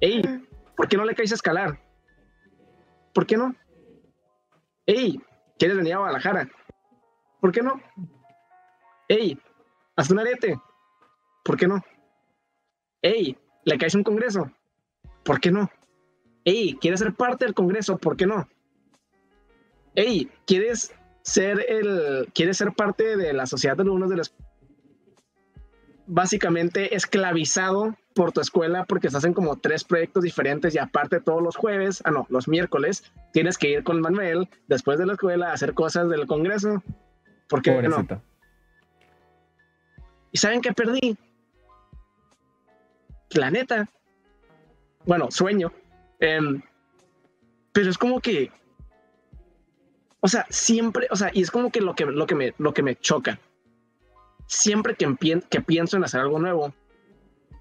Ey, 0.00 0.22
¿por 0.76 0.88
qué 0.88 0.96
no 0.96 1.04
le 1.04 1.14
caes 1.14 1.32
a 1.32 1.36
escalar? 1.36 1.78
¿Por 3.12 3.26
qué 3.26 3.36
no? 3.36 3.54
Ey, 4.86 5.20
¿quieres 5.58 5.76
venir 5.76 5.94
a 5.94 5.98
Guadalajara? 5.98 6.48
¿Por 7.40 7.52
qué 7.52 7.62
no? 7.62 7.80
Ey, 9.08 9.38
haz 9.96 10.10
un 10.10 10.18
arete. 10.18 10.60
¿Por 11.44 11.56
qué 11.56 11.66
no? 11.66 11.82
Ey, 13.02 13.36
¿le 13.64 13.78
caes 13.78 13.94
un 13.94 14.02
congreso? 14.02 14.50
¿Por 15.24 15.40
qué 15.40 15.50
no? 15.50 15.70
Ey, 16.44 16.76
¿quieres 16.80 17.00
ser 17.00 17.14
parte 17.14 17.44
del 17.46 17.54
congreso? 17.54 17.96
¿Por 17.96 18.16
qué 18.16 18.26
no? 18.26 18.48
Ey, 19.94 20.30
¿quieres 20.46 20.94
ser 21.22 21.64
el, 21.68 22.30
quieres 22.34 22.58
ser 22.58 22.72
parte 22.72 23.16
de 23.16 23.32
la 23.32 23.46
sociedad 23.46 23.76
de 23.76 23.82
alumnos 23.82 24.10
de 24.10 24.16
los 24.16 24.34
básicamente 26.06 26.94
esclavizado 26.94 27.96
por 28.14 28.32
tu 28.32 28.40
escuela 28.40 28.84
porque 28.84 29.08
estás 29.08 29.24
en 29.24 29.34
como 29.34 29.56
tres 29.56 29.84
proyectos 29.84 30.22
diferentes 30.22 30.74
y 30.74 30.78
aparte 30.78 31.20
todos 31.20 31.42
los 31.42 31.56
jueves, 31.56 32.00
ah 32.04 32.10
no, 32.10 32.26
los 32.30 32.48
miércoles, 32.48 33.12
tienes 33.32 33.58
que 33.58 33.70
ir 33.70 33.84
con 33.84 34.00
Manuel 34.00 34.48
después 34.68 34.98
de 34.98 35.06
la 35.06 35.14
escuela 35.14 35.50
a 35.50 35.52
hacer 35.52 35.74
cosas 35.74 36.08
del 36.08 36.26
Congreso. 36.26 36.82
¿Por 37.48 37.60
qué 37.60 37.82
no? 37.82 38.06
¿Y 40.32 40.38
saben 40.38 40.60
qué 40.60 40.72
perdí? 40.72 41.16
La 43.30 43.50
neta. 43.50 43.88
Bueno, 45.04 45.30
sueño. 45.30 45.72
Em, 46.20 46.62
pero 47.72 47.90
es 47.90 47.98
como 47.98 48.20
que 48.20 48.50
o 50.24 50.28
sea, 50.28 50.46
siempre, 50.48 51.06
o 51.10 51.16
sea, 51.16 51.30
y 51.34 51.42
es 51.42 51.50
como 51.50 51.70
que 51.70 51.82
lo 51.82 51.94
que, 51.94 52.06
lo 52.06 52.26
que, 52.26 52.34
me, 52.34 52.54
lo 52.56 52.72
que 52.72 52.82
me 52.82 52.96
choca. 52.96 53.38
Siempre 54.46 54.94
que, 54.94 55.14
que 55.50 55.60
pienso 55.60 55.98
en 55.98 56.04
hacer 56.04 56.22
algo 56.22 56.38
nuevo 56.38 56.72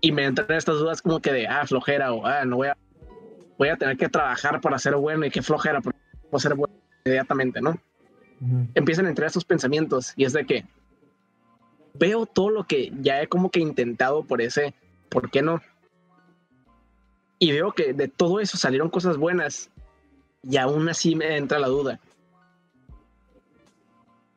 y 0.04 0.12
me 0.12 0.26
entran 0.26 0.52
estas 0.52 0.80
dudas 0.80 1.02
como 1.02 1.22
que 1.22 1.32
de, 1.32 1.48
ah, 1.48 1.66
flojera 1.66 2.12
o, 2.12 2.26
ah, 2.26 2.44
no 2.44 2.58
voy 2.58 2.68
a, 2.68 2.78
voy 3.58 3.70
a 3.70 3.78
tener 3.78 3.96
que 3.96 4.10
trabajar 4.10 4.60
para 4.60 4.78
ser 4.78 4.98
bueno 4.98 5.26
y 5.26 5.32
qué 5.32 5.42
flojera, 5.42 5.80
para 5.80 5.96
ser 6.40 6.56
bueno 6.56 6.74
inmediatamente, 7.06 7.62
¿no? 7.62 7.80
Empiezan 8.76 9.06
a 9.06 9.10
entrar 9.10 9.28
estos 9.28 9.46
pensamientos 9.46 10.12
y 10.18 10.26
es 10.26 10.34
de 10.34 10.46
que 10.46 10.66
veo 11.94 12.26
todo 12.26 12.50
lo 12.50 12.66
que 12.66 12.92
ya 13.00 13.22
he 13.22 13.28
como 13.28 13.50
que 13.50 13.62
intentado 13.62 14.26
por 14.26 14.42
ese, 14.42 14.74
¿por 15.08 15.32
qué 15.32 15.42
no? 15.42 15.62
Y 17.40 17.54
veo 17.54 17.72
que 17.72 17.94
de 17.94 18.10
todo 18.10 18.42
eso 18.42 18.58
salieron 18.58 18.90
cosas 18.90 19.16
buenas 19.16 19.70
y 20.44 20.58
aún 20.58 20.90
así 20.90 21.16
me 21.16 21.38
entra 21.38 21.60
la 21.60 21.70
duda. 21.70 22.02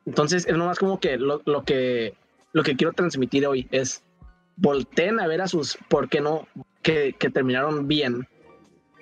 Entonces, 0.05 0.47
es 0.47 0.57
nomás 0.57 0.79
como 0.79 1.01
que 1.01 1.17
lo, 1.17 1.41
que 1.65 2.15
lo 2.53 2.63
que 2.63 2.77
quiero 2.77 2.93
transmitir 2.93 3.45
hoy 3.49 3.67
es 3.73 4.05
volteen 4.57 5.21
a 5.21 5.27
ver 5.27 5.41
a 5.41 5.49
sus, 5.49 5.79
¿por 5.89 6.09
qué 6.09 6.21
no? 6.21 6.47
Que, 6.83 7.15
terminaron 7.33 7.89
bien. 7.89 8.29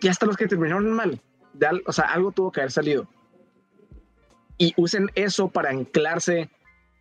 Y 0.01 0.09
hasta 0.09 0.27
los 0.27 0.37
que 0.37 0.47
terminaron 0.47 0.91
mal. 0.91 1.21
o 1.87 1.93
sea, 1.93 2.07
algo 2.07 2.33
tuvo 2.33 2.53
que 2.53 2.61
haber 2.61 2.73
salido. 2.73 3.09
Y 4.59 4.73
usen 4.77 5.11
eso 5.15 5.49
para 5.49 5.71
anclarse 5.71 6.51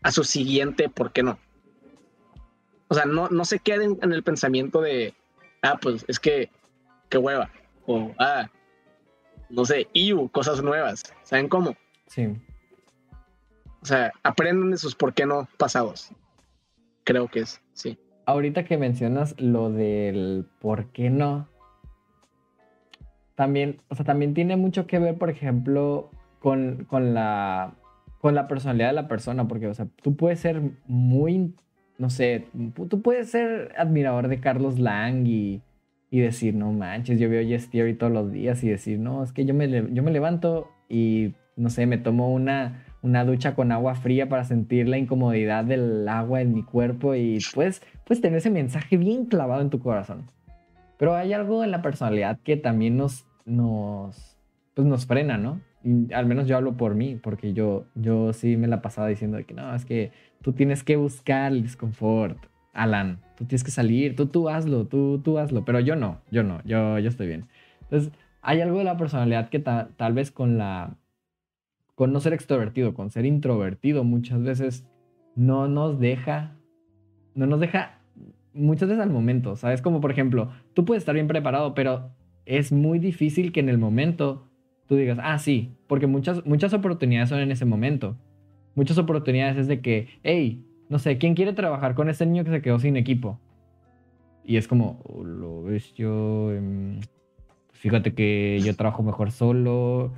a 0.02 0.12
su 0.12 0.24
siguiente, 0.24 0.90
¿por 0.90 1.12
qué 1.12 1.24
no? 1.24 1.40
O 2.88 2.96
sea, 2.96 3.06
no, 3.06 3.30
no 3.30 3.46
se 3.46 3.60
queden 3.60 3.98
en 4.02 4.14
el 4.14 4.24
pensamiento 4.24 4.82
de, 4.82 5.16
ah, 5.62 5.78
pues 5.82 6.06
es 6.08 6.20
que, 6.20 6.50
qué 7.10 7.18
hueva. 7.18 7.50
O, 7.86 8.14
ah, 8.20 8.50
no 9.50 9.66
sé, 9.66 9.88
y 9.94 10.14
cosas 10.30 10.62
nuevas. 10.62 11.04
¿Saben 11.24 11.48
cómo? 11.48 11.76
Sí. 12.08 12.28
O 13.82 13.86
sea, 13.86 14.12
aprendan 14.24 14.72
de 14.72 14.78
sus 14.78 14.96
por 14.96 15.14
qué 15.14 15.26
no 15.26 15.48
pasados. 15.58 16.10
Creo 17.04 17.28
que 17.28 17.42
es, 17.42 17.62
sí. 17.74 17.98
Ahorita 18.26 18.64
que 18.64 18.78
mencionas 18.78 19.40
lo 19.40 19.70
del 19.70 20.46
por 20.60 20.92
qué 20.92 21.10
no, 21.10 21.50
también, 23.36 23.78
o 23.90 23.96
sea, 23.96 24.06
también 24.06 24.34
tiene 24.34 24.58
mucho 24.58 24.88
que 24.88 25.00
ver, 25.00 25.18
por 25.18 25.30
ejemplo, 25.30 26.12
con, 26.40 26.86
con, 26.86 27.14
la, 27.14 27.76
con 28.20 28.36
la 28.36 28.48
personalidad 28.48 28.90
de 28.90 28.94
la 28.94 29.08
persona, 29.08 29.48
porque, 29.48 29.68
o 29.68 29.74
sea, 29.74 29.88
tú 30.02 30.16
puedes 30.16 30.40
ser 30.40 30.62
muy, 30.86 31.54
no 31.98 32.10
sé, 32.10 32.48
tú 32.90 33.02
puedes 33.02 33.30
ser 33.32 33.74
admirador 33.78 34.28
de 34.28 34.40
Carlos 34.40 34.80
Lang 34.80 35.26
y, 35.28 35.62
y 36.12 36.20
decir, 36.20 36.54
no 36.54 36.72
manches, 36.72 37.20
yo 37.20 37.30
veo 37.30 37.42
Yes 37.42 37.70
Theory 37.70 37.96
todos 37.96 38.14
los 38.14 38.32
días 38.32 38.64
y 38.64 38.70
decir, 38.70 39.00
no, 39.00 39.24
es 39.24 39.32
que 39.32 39.46
yo 39.46 39.54
me, 39.54 39.68
yo 39.68 40.04
me 40.04 40.12
levanto 40.12 40.70
y, 40.88 41.34
no 41.56 41.70
sé, 41.70 41.88
me 41.88 41.98
tomo 41.98 42.32
una 42.32 42.86
una 43.04 43.26
ducha 43.26 43.54
con 43.54 43.72
agua 43.72 43.96
fría 43.96 44.30
para 44.30 44.46
sentir 44.46 44.88
la 44.88 44.98
incomodidad 44.98 45.66
del 45.66 46.08
agua 46.08 46.42
en 46.42 46.54
mi 46.54 46.64
cuerpo 46.64 47.14
y 47.16 47.38
pues, 47.54 47.84
pues 48.06 48.22
tener 48.22 48.38
ese 48.38 48.50
mensaje 48.50 48.98
bien 48.98 49.26
clavado 49.26 49.62
en 49.62 49.70
tu 49.70 49.80
corazón. 49.80 50.32
Pero 50.98 51.14
hay 51.14 51.34
algo 51.34 51.64
en 51.64 51.72
la 51.72 51.82
personalidad 51.82 52.40
que 52.40 52.56
también 52.56 52.96
nos, 52.96 53.26
nos, 53.46 54.38
pues 54.74 54.88
nos 54.88 55.06
frena, 55.06 55.38
¿no? 55.38 55.60
al 56.14 56.26
menos 56.26 56.48
yo 56.48 56.56
hablo 56.56 56.78
por 56.78 56.96
mí, 56.96 57.20
porque 57.22 57.54
yo, 57.54 57.86
yo 57.94 58.32
sí 58.32 58.56
me 58.56 58.68
la 58.68 58.82
pasaba 58.82 59.08
diciendo 59.08 59.38
que 59.46 59.54
no, 59.54 59.76
es 59.76 59.84
que 59.84 60.12
tú 60.42 60.54
tienes 60.54 60.82
que 60.82 60.96
buscar 60.96 61.52
el 61.52 61.62
disconfort, 61.62 62.38
Alan, 62.72 63.20
tú 63.36 63.44
tienes 63.44 63.66
que 63.66 63.72
salir, 63.72 64.16
tú, 64.16 64.28
tú 64.28 64.48
hazlo, 64.48 64.86
tú, 64.86 65.20
tú 65.20 65.38
hazlo, 65.38 65.66
pero 65.66 65.82
yo 65.82 65.98
no, 65.98 66.22
yo 66.32 66.44
no, 66.44 66.62
yo, 66.64 67.00
yo 67.00 67.10
estoy 67.10 67.28
bien. 67.28 67.48
Entonces, 67.82 68.14
hay 68.42 68.62
algo 68.62 68.78
de 68.78 68.86
la 68.86 68.96
personalidad 68.96 69.50
que 69.50 69.60
tal 69.60 70.14
vez 70.14 70.32
con 70.32 70.58
la, 70.58 70.96
con 71.96 72.12
no 72.12 72.20
ser 72.20 72.34
extrovertido, 72.34 72.94
con 72.94 73.10
ser 73.10 73.26
introvertido 73.26 74.04
muchas 74.04 74.42
veces 74.44 74.86
no 75.36 75.68
nos 75.68 76.00
deja, 76.00 76.56
no 77.36 77.46
nos 77.46 77.60
deja 77.60 78.00
muchas 78.54 78.90
veces 78.90 79.04
al 79.04 79.10
momento, 79.10 79.56
¿sabes? 79.56 79.82
Como 79.82 80.02
por 80.02 80.12
ejemplo, 80.12 80.52
tú 80.74 80.86
puedes 80.86 81.02
estar 81.02 81.16
bien 81.16 81.28
preparado, 81.28 81.74
pero 81.74 82.12
es 82.46 82.72
muy 82.72 83.00
difícil 83.00 83.52
que 83.52 83.60
en 83.60 83.70
el 83.70 83.78
momento 83.78 84.48
tú 84.88 84.96
digas, 84.96 85.18
ah, 85.22 85.38
sí, 85.40 85.72
porque 85.88 86.08
muchas, 86.08 86.46
muchas 86.46 86.74
oportunidades 86.74 87.30
son 87.30 87.40
en 87.40 87.52
ese 87.52 87.66
momento. 87.66 88.18
Muchas 88.76 88.98
oportunidades 88.98 89.58
es 89.58 89.68
de 89.68 89.82
que, 89.82 90.08
hey, 90.24 90.64
no 90.90 91.00
sé, 91.00 91.18
¿quién 91.18 91.36
quiere 91.36 91.54
trabajar 91.54 91.96
con 91.96 92.10
ese 92.10 92.26
niño 92.26 92.44
que 92.44 92.52
se 92.52 92.62
quedó 92.62 92.80
sin 92.80 92.98
equipo? 92.98 93.40
Y 94.44 94.58
es 94.58 94.68
como, 94.68 95.00
oh, 95.04 95.24
lo 95.24 95.64
ves 95.64 95.94
yo, 95.94 96.52
em, 96.52 97.00
fíjate 97.72 98.14
que 98.14 98.60
yo 98.64 98.76
trabajo 98.76 99.04
mejor 99.04 99.32
solo. 99.32 100.12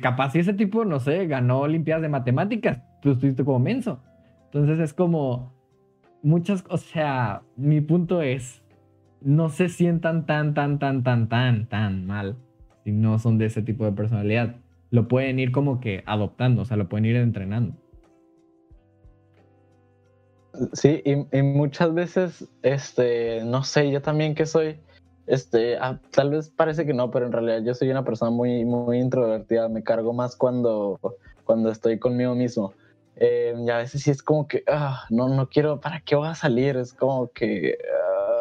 Capaz 0.00 0.30
si 0.30 0.38
ese 0.38 0.54
tipo, 0.54 0.84
no 0.84 1.00
sé, 1.00 1.26
ganó 1.26 1.60
Olimpiadas 1.60 2.02
de 2.02 2.08
Matemáticas, 2.08 2.80
tú 3.02 3.12
estuviste 3.12 3.44
como 3.44 3.58
menso. 3.58 4.00
Entonces 4.46 4.78
es 4.78 4.94
como, 4.94 5.52
muchas, 6.22 6.64
o 6.68 6.78
sea, 6.78 7.42
mi 7.56 7.80
punto 7.80 8.22
es, 8.22 8.62
no 9.20 9.48
se 9.48 9.68
sientan 9.68 10.26
tan, 10.26 10.54
tan, 10.54 10.78
tan, 10.78 11.02
tan, 11.02 11.28
tan, 11.28 11.66
tan 11.68 12.06
mal 12.06 12.36
si 12.84 12.92
no 12.92 13.18
son 13.18 13.38
de 13.38 13.46
ese 13.46 13.62
tipo 13.62 13.84
de 13.84 13.92
personalidad. 13.92 14.56
Lo 14.90 15.08
pueden 15.08 15.38
ir 15.38 15.50
como 15.50 15.80
que 15.80 16.02
adoptando, 16.06 16.62
o 16.62 16.64
sea, 16.64 16.76
lo 16.76 16.88
pueden 16.88 17.06
ir 17.06 17.16
entrenando. 17.16 17.74
Sí, 20.72 21.02
y, 21.04 21.42
muchas 21.42 21.92
veces, 21.94 22.48
este, 22.62 23.42
no 23.44 23.64
sé, 23.64 23.90
yo 23.90 24.02
también 24.02 24.34
que 24.34 24.46
soy, 24.46 24.76
este, 25.26 25.76
ah, 25.78 26.00
tal 26.10 26.30
vez 26.30 26.50
parece 26.50 26.84
que 26.84 26.94
no, 26.94 27.10
pero 27.10 27.26
en 27.26 27.32
realidad 27.32 27.62
yo 27.62 27.74
soy 27.74 27.90
una 27.90 28.04
persona 28.04 28.30
muy, 28.30 28.64
muy 28.64 28.98
introvertida, 28.98 29.68
me 29.68 29.82
cargo 29.82 30.12
más 30.12 30.36
cuando, 30.36 31.00
cuando 31.44 31.70
estoy 31.70 31.98
conmigo 31.98 32.34
mismo. 32.34 32.74
Eh, 33.16 33.54
y 33.56 33.70
a 33.70 33.78
veces 33.78 34.02
sí 34.02 34.10
es 34.10 34.22
como 34.22 34.48
que, 34.48 34.64
ah, 34.66 35.04
no, 35.08 35.28
no 35.28 35.48
quiero, 35.48 35.80
¿para 35.80 36.00
qué 36.00 36.16
voy 36.16 36.28
a 36.28 36.34
salir? 36.34 36.76
Es 36.76 36.92
como 36.92 37.28
que 37.28 37.78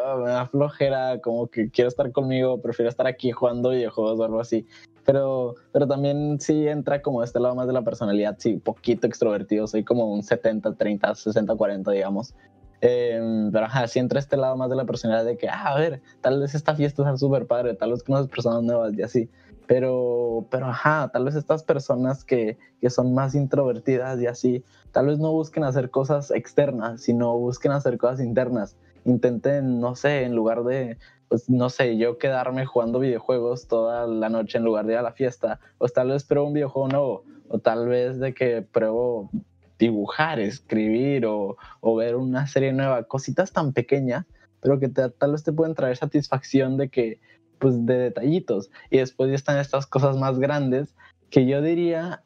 ah, 0.05 0.17
me 0.17 0.31
da 0.31 0.47
flojera, 0.47 1.19
como 1.21 1.47
que 1.47 1.69
quiero 1.69 1.89
estar 1.89 2.11
conmigo, 2.11 2.61
prefiero 2.61 2.89
estar 2.89 3.07
aquí 3.07 3.31
jugando 3.31 3.69
videojuegos 3.69 4.19
o 4.19 4.23
algo 4.23 4.39
así. 4.39 4.67
Pero, 5.05 5.55
pero 5.71 5.87
también 5.87 6.39
sí 6.39 6.67
entra 6.67 7.01
como 7.01 7.23
este 7.23 7.39
lado 7.39 7.55
más 7.55 7.67
de 7.67 7.73
la 7.73 7.81
personalidad, 7.81 8.37
sí, 8.39 8.55
poquito 8.57 9.05
extrovertido, 9.05 9.67
soy 9.67 9.83
como 9.83 10.11
un 10.11 10.23
70, 10.23 10.73
30, 10.75 11.15
60, 11.15 11.55
40, 11.55 11.91
digamos. 11.91 12.33
Em, 12.85 13.49
pero 13.49 13.67
ajá, 13.67 13.87
sí 13.87 13.99
entra 13.99 14.19
este 14.19 14.35
lado 14.35 14.57
más 14.57 14.69
de 14.69 14.75
la 14.75 14.83
personalidad 14.83 15.23
de 15.23 15.37
que, 15.37 15.47
ah, 15.47 15.67
a 15.67 15.79
ver, 15.79 16.01
tal 16.19 16.41
vez 16.41 16.53
esta 16.53 16.75
fiesta 16.75 17.09
es 17.13 17.19
súper 17.21 17.47
padre, 17.47 17.75
tal 17.75 17.91
vez 17.91 18.03
conoces 18.03 18.27
personas 18.29 18.61
nuevas 18.61 18.93
y 18.93 19.01
así. 19.01 19.29
Pero, 19.67 20.47
pero 20.51 20.65
ajá, 20.65 21.09
tal 21.13 21.23
vez 21.23 21.35
estas 21.35 21.63
personas 21.63 22.25
que, 22.25 22.57
que 22.81 22.89
son 22.89 23.13
más 23.13 23.35
introvertidas 23.35 24.19
y 24.19 24.27
así, 24.27 24.65
tal 24.91 25.05
vez 25.05 25.17
no 25.17 25.31
busquen 25.31 25.63
hacer 25.63 25.91
cosas 25.91 26.29
externas, 26.31 27.01
sino 27.01 27.37
busquen 27.37 27.71
hacer 27.71 27.97
cosas 27.97 28.19
internas. 28.19 28.75
Intenten, 29.05 29.79
no 29.79 29.95
sé, 29.95 30.23
en 30.23 30.35
lugar 30.35 30.65
de, 30.65 30.97
pues 31.29 31.49
no 31.49 31.69
sé, 31.69 31.95
yo 31.95 32.17
quedarme 32.17 32.65
jugando 32.65 32.99
videojuegos 32.99 33.69
toda 33.69 34.07
la 34.07 34.27
noche 34.27 34.57
en 34.57 34.65
lugar 34.65 34.85
de 34.85 34.93
ir 34.93 34.99
a 34.99 35.03
la 35.03 35.13
fiesta, 35.13 35.61
o 35.77 35.87
tal 35.87 36.09
vez 36.09 36.25
pruebo 36.25 36.47
un 36.47 36.53
videojuego 36.53 36.89
nuevo, 36.89 37.23
o 37.47 37.59
tal 37.59 37.87
vez 37.87 38.19
de 38.19 38.33
que 38.33 38.61
pruebo 38.61 39.29
dibujar, 39.83 40.39
escribir 40.39 41.25
o, 41.25 41.57
ver 41.95 42.15
una 42.15 42.47
serie 42.47 42.73
nueva, 42.73 43.03
cositas 43.03 43.51
tan 43.51 43.73
pequeñas, 43.73 44.25
pero 44.61 44.79
que 44.79 44.89
tal 44.89 45.31
vez 45.31 45.43
te 45.43 45.51
pueden 45.51 45.75
traer 45.75 45.97
satisfacción 45.97 46.77
de 46.77 46.89
que, 46.89 47.19
pues 47.59 47.85
de 47.85 47.97
detallitos. 47.97 48.69
Y 48.89 48.97
después 48.97 49.29
ya 49.29 49.35
están 49.35 49.57
estas 49.59 49.85
cosas 49.85 50.17
más 50.17 50.39
grandes 50.39 50.95
que 51.29 51.45
yo 51.45 51.61
diría 51.61 52.23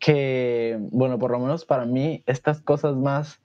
que, 0.00 0.78
bueno, 0.92 1.18
por 1.18 1.32
lo 1.32 1.40
menos 1.40 1.64
para 1.64 1.84
mí, 1.84 2.22
estas 2.26 2.60
cosas 2.60 2.96
más 2.96 3.40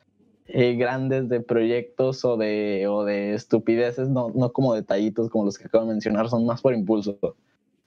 eh, 0.45 0.75
grandes 0.75 1.29
de 1.29 1.41
proyectos 1.41 2.23
o 2.23 2.37
de, 2.37 2.87
o 2.87 3.03
de 3.03 3.33
estupideces, 3.33 4.09
no, 4.09 4.31
no 4.35 4.53
como 4.53 4.73
detallitos 4.73 5.29
como 5.29 5.45
los 5.45 5.57
que 5.57 5.65
acabo 5.65 5.85
de 5.85 5.91
mencionar, 5.91 6.29
son 6.29 6.45
más 6.45 6.61
por 6.61 6.73
impulso. 6.73 7.17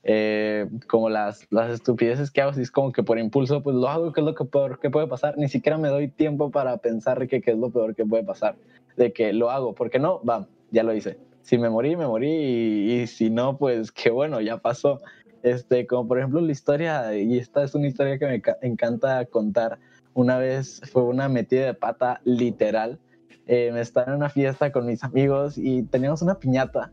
Eh, 0.08 0.68
como 0.86 1.08
las, 1.08 1.48
las 1.50 1.68
estupideces 1.68 2.30
que 2.30 2.40
hago, 2.40 2.52
si 2.52 2.62
es 2.62 2.70
como 2.70 2.92
que 2.92 3.02
por 3.02 3.18
impulso, 3.18 3.60
pues 3.60 3.74
lo 3.74 3.88
hago, 3.88 4.12
que 4.12 4.20
es 4.20 4.24
lo 4.24 4.36
que 4.36 4.44
peor 4.44 4.78
que 4.78 4.88
puede 4.88 5.08
pasar. 5.08 5.36
Ni 5.36 5.48
siquiera 5.48 5.78
me 5.78 5.88
doy 5.88 6.06
tiempo 6.06 6.52
para 6.52 6.76
pensar 6.76 7.26
que 7.26 7.40
qué 7.40 7.50
es 7.50 7.58
lo 7.58 7.70
peor 7.70 7.96
que 7.96 8.06
puede 8.06 8.22
pasar. 8.22 8.56
De 8.96 9.12
que 9.12 9.32
lo 9.32 9.50
hago, 9.50 9.74
porque 9.74 9.98
no, 9.98 10.22
va, 10.24 10.46
ya 10.70 10.84
lo 10.84 10.94
hice. 10.94 11.18
Si 11.42 11.58
me 11.58 11.70
morí, 11.70 11.96
me 11.96 12.06
morí, 12.06 12.30
y, 12.30 12.92
y 13.02 13.06
si 13.08 13.30
no, 13.30 13.58
pues 13.58 13.90
qué 13.92 14.10
bueno, 14.10 14.40
ya 14.40 14.58
pasó. 14.58 15.00
Este, 15.42 15.86
como 15.86 16.06
por 16.08 16.18
ejemplo 16.18 16.40
la 16.40 16.52
historia, 16.52 17.16
y 17.16 17.38
esta 17.38 17.64
es 17.64 17.74
una 17.74 17.88
historia 17.88 18.18
que 18.18 18.26
me 18.26 18.68
encanta 18.68 19.24
contar, 19.26 19.78
una 20.14 20.38
vez 20.38 20.80
fue 20.92 21.02
una 21.02 21.28
metida 21.28 21.66
de 21.66 21.74
pata 21.74 22.20
literal. 22.24 23.00
Eh, 23.46 23.72
estaba 23.76 24.12
en 24.12 24.18
una 24.18 24.28
fiesta 24.28 24.70
con 24.70 24.86
mis 24.86 25.04
amigos 25.04 25.58
y 25.58 25.82
teníamos 25.82 26.22
una 26.22 26.38
piñata. 26.38 26.92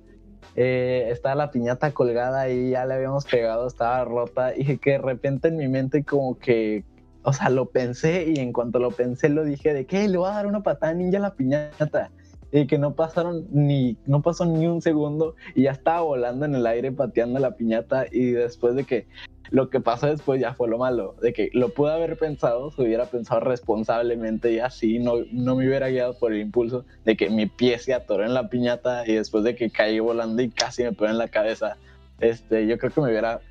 Eh, 0.55 1.07
estaba 1.09 1.35
la 1.35 1.51
piñata 1.51 1.91
colgada 1.91 2.49
y 2.49 2.71
ya 2.71 2.85
le 2.85 2.93
habíamos 2.93 3.25
pegado, 3.25 3.67
estaba 3.67 4.03
rota 4.05 4.53
y 4.55 4.77
que 4.77 4.91
de 4.91 4.97
repente 4.99 5.47
en 5.47 5.57
mi 5.57 5.67
mente 5.67 6.03
como 6.03 6.37
que, 6.37 6.83
o 7.23 7.33
sea, 7.33 7.49
lo 7.49 7.65
pensé 7.67 8.25
y 8.27 8.39
en 8.39 8.53
cuanto 8.53 8.79
lo 8.79 8.91
pensé 8.91 9.29
lo 9.29 9.43
dije 9.43 9.73
de 9.73 9.85
que 9.85 10.07
le 10.07 10.17
voy 10.17 10.29
a 10.29 10.33
dar 10.33 10.47
una 10.47 10.61
patada 10.61 10.93
ninja 10.93 11.17
a 11.17 11.21
la 11.21 11.33
piñata 11.33 12.11
y 12.51 12.67
que 12.67 12.77
no 12.77 12.93
pasaron 12.93 13.47
ni, 13.51 13.97
no 14.05 14.21
pasó 14.21 14.45
ni 14.45 14.67
un 14.67 14.81
segundo 14.81 15.35
y 15.55 15.63
ya 15.63 15.71
estaba 15.71 16.01
volando 16.01 16.45
en 16.45 16.53
el 16.53 16.67
aire 16.67 16.91
pateando 16.91 17.39
la 17.39 17.55
piñata 17.55 18.05
y 18.11 18.31
después 18.31 18.75
de 18.75 18.83
que 18.83 19.07
lo 19.49 19.69
que 19.69 19.79
pasó 19.79 20.07
después 20.07 20.41
ya 20.41 20.53
fue 20.53 20.67
lo 20.67 20.77
malo, 20.77 21.15
de 21.21 21.33
que 21.33 21.49
lo 21.53 21.69
pude 21.69 21.91
haber 21.91 22.17
pensado, 22.17 22.71
se 22.71 22.81
hubiera 22.81 23.05
pensado 23.05 23.41
responsablemente 23.41 24.51
y 24.51 24.59
así, 24.59 24.99
no, 24.99 25.15
no 25.31 25.55
me 25.55 25.67
hubiera 25.67 25.89
guiado 25.89 26.17
por 26.17 26.33
el 26.33 26.41
impulso 26.41 26.85
de 27.05 27.15
que 27.15 27.29
mi 27.29 27.45
pie 27.45 27.77
se 27.79 27.93
atoró 27.93 28.23
en 28.23 28.33
la 28.33 28.49
piñata 28.49 29.07
y 29.07 29.13
después 29.13 29.43
de 29.43 29.55
que 29.55 29.69
caí 29.69 29.99
volando 29.99 30.41
y 30.41 30.49
casi 30.49 30.83
me 30.83 30.91
pegó 30.93 31.11
en 31.11 31.17
la 31.17 31.27
cabeza, 31.27 31.77
este, 32.19 32.67
yo 32.67 32.77
creo 32.77 32.91
que 32.91 33.01
me 33.01 33.09
hubiera 33.09 33.41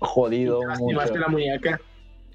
jodido 0.00 0.60
mucho. 0.78 1.16
la 1.16 1.28
muñeca? 1.28 1.80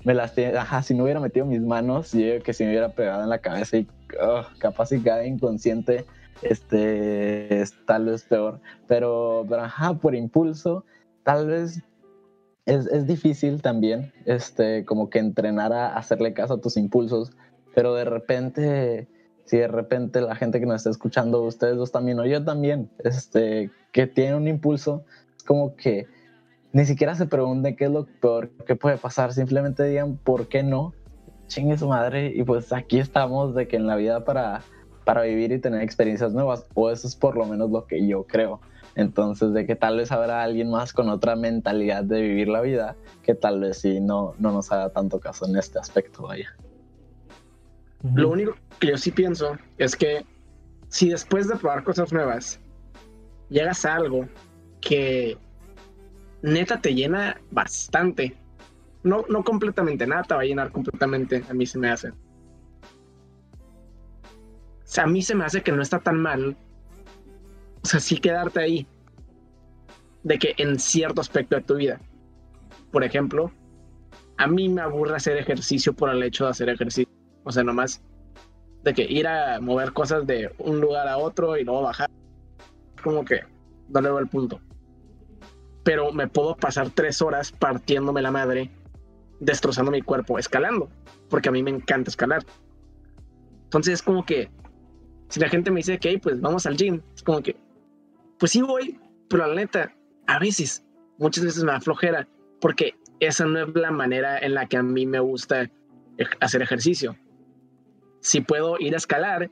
Me 0.04 0.14
lastimé, 0.14 0.58
ajá, 0.58 0.82
si 0.82 0.96
no 0.96 1.04
hubiera 1.04 1.20
metido 1.20 1.46
mis 1.46 1.62
manos, 1.62 2.14
yo 2.14 2.20
creo 2.20 2.44
que 2.44 2.54
si 2.54 2.64
me 2.64 2.72
hubiera 2.72 2.90
pegado 2.90 3.24
en 3.24 3.30
la 3.30 3.38
cabeza 3.38 3.78
y 3.78 3.88
oh, 4.20 4.44
capaz 4.58 4.88
si 4.88 5.00
cae 5.00 5.28
inconsciente, 5.28 6.06
este, 6.42 7.64
tal 7.86 8.06
vez 8.06 8.24
peor, 8.24 8.60
pero, 8.88 9.46
pero 9.48 9.64
ajá, 9.64 9.94
por 9.94 10.16
impulso, 10.16 10.86
tal 11.24 11.48
vez 11.48 11.84
es, 12.66 12.86
es, 12.88 13.08
difícil 13.08 13.62
también, 13.62 14.14
este, 14.26 14.86
como 14.86 15.10
que 15.10 15.20
entrenar 15.20 15.74
a 15.74 15.96
hacerle 15.96 16.34
caso 16.34 16.56
a 16.56 16.62
tus 16.62 16.78
impulsos, 16.78 17.32
pero 17.74 17.94
de 17.96 18.06
repente, 18.06 19.08
si 19.46 19.58
de 19.58 19.68
repente 19.68 20.22
la 20.22 20.36
gente 20.36 20.60
que 20.60 20.66
nos 20.66 20.78
está 20.78 20.90
escuchando, 20.90 21.42
ustedes 21.44 21.78
dos 21.78 21.92
también, 21.92 22.20
o 22.20 22.26
yo 22.26 22.44
también, 22.44 22.90
este, 23.00 23.72
que 23.92 24.08
tiene 24.08 24.36
un 24.36 24.48
impulso, 24.48 25.04
es 25.36 25.44
como 25.44 25.76
que 25.76 26.08
ni 26.74 26.86
siquiera 26.86 27.16
se 27.16 27.26
pregunten 27.26 27.76
qué 27.76 27.86
es 27.86 27.92
lo 27.92 28.06
peor 28.06 28.52
que 28.66 28.76
puede 28.76 28.98
pasar, 28.98 29.34
simplemente 29.34 29.84
digan 29.84 30.18
por 30.18 30.48
qué 30.48 30.64
no, 30.64 30.94
chingue 31.48 31.78
su 31.78 31.88
madre, 31.88 32.32
y 32.34 32.44
pues 32.44 32.72
aquí 32.72 33.00
estamos 33.00 33.56
de 33.56 33.68
que 33.68 33.76
en 33.76 33.88
la 33.88 33.96
vida 33.96 34.24
para, 34.24 34.62
para 35.04 35.24
vivir 35.24 35.52
y 35.52 35.60
tener 35.60 35.82
experiencias 35.82 36.32
nuevas, 36.32 36.66
o 36.76 36.90
eso 36.90 37.08
es 37.08 37.16
por 37.16 37.36
lo 37.36 37.46
menos 37.46 37.72
lo 37.72 37.88
que 37.88 38.08
yo 38.08 38.24
creo. 38.24 38.62
Entonces, 38.96 39.54
de 39.54 39.66
que 39.66 39.76
tal 39.76 39.98
vez 39.98 40.12
habrá 40.12 40.44
alguien 40.44 40.70
más 40.70 40.94
con 40.94 41.10
otra 41.10 41.36
mentalidad 41.36 42.04
de 42.04 42.22
vivir 42.22 42.48
la 42.50 42.62
vida, 42.62 42.96
que 43.24 43.36
tal 43.36 43.60
vez 43.60 43.80
sí 43.80 44.00
no, 44.02 44.34
no 44.38 44.52
nos 44.52 44.72
haga 44.72 44.90
tanto 44.90 45.20
caso 45.20 45.46
en 45.46 45.56
este 45.58 45.80
aspecto, 45.80 46.24
vaya. 46.24 46.54
Lo 48.16 48.30
único 48.30 48.56
que 48.80 48.88
yo 48.88 48.98
sí 48.98 49.12
pienso 49.12 49.58
es 49.78 49.96
que 49.96 50.26
si 50.90 51.10
después 51.10 51.48
de 51.48 51.56
probar 51.56 51.84
cosas 51.84 52.12
nuevas 52.12 52.60
llegas 53.50 53.86
a 53.86 53.96
algo 53.96 54.28
que 54.82 55.38
neta 56.42 56.82
te 56.82 56.94
llena 56.94 57.40
bastante, 57.52 58.36
no, 59.04 59.24
no 59.30 59.44
completamente, 59.44 60.08
nada 60.08 60.24
te 60.24 60.34
va 60.34 60.42
a 60.42 60.46
llenar 60.46 60.72
completamente, 60.72 61.44
a 61.50 61.54
mí 61.54 61.66
se 61.66 61.78
me 61.78 61.90
hace. 61.90 62.10
O 62.10 62.16
sea, 64.84 65.04
a 65.06 65.08
mí 65.08 65.22
se 65.22 65.36
me 65.36 65.46
hace 65.46 65.62
que 65.62 65.72
no 65.72 65.82
está 65.82 66.00
tan 66.00 66.20
mal 66.20 66.58
o 67.84 67.88
sea, 67.88 68.00
sí 68.00 68.18
quedarte 68.18 68.60
ahí. 68.60 68.88
De 70.24 70.38
que 70.38 70.54
en 70.58 70.80
cierto 70.80 71.22
aspecto 71.22 71.56
de 71.56 71.62
tu 71.62 71.76
vida. 71.76 72.00
Por 72.92 73.04
ejemplo, 73.04 73.52
a 74.38 74.48
mí 74.48 74.70
me 74.70 74.82
aburre 74.82 75.16
hacer 75.16 75.38
ejercicio 75.38 75.94
por 75.94 76.10
el 76.10 76.22
hecho 76.24 76.46
de 76.46 76.52
hacer 76.52 76.70
ejercicio. 76.70 77.12
O 77.44 77.52
sea, 77.52 77.64
nomás 77.64 78.02
de 78.84 78.94
que 78.94 79.04
ir 79.04 79.28
a 79.28 79.60
mover 79.60 79.94
cosas 79.94 80.26
de 80.26 80.54
un 80.60 80.82
lugar 80.82 81.08
a 81.08 81.18
otro 81.18 81.58
y 81.58 81.64
luego 81.64 81.84
bajar. 81.84 82.10
Como 83.04 83.26
que 83.26 83.42
no 83.90 84.02
le 84.02 84.10
el 84.20 84.28
punto. 84.28 84.60
Pero 85.84 86.12
me 86.12 86.28
puedo 86.28 86.56
pasar 86.56 86.92
tres 86.92 87.22
horas 87.22 87.52
partiéndome 87.52 88.22
la 88.22 88.32
madre, 88.32 88.70
destrozando 89.40 89.92
mi 89.92 90.02
cuerpo, 90.02 90.38
escalando. 90.38 90.90
Porque 91.30 91.50
a 91.50 91.52
mí 91.52 91.64
me 91.64 91.72
encanta 91.72 92.12
escalar. 92.12 92.46
Entonces 93.64 93.96
es 93.96 94.02
como 94.04 94.26
que 94.26 94.50
si 95.30 95.40
la 95.40 95.50
gente 95.50 95.72
me 95.72 95.78
dice 95.80 95.98
que 95.98 96.20
pues 96.20 96.40
vamos 96.42 96.66
al 96.66 96.76
gym, 96.76 97.02
es 97.16 97.24
como 97.24 97.42
que 97.42 97.56
pues 98.42 98.54
sí 98.54 98.64
voy, 98.64 99.00
pero 99.30 99.46
la 99.46 99.54
neta, 99.54 99.96
a 100.26 100.40
veces, 100.40 100.84
muchas 101.20 101.46
veces 101.46 101.64
me 101.64 101.74
da 101.74 101.80
flojera, 101.80 102.28
porque 102.60 102.96
esa 103.20 103.46
no 103.46 103.60
es 103.60 103.76
la 103.76 103.92
manera 103.92 104.40
en 104.40 104.56
la 104.56 104.66
que 104.66 104.78
a 104.78 104.84
mí 104.84 105.06
me 105.06 105.20
gusta 105.20 105.70
hacer 106.40 106.64
ejercicio. 106.64 107.16
Si 108.20 108.42
puedo 108.42 108.80
ir 108.80 108.96
a 108.96 108.98
escalar 108.98 109.52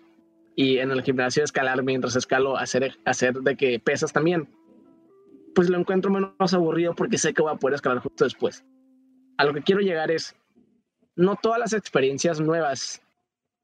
y 0.55 0.79
en 0.79 0.89
el 0.89 1.03
gimnasio 1.03 1.43
escalar 1.43 1.83
mientras 1.83 2.15
escalo, 2.15 2.57
hacer, 2.57 2.97
hacer 3.05 3.35
de 3.35 3.55
que 3.55 3.79
pesas 3.79 4.11
también, 4.11 4.49
pues 5.53 5.69
lo 5.69 5.77
encuentro 5.77 6.09
menos 6.09 6.53
aburrido 6.55 6.95
porque 6.95 7.19
sé 7.19 7.31
que 7.31 7.43
voy 7.43 7.53
a 7.53 7.57
poder 7.57 7.75
escalar 7.75 7.99
justo 7.99 8.23
después. 8.23 8.65
A 9.37 9.45
lo 9.45 9.53
que 9.53 9.61
quiero 9.61 9.81
llegar 9.81 10.09
es, 10.09 10.35
no 11.15 11.35
todas 11.35 11.59
las 11.59 11.73
experiencias 11.73 12.41
nuevas 12.41 13.03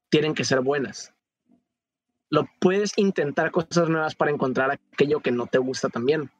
tienen 0.08 0.34
que 0.34 0.44
ser 0.44 0.60
buenas. 0.60 1.15
Lo 2.30 2.46
puedes 2.60 2.92
intentar 2.96 3.50
cosas 3.50 3.88
nuevas 3.88 4.14
para 4.14 4.30
encontrar 4.30 4.70
aquello 4.70 5.20
que 5.20 5.30
no 5.30 5.46
te 5.46 5.58
gusta 5.58 5.88
también. 5.88 6.30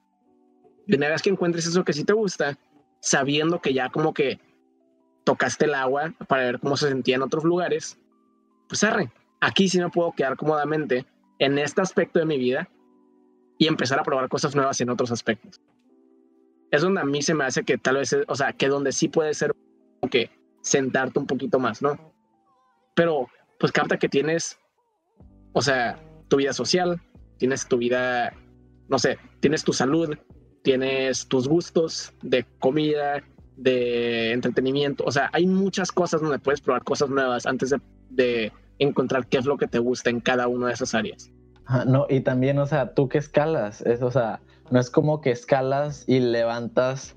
Y 0.87 0.97
una 0.97 1.09
vez 1.09 1.23
que 1.23 1.31
encuentres 1.31 1.67
eso 1.67 1.85
que 1.85 1.93
sí 1.93 2.05
te 2.05 2.13
gusta, 2.13 2.59
sabiendo 3.01 3.61
que 3.61 3.73
ya 3.73 3.89
como 3.91 4.13
que 4.13 4.41
tocaste 5.25 5.65
el 5.65 5.75
agua 5.75 6.13
para 6.29 6.45
ver 6.45 6.61
cómo 6.61 6.77
se 6.77 6.89
sentía 6.89 7.17
en 7.17 7.23
otros 7.23 7.45
lugares, 7.45 7.99
pues 8.69 8.83
arre, 8.85 9.11
aquí 9.41 9.69
sí 9.69 9.81
me 9.81 9.91
puedo 9.91 10.13
quedar 10.13 10.37
cómodamente 10.37 11.07
en 11.39 11.59
este 11.59 11.81
aspecto 11.81 12.19
de 12.19 12.27
mi 12.27 12.39
vida 12.39 12.69
y 13.59 13.67
empezar 13.67 13.99
a 13.99 14.05
probar 14.05 14.29
cosas 14.29 14.55
nuevas 14.55 14.81
en 14.81 14.91
otros 14.91 15.11
aspectos. 15.11 15.61
Es 16.71 16.83
donde 16.83 17.01
a 17.01 17.05
mí 17.05 17.23
se 17.23 17.35
me 17.35 17.45
hace 17.45 17.65
que 17.65 17.79
tal 17.79 17.97
vez, 17.97 18.17
o 18.27 18.35
sea, 18.35 18.53
que 18.53 18.69
donde 18.69 18.93
sí 18.93 19.09
puede 19.09 19.35
ser 19.35 19.55
que 20.11 20.31
sentarte 20.61 21.19
un 21.19 21.27
poquito 21.27 21.59
más, 21.59 21.83
¿no? 21.83 21.97
Pero 22.95 23.29
pues 23.59 23.73
capta 23.73 23.99
que 23.99 24.09
tienes, 24.09 24.59
o 25.57 25.63
sea, 25.63 25.99
tu 26.29 26.37
vida 26.37 26.53
social, 26.53 27.01
tienes 27.39 27.67
tu 27.67 27.79
vida, 27.79 28.35
no 28.91 28.99
sé, 28.99 29.17
tienes 29.41 29.65
tu 29.65 29.73
salud, 29.73 30.15
tienes 30.63 31.27
tus 31.29 31.49
gustos 31.49 32.13
de 32.23 32.45
comida, 32.59 33.23
de 33.57 34.33
entretenimiento, 34.33 35.03
o 35.07 35.11
sea, 35.11 35.31
hay 35.33 35.47
muchas 35.47 35.91
cosas 35.91 36.21
donde 36.21 36.39
puedes 36.39 36.61
probar 36.61 36.85
cosas 36.85 37.09
nuevas 37.09 37.47
antes 37.47 37.75
de, 38.11 38.53
encontrar 38.79 39.27
qué 39.29 39.39
es 39.39 39.47
lo 39.47 39.57
que 39.57 39.67
te 39.67 39.79
gusta 39.79 40.11
en 40.11 40.21
cada 40.21 40.47
una 40.47 40.67
de 40.67 40.75
esas 40.75 40.95
áreas. 40.95 41.31
no, 41.87 42.07
y 42.11 42.21
también, 42.21 42.59
o 42.59 42.67
sea, 42.67 42.93
tú 42.93 43.09
que 43.09 43.17
escalas, 43.17 43.81
es, 43.81 44.03
o 44.03 44.11
sea, 44.11 44.43
no 44.71 44.79
es 44.79 44.91
como 44.91 45.23
que 45.23 45.31
escalas 45.31 46.05
y 46.07 46.21
levantas 46.21 47.17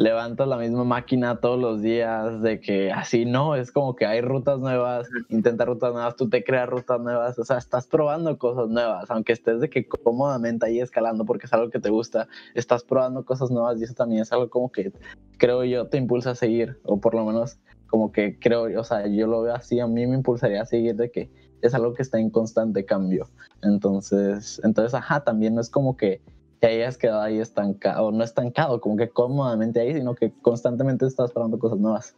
levantas 0.00 0.48
la 0.48 0.56
misma 0.56 0.82
máquina 0.84 1.40
todos 1.40 1.60
los 1.60 1.82
días, 1.82 2.40
de 2.40 2.58
que 2.58 2.90
así 2.90 3.26
no, 3.26 3.54
es 3.54 3.70
como 3.70 3.94
que 3.94 4.06
hay 4.06 4.22
rutas 4.22 4.58
nuevas, 4.58 5.06
intenta 5.28 5.66
rutas 5.66 5.92
nuevas, 5.92 6.16
tú 6.16 6.26
te 6.30 6.42
creas 6.42 6.70
rutas 6.70 6.98
nuevas, 7.02 7.38
o 7.38 7.44
sea, 7.44 7.58
estás 7.58 7.86
probando 7.86 8.38
cosas 8.38 8.70
nuevas, 8.70 9.10
aunque 9.10 9.34
estés 9.34 9.60
de 9.60 9.68
que 9.68 9.86
cómodamente 9.86 10.64
ahí 10.64 10.80
escalando 10.80 11.26
porque 11.26 11.44
es 11.44 11.52
algo 11.52 11.68
que 11.68 11.80
te 11.80 11.90
gusta, 11.90 12.28
estás 12.54 12.82
probando 12.82 13.26
cosas 13.26 13.50
nuevas 13.50 13.78
y 13.78 13.84
eso 13.84 13.92
también 13.92 14.22
es 14.22 14.32
algo 14.32 14.48
como 14.48 14.72
que 14.72 14.90
creo 15.36 15.64
yo 15.64 15.86
te 15.88 15.98
impulsa 15.98 16.30
a 16.30 16.34
seguir, 16.34 16.80
o 16.84 16.98
por 16.98 17.14
lo 17.14 17.26
menos 17.26 17.58
como 17.86 18.10
que 18.10 18.38
creo, 18.38 18.80
o 18.80 18.84
sea, 18.84 19.06
yo 19.06 19.26
lo 19.26 19.42
veo 19.42 19.54
así, 19.54 19.80
a 19.80 19.86
mí 19.86 20.06
me 20.06 20.14
impulsaría 20.14 20.62
a 20.62 20.66
seguir 20.66 20.96
de 20.96 21.10
que 21.10 21.30
es 21.60 21.74
algo 21.74 21.92
que 21.92 22.00
está 22.00 22.18
en 22.18 22.30
constante 22.30 22.86
cambio. 22.86 23.28
Entonces, 23.62 24.62
entonces, 24.64 24.94
ajá, 24.94 25.24
también 25.24 25.56
no 25.56 25.60
es 25.60 25.68
como 25.68 25.94
que 25.98 26.22
que 26.60 26.66
hayas 26.66 26.98
quedado 26.98 27.22
ahí 27.22 27.38
estancado, 27.38 28.06
o 28.06 28.12
no 28.12 28.22
estancado, 28.22 28.80
como 28.80 28.96
que 28.96 29.08
cómodamente 29.08 29.80
ahí, 29.80 29.94
sino 29.94 30.14
que 30.14 30.32
constantemente 30.42 31.06
estás 31.06 31.32
probando 31.32 31.58
cosas 31.58 31.78
nuevas. 31.78 32.16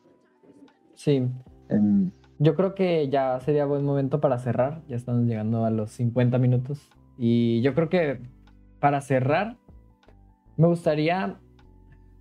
Sí. 0.94 1.28
Em, 1.68 2.10
Yo 2.38 2.56
creo 2.56 2.74
que 2.74 3.08
ya 3.08 3.38
sería 3.40 3.66
buen 3.66 3.84
momento 3.84 4.20
para 4.20 4.38
cerrar. 4.38 4.82
Ya 4.88 4.96
estamos 4.96 5.26
llegando 5.26 5.64
a 5.64 5.70
los 5.70 5.92
50 5.92 6.38
minutos. 6.38 6.90
Y 7.16 7.62
yo 7.62 7.72
creo 7.74 7.88
que 7.88 8.20
para 8.80 9.00
cerrar, 9.00 9.58
me 10.56 10.66
gustaría 10.66 11.38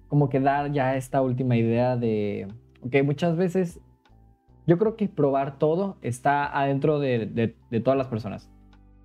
como 0.08 0.30
que 0.30 0.40
dar 0.40 0.72
ya 0.72 0.96
esta 0.96 1.24
última 1.24 1.56
idea 1.58 1.98
de, 1.98 2.48
ok, 2.86 2.98
muchas 3.04 3.36
veces 3.36 3.80
yo 4.68 4.78
creo 4.78 4.96
que 4.96 5.08
probar 5.08 5.58
todo 5.58 5.98
está 6.02 6.46
adentro 6.56 7.00
de, 7.00 7.26
de 7.26 7.80
todas 7.80 7.98
las 7.98 8.08
personas, 8.08 8.52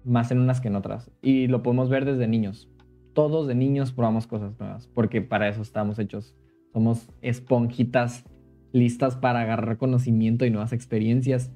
más 0.05 0.31
en 0.33 0.41
unas 0.41 0.61
que 0.61 0.69
en 0.69 0.77
otras. 0.77 1.11
Y 1.23 1.47
lo 1.47 1.63
podemos 1.63 1.89
ver 1.89 2.05
desde 2.05 2.27
niños 2.27 2.69
todos 3.17 3.49
de 3.49 3.55
niños 3.55 3.93
probamos 3.93 4.27
cosas 4.27 4.61
nuevas, 4.61 4.89
porque 4.89 5.23
para 5.23 5.49
eso 5.49 5.63
estamos 5.63 5.99
hechos. 5.99 6.37
Somos 6.75 7.09
esponjitas 7.23 8.25
listas 8.73 9.17
para 9.17 9.41
agarrar 9.41 9.79
conocimiento 9.79 10.45
y 10.45 10.51
nuevas 10.51 10.75
experiencias. 10.75 11.51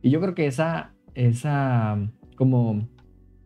Y 0.00 0.08
yo 0.08 0.18
creo 0.22 0.34
que 0.34 0.46
esa, 0.46 0.94
esa 1.14 1.98
como, 2.36 2.88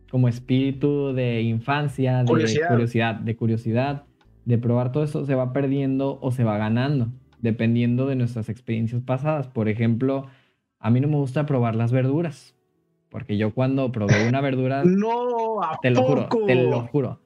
como 0.09 0.29
espíritu 0.29 1.13
de 1.13 1.41
infancia, 1.41 2.23
de 2.23 2.25
curiosidad. 2.25 3.15
de 3.15 3.35
curiosidad, 3.35 4.03
de 4.45 4.57
probar 4.57 4.93
todo 4.93 5.03
eso, 5.03 5.25
se 5.25 5.35
va 5.35 5.51
perdiendo 5.51 6.19
o 6.21 6.31
se 6.31 6.45
va 6.45 6.57
ganando, 6.57 7.09
dependiendo 7.39 8.07
de 8.07 8.15
nuestras 8.15 8.47
experiencias 8.47 9.01
pasadas. 9.01 9.49
Por 9.49 9.67
ejemplo, 9.67 10.27
a 10.79 10.89
mí 10.89 11.01
no 11.01 11.09
me 11.09 11.17
gusta 11.17 11.45
probar 11.45 11.75
las 11.75 11.91
verduras. 11.91 12.55
Porque 13.09 13.37
yo 13.37 13.53
cuando 13.53 13.91
probé 13.91 14.29
una 14.29 14.39
verdura. 14.39 14.83
no, 14.85 15.59
te 15.81 15.91
lo 15.91 16.03
juro, 16.03 16.29
te 16.47 16.55
lo 16.55 16.87
juro. 16.87 17.22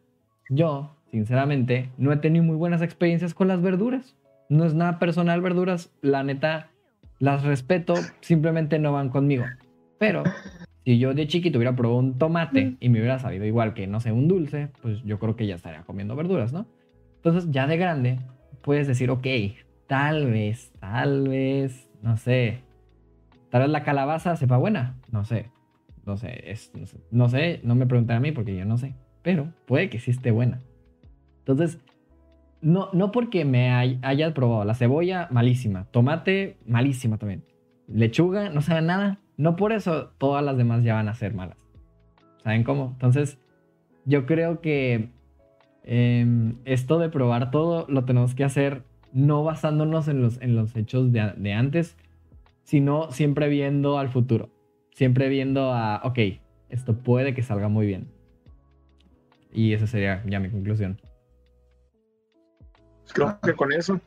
Yo, 0.49 0.95
sinceramente, 1.11 1.89
no 1.97 2.11
he 2.11 2.17
tenido 2.17 2.43
muy 2.43 2.55
buenas 2.55 2.81
experiencias 2.81 3.33
con 3.33 3.47
las 3.47 3.61
verduras. 3.61 4.15
No 4.49 4.65
es 4.65 4.73
nada 4.73 4.97
personal 4.97 5.41
verduras, 5.41 5.91
la 6.01 6.23
neta, 6.23 6.71
las 7.19 7.43
respeto, 7.43 7.95
simplemente 8.21 8.79
no 8.79 8.93
van 8.93 9.09
conmigo. 9.09 9.43
Pero 9.99 10.23
si 10.85 10.99
yo 10.99 11.13
de 11.13 11.27
chiquito 11.27 11.57
hubiera 11.57 11.75
probado 11.75 11.99
un 11.99 12.17
tomate 12.17 12.77
y 12.79 12.89
me 12.89 12.99
hubiera 12.99 13.19
sabido 13.19 13.45
igual 13.45 13.73
que, 13.73 13.87
no 13.87 13.99
sé, 13.99 14.13
un 14.13 14.29
dulce, 14.29 14.69
pues 14.81 15.03
yo 15.03 15.19
creo 15.19 15.35
que 15.35 15.47
ya 15.47 15.55
estaría 15.55 15.81
comiendo 15.81 16.15
verduras, 16.15 16.53
¿no? 16.53 16.65
Entonces, 17.17 17.51
ya 17.51 17.67
de 17.67 17.75
grande, 17.75 18.19
puedes 18.61 18.87
decir, 18.87 19.09
ok, 19.09 19.27
tal 19.87 20.27
vez, 20.27 20.71
tal 20.79 21.27
vez, 21.27 21.89
no 22.01 22.15
sé, 22.15 22.61
tal 23.49 23.63
vez 23.63 23.71
la 23.71 23.83
calabaza 23.83 24.37
sepa 24.37 24.55
buena, 24.55 24.95
no 25.11 25.25
sé, 25.25 25.51
no 26.05 26.15
sé, 26.15 26.49
es, 26.49 26.71
no 26.73 26.85
sé, 26.85 26.97
no 27.11 27.27
sé, 27.27 27.59
no 27.63 27.75
me 27.75 27.85
pregunten 27.85 28.15
a 28.15 28.19
mí 28.21 28.31
porque 28.31 28.55
yo 28.55 28.63
no 28.63 28.77
sé 28.77 28.95
pero 29.27 29.51
puede 29.65 29.89
que 29.89 29.99
sí 29.99 30.11
esté 30.11 30.31
buena. 30.31 30.61
Entonces, 31.39 31.81
no, 32.61 32.87
no 32.93 33.11
porque 33.11 33.43
me 33.43 33.71
haya 34.01 34.33
probado 34.33 34.63
la 34.63 34.73
cebolla, 34.73 35.27
malísima, 35.31 35.83
tomate, 35.91 36.55
malísima 36.65 37.17
también, 37.17 37.43
lechuga, 37.89 38.49
no 38.51 38.61
sabe 38.61 38.83
nada, 38.83 39.19
no 39.35 39.57
por 39.57 39.73
eso 39.73 40.13
todas 40.17 40.45
las 40.45 40.55
demás 40.55 40.81
ya 40.85 40.93
van 40.93 41.09
a 41.09 41.13
ser 41.13 41.33
malas. 41.33 41.57
¿Saben 42.41 42.63
cómo? 42.63 42.91
Entonces, 42.93 43.37
yo 44.05 44.25
creo 44.25 44.61
que 44.61 45.09
em, 45.83 46.55
esto 46.63 46.97
de 46.97 47.09
probar 47.09 47.51
todo 47.51 47.85
lo 47.89 48.05
tenemos 48.05 48.33
que 48.33 48.45
hacer 48.45 48.83
no 49.11 49.43
basándonos 49.43 50.07
en 50.07 50.21
los, 50.21 50.41
en 50.41 50.55
los 50.55 50.73
hechos 50.77 51.11
de, 51.11 51.33
de 51.35 51.51
antes, 51.51 51.97
sino 52.63 53.11
siempre 53.11 53.49
viendo 53.49 53.99
al 53.99 54.07
futuro. 54.07 54.51
Siempre 54.93 55.27
viendo 55.27 55.73
a, 55.73 55.99
ok, 56.05 56.17
esto 56.69 56.99
puede 56.99 57.33
que 57.33 57.41
salga 57.41 57.67
muy 57.67 57.87
bien. 57.87 58.15
Y 59.51 59.73
esa 59.73 59.87
sería 59.87 60.23
ya 60.25 60.39
mi 60.39 60.49
conclusión. 60.49 60.99
Creo 63.13 63.39
que 63.41 63.53
con 63.53 63.71
eso. 63.71 63.99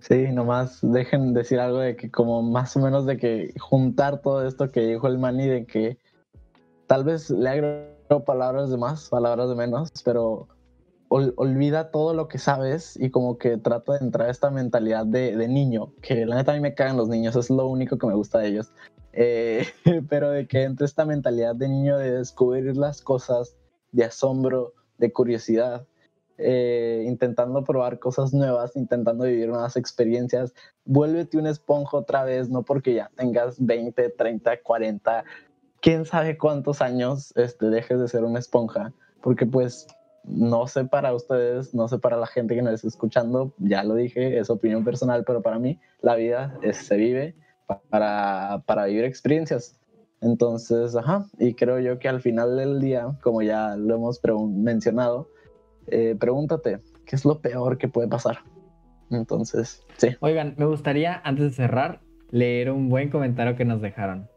Sí, 0.00 0.32
nomás 0.32 0.78
dejen 0.80 1.34
decir 1.34 1.60
algo 1.60 1.78
de 1.78 1.94
que 1.94 2.10
como 2.10 2.42
más 2.42 2.74
o 2.76 2.80
menos 2.80 3.04
de 3.04 3.18
que 3.18 3.52
juntar 3.60 4.22
todo 4.22 4.46
esto 4.46 4.70
que 4.70 4.80
dijo 4.80 5.06
el 5.08 5.18
Manny 5.18 5.46
de 5.46 5.66
que 5.66 5.98
tal 6.86 7.04
vez 7.04 7.28
le 7.30 7.48
agrego 7.48 8.24
palabras 8.24 8.70
de 8.70 8.78
más, 8.78 9.10
palabras 9.10 9.50
de 9.50 9.56
menos, 9.56 9.92
pero 10.04 10.48
olvida 11.10 11.90
todo 11.90 12.14
lo 12.14 12.28
que 12.28 12.38
sabes 12.38 12.96
y 12.98 13.10
como 13.10 13.36
que 13.36 13.56
trata 13.58 13.94
de 13.94 14.04
entrar 14.04 14.28
a 14.28 14.30
esta 14.30 14.50
mentalidad 14.50 15.04
de, 15.04 15.48
niño, 15.48 15.92
que 16.02 16.24
la 16.24 16.36
neta 16.36 16.52
a 16.52 16.54
mí 16.54 16.60
me 16.60 16.74
cagan 16.74 16.96
los 16.96 17.08
niños, 17.08 17.34
es 17.34 17.50
lo 17.50 17.66
único 17.66 17.98
que 17.98 18.06
me 18.06 18.14
gusta 18.14 18.38
de 18.38 18.48
ellos, 18.48 18.72
eh, 19.12 19.66
pero 20.08 20.30
de 20.30 20.46
que 20.46 20.62
entre 20.62 20.86
esta 20.86 21.04
mentalidad 21.04 21.56
de 21.56 21.68
niño 21.68 21.98
de 21.98 22.12
descubrir 22.12 22.76
las 22.76 23.02
cosas, 23.02 23.56
de 23.92 24.04
asombro, 24.04 24.74
de 24.98 25.12
curiosidad, 25.12 25.86
eh, 26.38 27.04
intentando 27.06 27.62
probar 27.64 27.98
cosas 27.98 28.32
nuevas, 28.32 28.74
intentando 28.74 29.24
vivir 29.24 29.48
nuevas 29.48 29.76
experiencias. 29.76 30.54
Vuélvete 30.84 31.36
un 31.36 31.46
esponja 31.46 31.98
otra 31.98 32.24
vez, 32.24 32.48
no 32.48 32.62
porque 32.62 32.94
ya 32.94 33.10
tengas 33.14 33.64
20, 33.64 34.10
30, 34.10 34.62
40, 34.62 35.24
quién 35.80 36.04
sabe 36.04 36.38
cuántos 36.38 36.80
años 36.80 37.32
este, 37.36 37.66
dejes 37.66 38.00
de 38.00 38.08
ser 38.08 38.24
una 38.24 38.38
esponja, 38.38 38.92
porque 39.20 39.46
pues 39.46 39.86
no 40.24 40.66
sé 40.66 40.84
para 40.84 41.14
ustedes, 41.14 41.74
no 41.74 41.88
sé 41.88 41.98
para 41.98 42.16
la 42.16 42.26
gente 42.26 42.54
que 42.54 42.62
nos 42.62 42.74
está 42.74 42.88
escuchando, 42.88 43.52
ya 43.58 43.82
lo 43.84 43.94
dije, 43.94 44.38
es 44.38 44.50
opinión 44.50 44.84
personal, 44.84 45.24
pero 45.26 45.42
para 45.42 45.58
mí 45.58 45.80
la 46.00 46.14
vida 46.14 46.58
se 46.72 46.96
vive 46.96 47.34
para, 47.88 48.62
para 48.66 48.86
vivir 48.86 49.04
experiencias. 49.04 49.79
Entonces, 50.20 50.94
ajá, 50.96 51.26
y 51.38 51.54
creo 51.54 51.78
yo 51.80 51.98
que 51.98 52.08
al 52.08 52.20
final 52.20 52.56
del 52.56 52.80
día, 52.80 53.16
como 53.22 53.42
ya 53.42 53.76
lo 53.76 53.94
hemos 53.94 54.20
mencionado, 54.48 55.28
eh, 55.86 56.14
pregúntate, 56.18 56.80
¿qué 57.06 57.16
es 57.16 57.24
lo 57.24 57.40
peor 57.40 57.78
que 57.78 57.88
puede 57.88 58.08
pasar? 58.08 58.40
Entonces, 59.10 59.82
sí. 59.96 60.08
Oigan, 60.20 60.54
me 60.58 60.66
gustaría, 60.66 61.20
antes 61.24 61.46
de 61.46 61.50
cerrar, 61.50 62.00
leer 62.30 62.70
un 62.70 62.88
buen 62.88 63.08
comentario 63.08 63.56
que 63.56 63.64
nos 63.64 63.80
dejaron. 63.80 64.28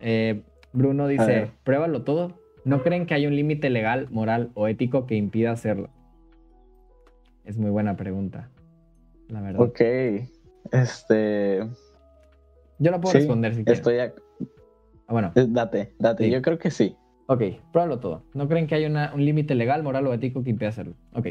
Eh, 0.00 0.42
Bruno 0.72 1.08
dice, 1.08 1.50
pruébalo 1.64 2.02
todo. 2.02 2.38
¿No 2.64 2.82
creen 2.82 3.06
que 3.06 3.14
hay 3.14 3.26
un 3.26 3.34
límite 3.34 3.70
legal, 3.70 4.08
moral 4.10 4.50
o 4.54 4.68
ético 4.68 5.06
que 5.06 5.16
impida 5.16 5.50
hacerlo? 5.50 5.90
Es 7.44 7.56
muy 7.58 7.70
buena 7.70 7.96
pregunta, 7.96 8.50
la 9.28 9.40
verdad. 9.40 9.60
Ok, 9.62 9.80
este... 10.70 11.66
Yo 12.78 12.90
la 12.90 13.00
puedo 13.00 13.14
responder 13.14 13.54
si 13.54 13.64
Estoy, 13.66 13.98
Ah, 13.98 14.12
bueno. 15.12 15.32
Eh, 15.34 15.46
date, 15.48 15.92
date. 15.98 16.30
Yo 16.30 16.42
creo 16.42 16.58
que 16.58 16.70
sí. 16.70 16.96
Ok, 17.26 17.42
pruébalo 17.72 18.00
todo. 18.00 18.24
¿No 18.34 18.48
creen 18.48 18.66
que 18.66 18.74
hay 18.74 18.84
un 18.86 19.24
límite 19.24 19.54
legal, 19.54 19.82
moral 19.82 20.06
o 20.06 20.12
ético 20.12 20.42
que 20.42 20.50
impida 20.50 20.70
hacerlo? 20.70 20.94
Ok. 21.14 21.28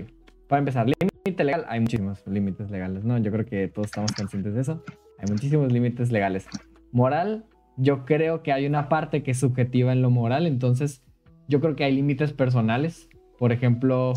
Para 0.48 0.60
empezar, 0.60 0.88
límite 0.88 1.44
legal, 1.44 1.66
hay 1.68 1.80
muchísimos 1.80 2.26
límites 2.28 2.72
legales, 2.72 3.04
¿no? 3.04 3.18
Yo 3.18 3.32
creo 3.32 3.46
que 3.46 3.68
todos 3.68 3.88
estamos 3.88 4.12
conscientes 4.12 4.54
de 4.54 4.62
eso. 4.62 4.84
Hay 5.20 5.26
muchísimos 5.30 5.72
límites 5.72 6.12
legales. 6.12 6.46
Moral, 6.92 7.46
yo 7.78 8.06
creo 8.06 8.44
que 8.44 8.52
hay 8.52 8.66
una 8.66 8.90
parte 8.90 9.24
que 9.24 9.32
es 9.32 9.40
subjetiva 9.40 9.94
en 9.94 10.02
lo 10.02 10.10
moral, 10.10 10.46
entonces 10.46 11.04
yo 11.48 11.62
creo 11.62 11.76
que 11.76 11.84
hay 11.84 11.96
límites 11.96 12.34
personales. 12.34 13.08
Por 13.38 13.52
ejemplo, 13.52 14.14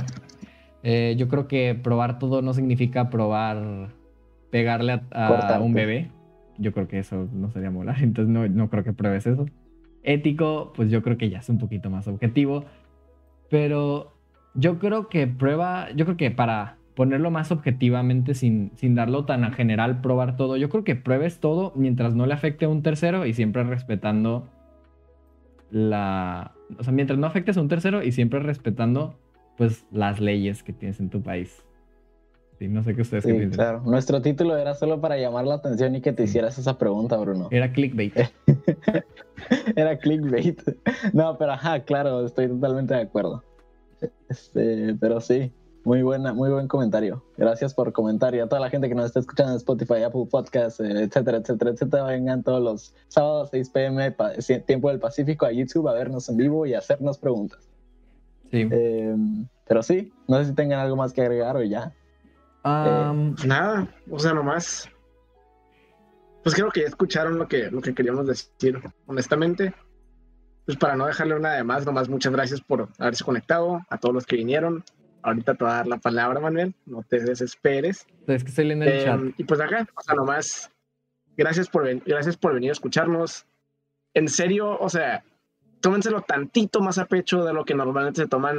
eh, 0.83 1.15
yo 1.17 1.29
creo 1.29 1.47
que 1.47 1.75
probar 1.75 2.19
todo 2.19 2.43
no 2.43 2.53
significa 2.53 3.11
probar 3.11 3.91
pegarle 4.51 5.01
a, 5.11 5.59
un 5.61 5.73
bebé. 5.73 6.11
Yo 6.59 6.72
creo 6.72 6.88
que 6.88 6.98
eso 6.98 7.28
no 7.32 7.50
sería 7.50 7.70
moral, 7.70 7.96
entonces 8.00 8.32
no, 8.32 8.48
no 8.48 8.70
creo 8.70 8.84
que 8.84 8.92
pruebes 8.92 9.26
eso. 9.26 9.46
Ético, 10.02 10.72
pues 10.76 10.90
yo 10.90 11.02
creo 11.02 11.16
que 11.16 11.30
ya 11.30 11.38
es 11.38 11.48
un 11.48 11.59
poquito 11.59 11.90
más 11.90 12.07
objetivo. 12.09 12.64
Pero 13.48 14.12
yo 14.55 14.78
creo 14.78 15.09
que 15.09 15.26
prueba, 15.26 15.90
yo 15.92 16.05
creo 16.05 16.16
que 16.16 16.30
para 16.30 16.76
ponerlo 16.94 17.30
más 17.30 17.50
objetivamente 17.50 18.34
sin, 18.34 18.70
sin 18.76 18.94
darlo 18.94 19.24
tan 19.24 19.44
a 19.44 19.50
general, 19.50 20.00
probar 20.00 20.36
todo, 20.36 20.57
yo 20.57 20.68
creo 20.68 20.84
que 20.84 20.94
pruebes 20.94 21.40
todo 21.40 21.72
mientras 21.74 22.14
no 22.14 22.26
le 22.26 22.34
afecte 22.34 22.66
a 22.66 22.68
un 22.68 22.82
tercero 22.82 23.26
y 23.26 23.32
siempre 23.32 23.64
respetando 23.64 24.48
la... 25.70 26.52
O 26.78 26.84
sea, 26.84 26.92
mientras 26.92 27.18
no 27.18 27.26
afectes 27.26 27.57
a 27.57 27.61
un 27.61 27.68
tercero 27.68 28.02
y 28.02 28.12
siempre 28.12 28.40
respetando 28.40 29.18
pues 29.57 29.86
las 29.90 30.20
leyes 30.20 30.62
que 30.62 30.72
tienes 30.72 31.00
en 31.00 31.11
tu 31.11 31.22
país. 31.22 31.64
Sí, 32.59 32.68
no 32.68 32.84
sé 32.84 32.94
qué 32.94 33.02
ustedes 33.02 33.24
sí, 33.24 33.48
Claro, 33.50 33.82
nuestro 33.84 34.22
título 34.22 34.57
era 34.57 34.74
solo 34.74 35.00
para 35.00 35.16
llamar 35.16 35.44
la 35.46 35.55
atención 35.55 35.96
y 35.96 36.00
que 36.00 36.12
te 36.12 36.24
hicieras 36.24 36.57
esa 36.59 36.78
pregunta, 36.78 37.16
Bruno. 37.16 37.48
Era 37.50 37.72
clickbait. 37.72 38.14
era 39.76 39.98
clickbait. 39.98 40.62
No, 41.12 41.36
pero 41.36 41.52
ajá, 41.52 41.80
claro, 41.80 42.24
estoy 42.24 42.48
totalmente 42.48 42.94
de 42.94 43.00
acuerdo. 43.00 43.42
Este, 44.28 44.94
pero 45.00 45.20
sí, 45.20 45.52
muy 45.84 46.02
buena, 46.02 46.32
muy 46.32 46.50
buen 46.50 46.66
comentario. 46.66 47.22
Gracias 47.36 47.74
por 47.74 47.92
comentar 47.92 48.34
y 48.34 48.40
a 48.40 48.46
toda 48.46 48.61
la 48.61 48.70
gente 48.70 48.88
que 48.88 48.94
nos 48.94 49.07
está 49.07 49.20
escuchando 49.20 49.52
en 49.52 49.59
Spotify, 49.59 50.02
Apple 50.02 50.26
Podcasts, 50.30 50.80
eh, 50.80 51.02
etcétera, 51.02 51.38
etcétera, 51.38 51.72
etcétera. 51.72 52.05
Vengan 52.05 52.42
todos 52.42 52.62
los 52.62 52.94
sábados 53.09 53.50
6 53.50 53.70
pm, 53.70 54.16
tiempo 54.66 54.88
del 54.88 54.98
Pacífico, 54.98 55.44
a 55.44 55.52
YouTube 55.52 55.88
a 55.88 55.92
vernos 55.92 56.28
en 56.28 56.36
vivo 56.36 56.66
y 56.66 56.74
hacernos 56.74 57.18
preguntas. 57.18 57.68
Sí. 58.50 58.66
Em, 58.70 59.46
pero 59.66 59.82
sí, 59.82 60.12
no 60.28 60.38
sé 60.38 60.46
si 60.46 60.55
tengan 60.55 60.80
algo 60.80 60.96
más 60.96 61.12
que 61.12 61.20
agregar 61.20 61.57
o 61.57 61.62
ya. 61.62 61.92
Eh, 62.65 63.35
nada, 63.47 63.89
o 64.11 64.19
sea, 64.19 64.33
nomás. 64.33 64.89
Pues 66.43 66.55
creo 66.55 66.71
que 66.71 66.81
ya 66.81 66.87
escucharon 66.87 67.39
lo 67.39 67.49
que, 67.49 67.71
lo 67.71 67.81
que 67.81 67.95
queríamos 67.95 68.27
decir. 68.27 68.81
Honestamente, 69.07 69.75
pues 70.67 70.77
para 70.77 70.97
no 70.97 71.07
dejarle 71.07 71.37
una 71.37 71.53
de 71.53 71.65
más, 71.65 71.87
nomás 71.87 72.09
muchas 72.09 72.33
gracias 72.33 72.61
por 72.61 72.89
haberse 72.99 73.25
conectado, 73.25 73.81
a 73.89 73.99
todos 73.99 74.15
los 74.15 74.27
que 74.27 74.37
vinieron. 74.37 74.85
Ahorita 75.23 75.55
te 75.55 75.65
voy 75.65 75.73
a 75.73 75.77
dar 75.77 75.87
la 75.87 75.99
palabra, 75.99 76.41
Manuel, 76.41 76.75
no 76.85 77.03
te 77.03 77.21
desesperes. 77.21 78.07
Es 78.27 78.45
que 78.45 78.51
estoy 78.51 78.67
leyendo 78.67 78.85
el 78.85 79.05
chat. 79.05 79.21
Y 79.39 79.45
pues 79.45 79.61
acá, 79.61 79.87
o 79.97 80.03
sea, 80.03 80.15
nomás, 80.15 80.71
gracias 81.37 81.69
por, 81.69 81.89
gracias 82.05 82.37
por 82.37 82.53
venir 82.53 82.71
a 82.71 82.73
escucharnos. 82.73 83.47
En 84.12 84.29
serio, 84.29 84.79
o 84.79 84.89
sea, 84.91 85.25
tómenselo 85.81 86.21
tantito 86.23 86.81
más 86.81 86.99
a 86.99 87.07
pecho 87.07 87.43
de 87.43 87.55
lo 87.55 87.65
que 87.65 87.75
normalmente 87.75 88.23
se 88.23 88.29
toman 88.29 88.59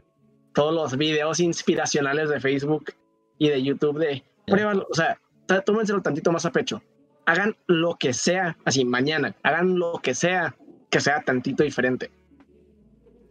todos 0.53 0.73
los 0.73 0.97
videos 0.97 1.39
inspiracionales 1.39 2.29
de 2.29 2.39
Facebook 2.39 2.93
y 3.37 3.49
de 3.49 3.63
YouTube 3.63 3.99
de 3.99 4.23
pruébalo, 4.45 4.87
o 4.89 4.93
sea, 4.93 5.19
tómenselo 5.65 6.01
tantito 6.01 6.31
más 6.31 6.45
a 6.45 6.51
pecho. 6.51 6.81
Hagan 7.25 7.55
lo 7.67 7.95
que 7.95 8.13
sea, 8.13 8.57
así 8.65 8.85
mañana, 8.85 9.35
hagan 9.43 9.79
lo 9.79 9.99
que 10.01 10.13
sea 10.13 10.55
que 10.89 11.01
sea 11.01 11.21
tantito 11.21 11.63
diferente. 11.63 12.09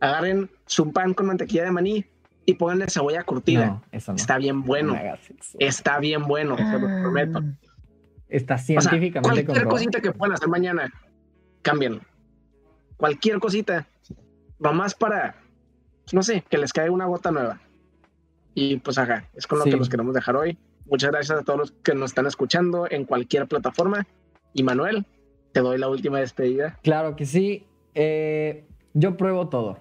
Agarren 0.00 0.50
su 0.66 0.92
pan 0.92 1.14
con 1.14 1.26
mantequilla 1.26 1.64
de 1.64 1.70
maní 1.70 2.04
y 2.44 2.54
pónganle 2.54 2.90
cebolla 2.90 3.22
curtida. 3.22 3.82
Está 3.90 4.36
bien 4.36 4.62
bueno. 4.64 4.94
Está 5.58 5.98
bien 5.98 6.24
bueno, 6.26 6.58
se 6.58 6.78
lo 6.78 6.80
prometo. 6.80 7.42
Está 8.28 8.58
científicamente 8.58 9.44
Cualquier 9.44 9.66
cosita 9.66 10.00
que 10.00 10.12
puedan 10.12 10.34
hacer 10.34 10.48
mañana, 10.48 10.92
cámbienlo. 11.62 12.00
Cualquier 12.98 13.38
cosita. 13.38 13.86
más 14.58 14.94
para, 14.94 15.36
no 16.12 16.22
sé, 16.22 16.44
que 16.50 16.58
les 16.58 16.72
caiga 16.72 16.92
una 16.92 17.06
gota 17.06 17.30
nueva. 17.30 17.60
Y 18.54 18.76
pues 18.76 18.98
acá, 18.98 19.28
es 19.34 19.46
con 19.46 19.58
lo 19.58 19.64
que 19.64 19.76
los 19.76 19.88
queremos 19.88 20.14
dejar 20.14 20.36
hoy. 20.36 20.56
Muchas 20.86 21.10
gracias 21.10 21.40
a 21.40 21.42
todos 21.42 21.58
los 21.58 21.72
que 21.72 21.94
nos 21.94 22.10
están 22.10 22.26
escuchando 22.26 22.86
en 22.90 23.04
cualquier 23.04 23.46
plataforma. 23.46 24.06
Y 24.52 24.62
Manuel, 24.62 25.06
te 25.52 25.60
doy 25.60 25.78
la 25.78 25.88
última 25.88 26.20
despedida. 26.20 26.78
Claro 26.82 27.16
que 27.16 27.26
sí. 27.26 27.66
Eh, 27.94 28.64
yo 28.92 29.16
pruebo 29.16 29.48
todo. 29.48 29.78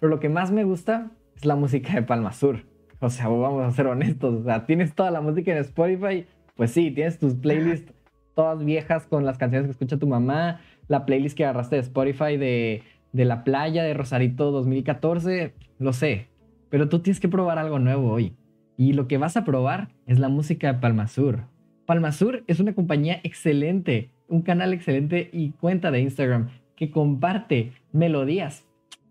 Pero 0.00 0.10
lo 0.10 0.20
que 0.20 0.28
más 0.28 0.50
me 0.50 0.64
gusta 0.64 1.10
es 1.36 1.44
la 1.44 1.56
música 1.56 1.94
de 1.94 2.02
Palma 2.02 2.32
Sur. 2.32 2.64
O 3.00 3.10
sea, 3.10 3.28
vamos 3.28 3.64
a 3.64 3.70
ser 3.70 3.86
honestos. 3.86 4.40
O 4.40 4.44
sea, 4.44 4.66
tienes 4.66 4.94
toda 4.94 5.10
la 5.10 5.20
música 5.20 5.52
en 5.52 5.58
Spotify. 5.58 6.26
Pues 6.56 6.72
sí, 6.72 6.90
tienes 6.90 7.18
tus 7.18 7.34
playlists 7.34 7.92
todas 8.34 8.64
viejas 8.64 9.06
con 9.06 9.24
las 9.24 9.38
canciones 9.38 9.66
que 9.66 9.72
escucha 9.72 9.96
tu 9.96 10.06
mamá. 10.06 10.60
La 10.88 11.06
playlist 11.06 11.36
que 11.36 11.44
agarraste 11.44 11.76
de 11.76 11.82
Spotify 11.82 12.36
de, 12.36 12.82
de 13.12 13.24
la 13.24 13.44
playa 13.44 13.84
de 13.84 13.94
Rosarito 13.94 14.50
2014. 14.50 15.54
Lo 15.78 15.92
sé. 15.92 16.28
Pero 16.74 16.88
tú 16.88 16.98
tienes 16.98 17.20
que 17.20 17.28
probar 17.28 17.60
algo 17.60 17.78
nuevo 17.78 18.10
hoy. 18.10 18.32
Y 18.76 18.94
lo 18.94 19.06
que 19.06 19.16
vas 19.16 19.36
a 19.36 19.44
probar 19.44 19.90
es 20.08 20.18
la 20.18 20.28
música 20.28 20.72
de 20.72 20.80
Palmasur. 20.80 21.44
Palmasur 21.86 22.42
es 22.48 22.58
una 22.58 22.74
compañía 22.74 23.20
excelente, 23.22 24.10
un 24.26 24.42
canal 24.42 24.72
excelente 24.72 25.30
y 25.32 25.50
cuenta 25.50 25.92
de 25.92 26.00
Instagram 26.00 26.48
que 26.74 26.90
comparte 26.90 27.70
melodías 27.92 28.66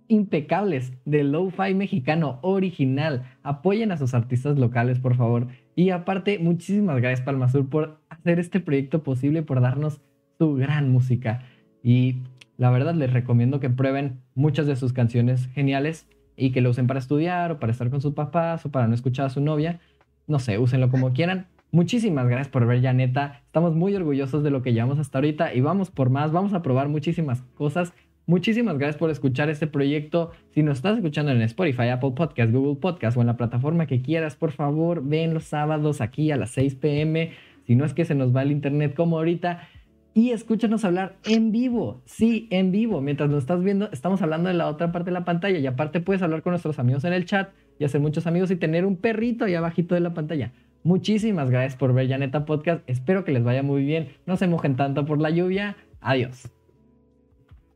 impecables 0.09 0.91
de 1.05 1.23
lo-fi 1.23 1.73
mexicano 1.73 2.39
original. 2.41 3.31
Apoyen 3.43 3.93
a 3.93 3.97
sus 3.97 4.13
artistas 4.13 4.59
locales, 4.59 4.99
por 4.99 5.15
favor. 5.15 5.47
Y 5.73 5.91
aparte, 5.91 6.39
muchísimas 6.39 6.97
gracias 6.97 7.21
Palmasur 7.21 7.69
por 7.69 8.01
hacer 8.09 8.41
este 8.41 8.59
proyecto 8.59 9.03
posible, 9.03 9.41
por 9.41 9.61
darnos 9.61 10.01
su 10.37 10.55
gran 10.55 10.91
música. 10.91 11.43
Y 11.81 12.17
la 12.57 12.71
verdad 12.71 12.93
les 12.93 13.13
recomiendo 13.13 13.61
que 13.61 13.69
prueben 13.69 14.19
muchas 14.35 14.67
de 14.67 14.75
sus 14.75 14.91
canciones 14.91 15.47
geniales 15.53 16.09
y 16.35 16.51
que 16.51 16.61
lo 16.61 16.69
usen 16.69 16.87
para 16.87 16.99
estudiar 16.99 17.51
o 17.51 17.59
para 17.59 17.71
estar 17.71 17.89
con 17.89 18.01
sus 18.01 18.13
papás 18.13 18.65
o 18.65 18.71
para 18.71 18.87
no 18.87 18.95
escuchar 18.95 19.25
a 19.25 19.29
su 19.29 19.41
novia. 19.41 19.79
No 20.27 20.39
sé, 20.39 20.57
úsenlo 20.57 20.89
como 20.89 21.13
quieran. 21.13 21.47
Muchísimas 21.71 22.27
gracias 22.27 22.49
por 22.49 22.67
ver, 22.67 22.81
ya 22.81 22.93
neta. 22.93 23.41
Estamos 23.47 23.75
muy 23.75 23.95
orgullosos 23.95 24.43
de 24.43 24.51
lo 24.51 24.61
que 24.61 24.73
llevamos 24.73 24.99
hasta 24.99 25.17
ahorita 25.17 25.53
y 25.53 25.61
vamos 25.61 25.89
por 25.89 26.09
más. 26.09 26.31
Vamos 26.31 26.53
a 26.53 26.61
probar 26.61 26.87
muchísimas 26.87 27.41
cosas. 27.55 27.93
Muchísimas 28.25 28.77
gracias 28.77 28.97
por 28.97 29.09
escuchar 29.09 29.49
este 29.49 29.67
proyecto. 29.67 30.31
Si 30.51 30.63
nos 30.63 30.77
estás 30.77 30.97
escuchando 30.97 31.31
en 31.31 31.41
Spotify, 31.41 31.89
Apple 31.89 32.11
Podcast, 32.15 32.53
Google 32.53 32.79
Podcast 32.79 33.17
o 33.17 33.21
en 33.21 33.27
la 33.27 33.35
plataforma 33.35 33.85
que 33.85 34.01
quieras, 34.01 34.35
por 34.35 34.51
favor, 34.51 35.03
ven 35.03 35.33
los 35.33 35.43
sábados 35.43 35.99
aquí 35.99 36.31
a 36.31 36.37
las 36.37 36.51
6 36.51 36.75
pm. 36.75 37.31
Si 37.65 37.75
no 37.75 37.85
es 37.85 37.93
que 37.93 38.05
se 38.05 38.15
nos 38.15 38.33
va 38.33 38.43
el 38.43 38.51
internet 38.51 38.93
como 38.95 39.17
ahorita 39.17 39.67
y 40.13 40.31
escúchanos 40.31 40.85
hablar 40.85 41.15
en 41.25 41.51
vivo. 41.51 42.01
Sí, 42.05 42.47
en 42.51 42.71
vivo. 42.71 43.01
Mientras 43.01 43.29
nos 43.29 43.39
estás 43.39 43.63
viendo, 43.63 43.89
estamos 43.91 44.21
hablando 44.21 44.49
de 44.49 44.55
la 44.55 44.67
otra 44.67 44.91
parte 44.91 45.09
de 45.09 45.13
la 45.13 45.25
pantalla 45.25 45.59
y 45.59 45.67
aparte 45.67 46.01
puedes 46.01 46.21
hablar 46.21 46.41
con 46.43 46.51
nuestros 46.51 46.79
amigos 46.79 47.03
en 47.03 47.13
el 47.13 47.25
chat 47.25 47.51
y 47.79 47.85
hacer 47.85 48.01
muchos 48.01 48.27
amigos 48.27 48.51
y 48.51 48.55
tener 48.55 48.85
un 48.85 48.95
perrito 48.95 49.45
ahí 49.45 49.55
abajito 49.55 49.95
de 49.95 50.01
la 50.01 50.13
pantalla. 50.13 50.51
Muchísimas 50.83 51.49
gracias 51.49 51.77
por 51.77 51.93
ver 51.93 52.09
Janeta 52.09 52.45
Podcast. 52.45 52.83
Espero 52.87 53.23
que 53.23 53.31
les 53.31 53.43
vaya 53.43 53.63
muy 53.63 53.83
bien. 53.83 54.09
No 54.25 54.37
se 54.37 54.47
mojen 54.47 54.75
tanto 54.75 55.05
por 55.05 55.19
la 55.19 55.29
lluvia. 55.29 55.77
Adiós. 56.01 56.49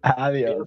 Adiós. 0.02 0.66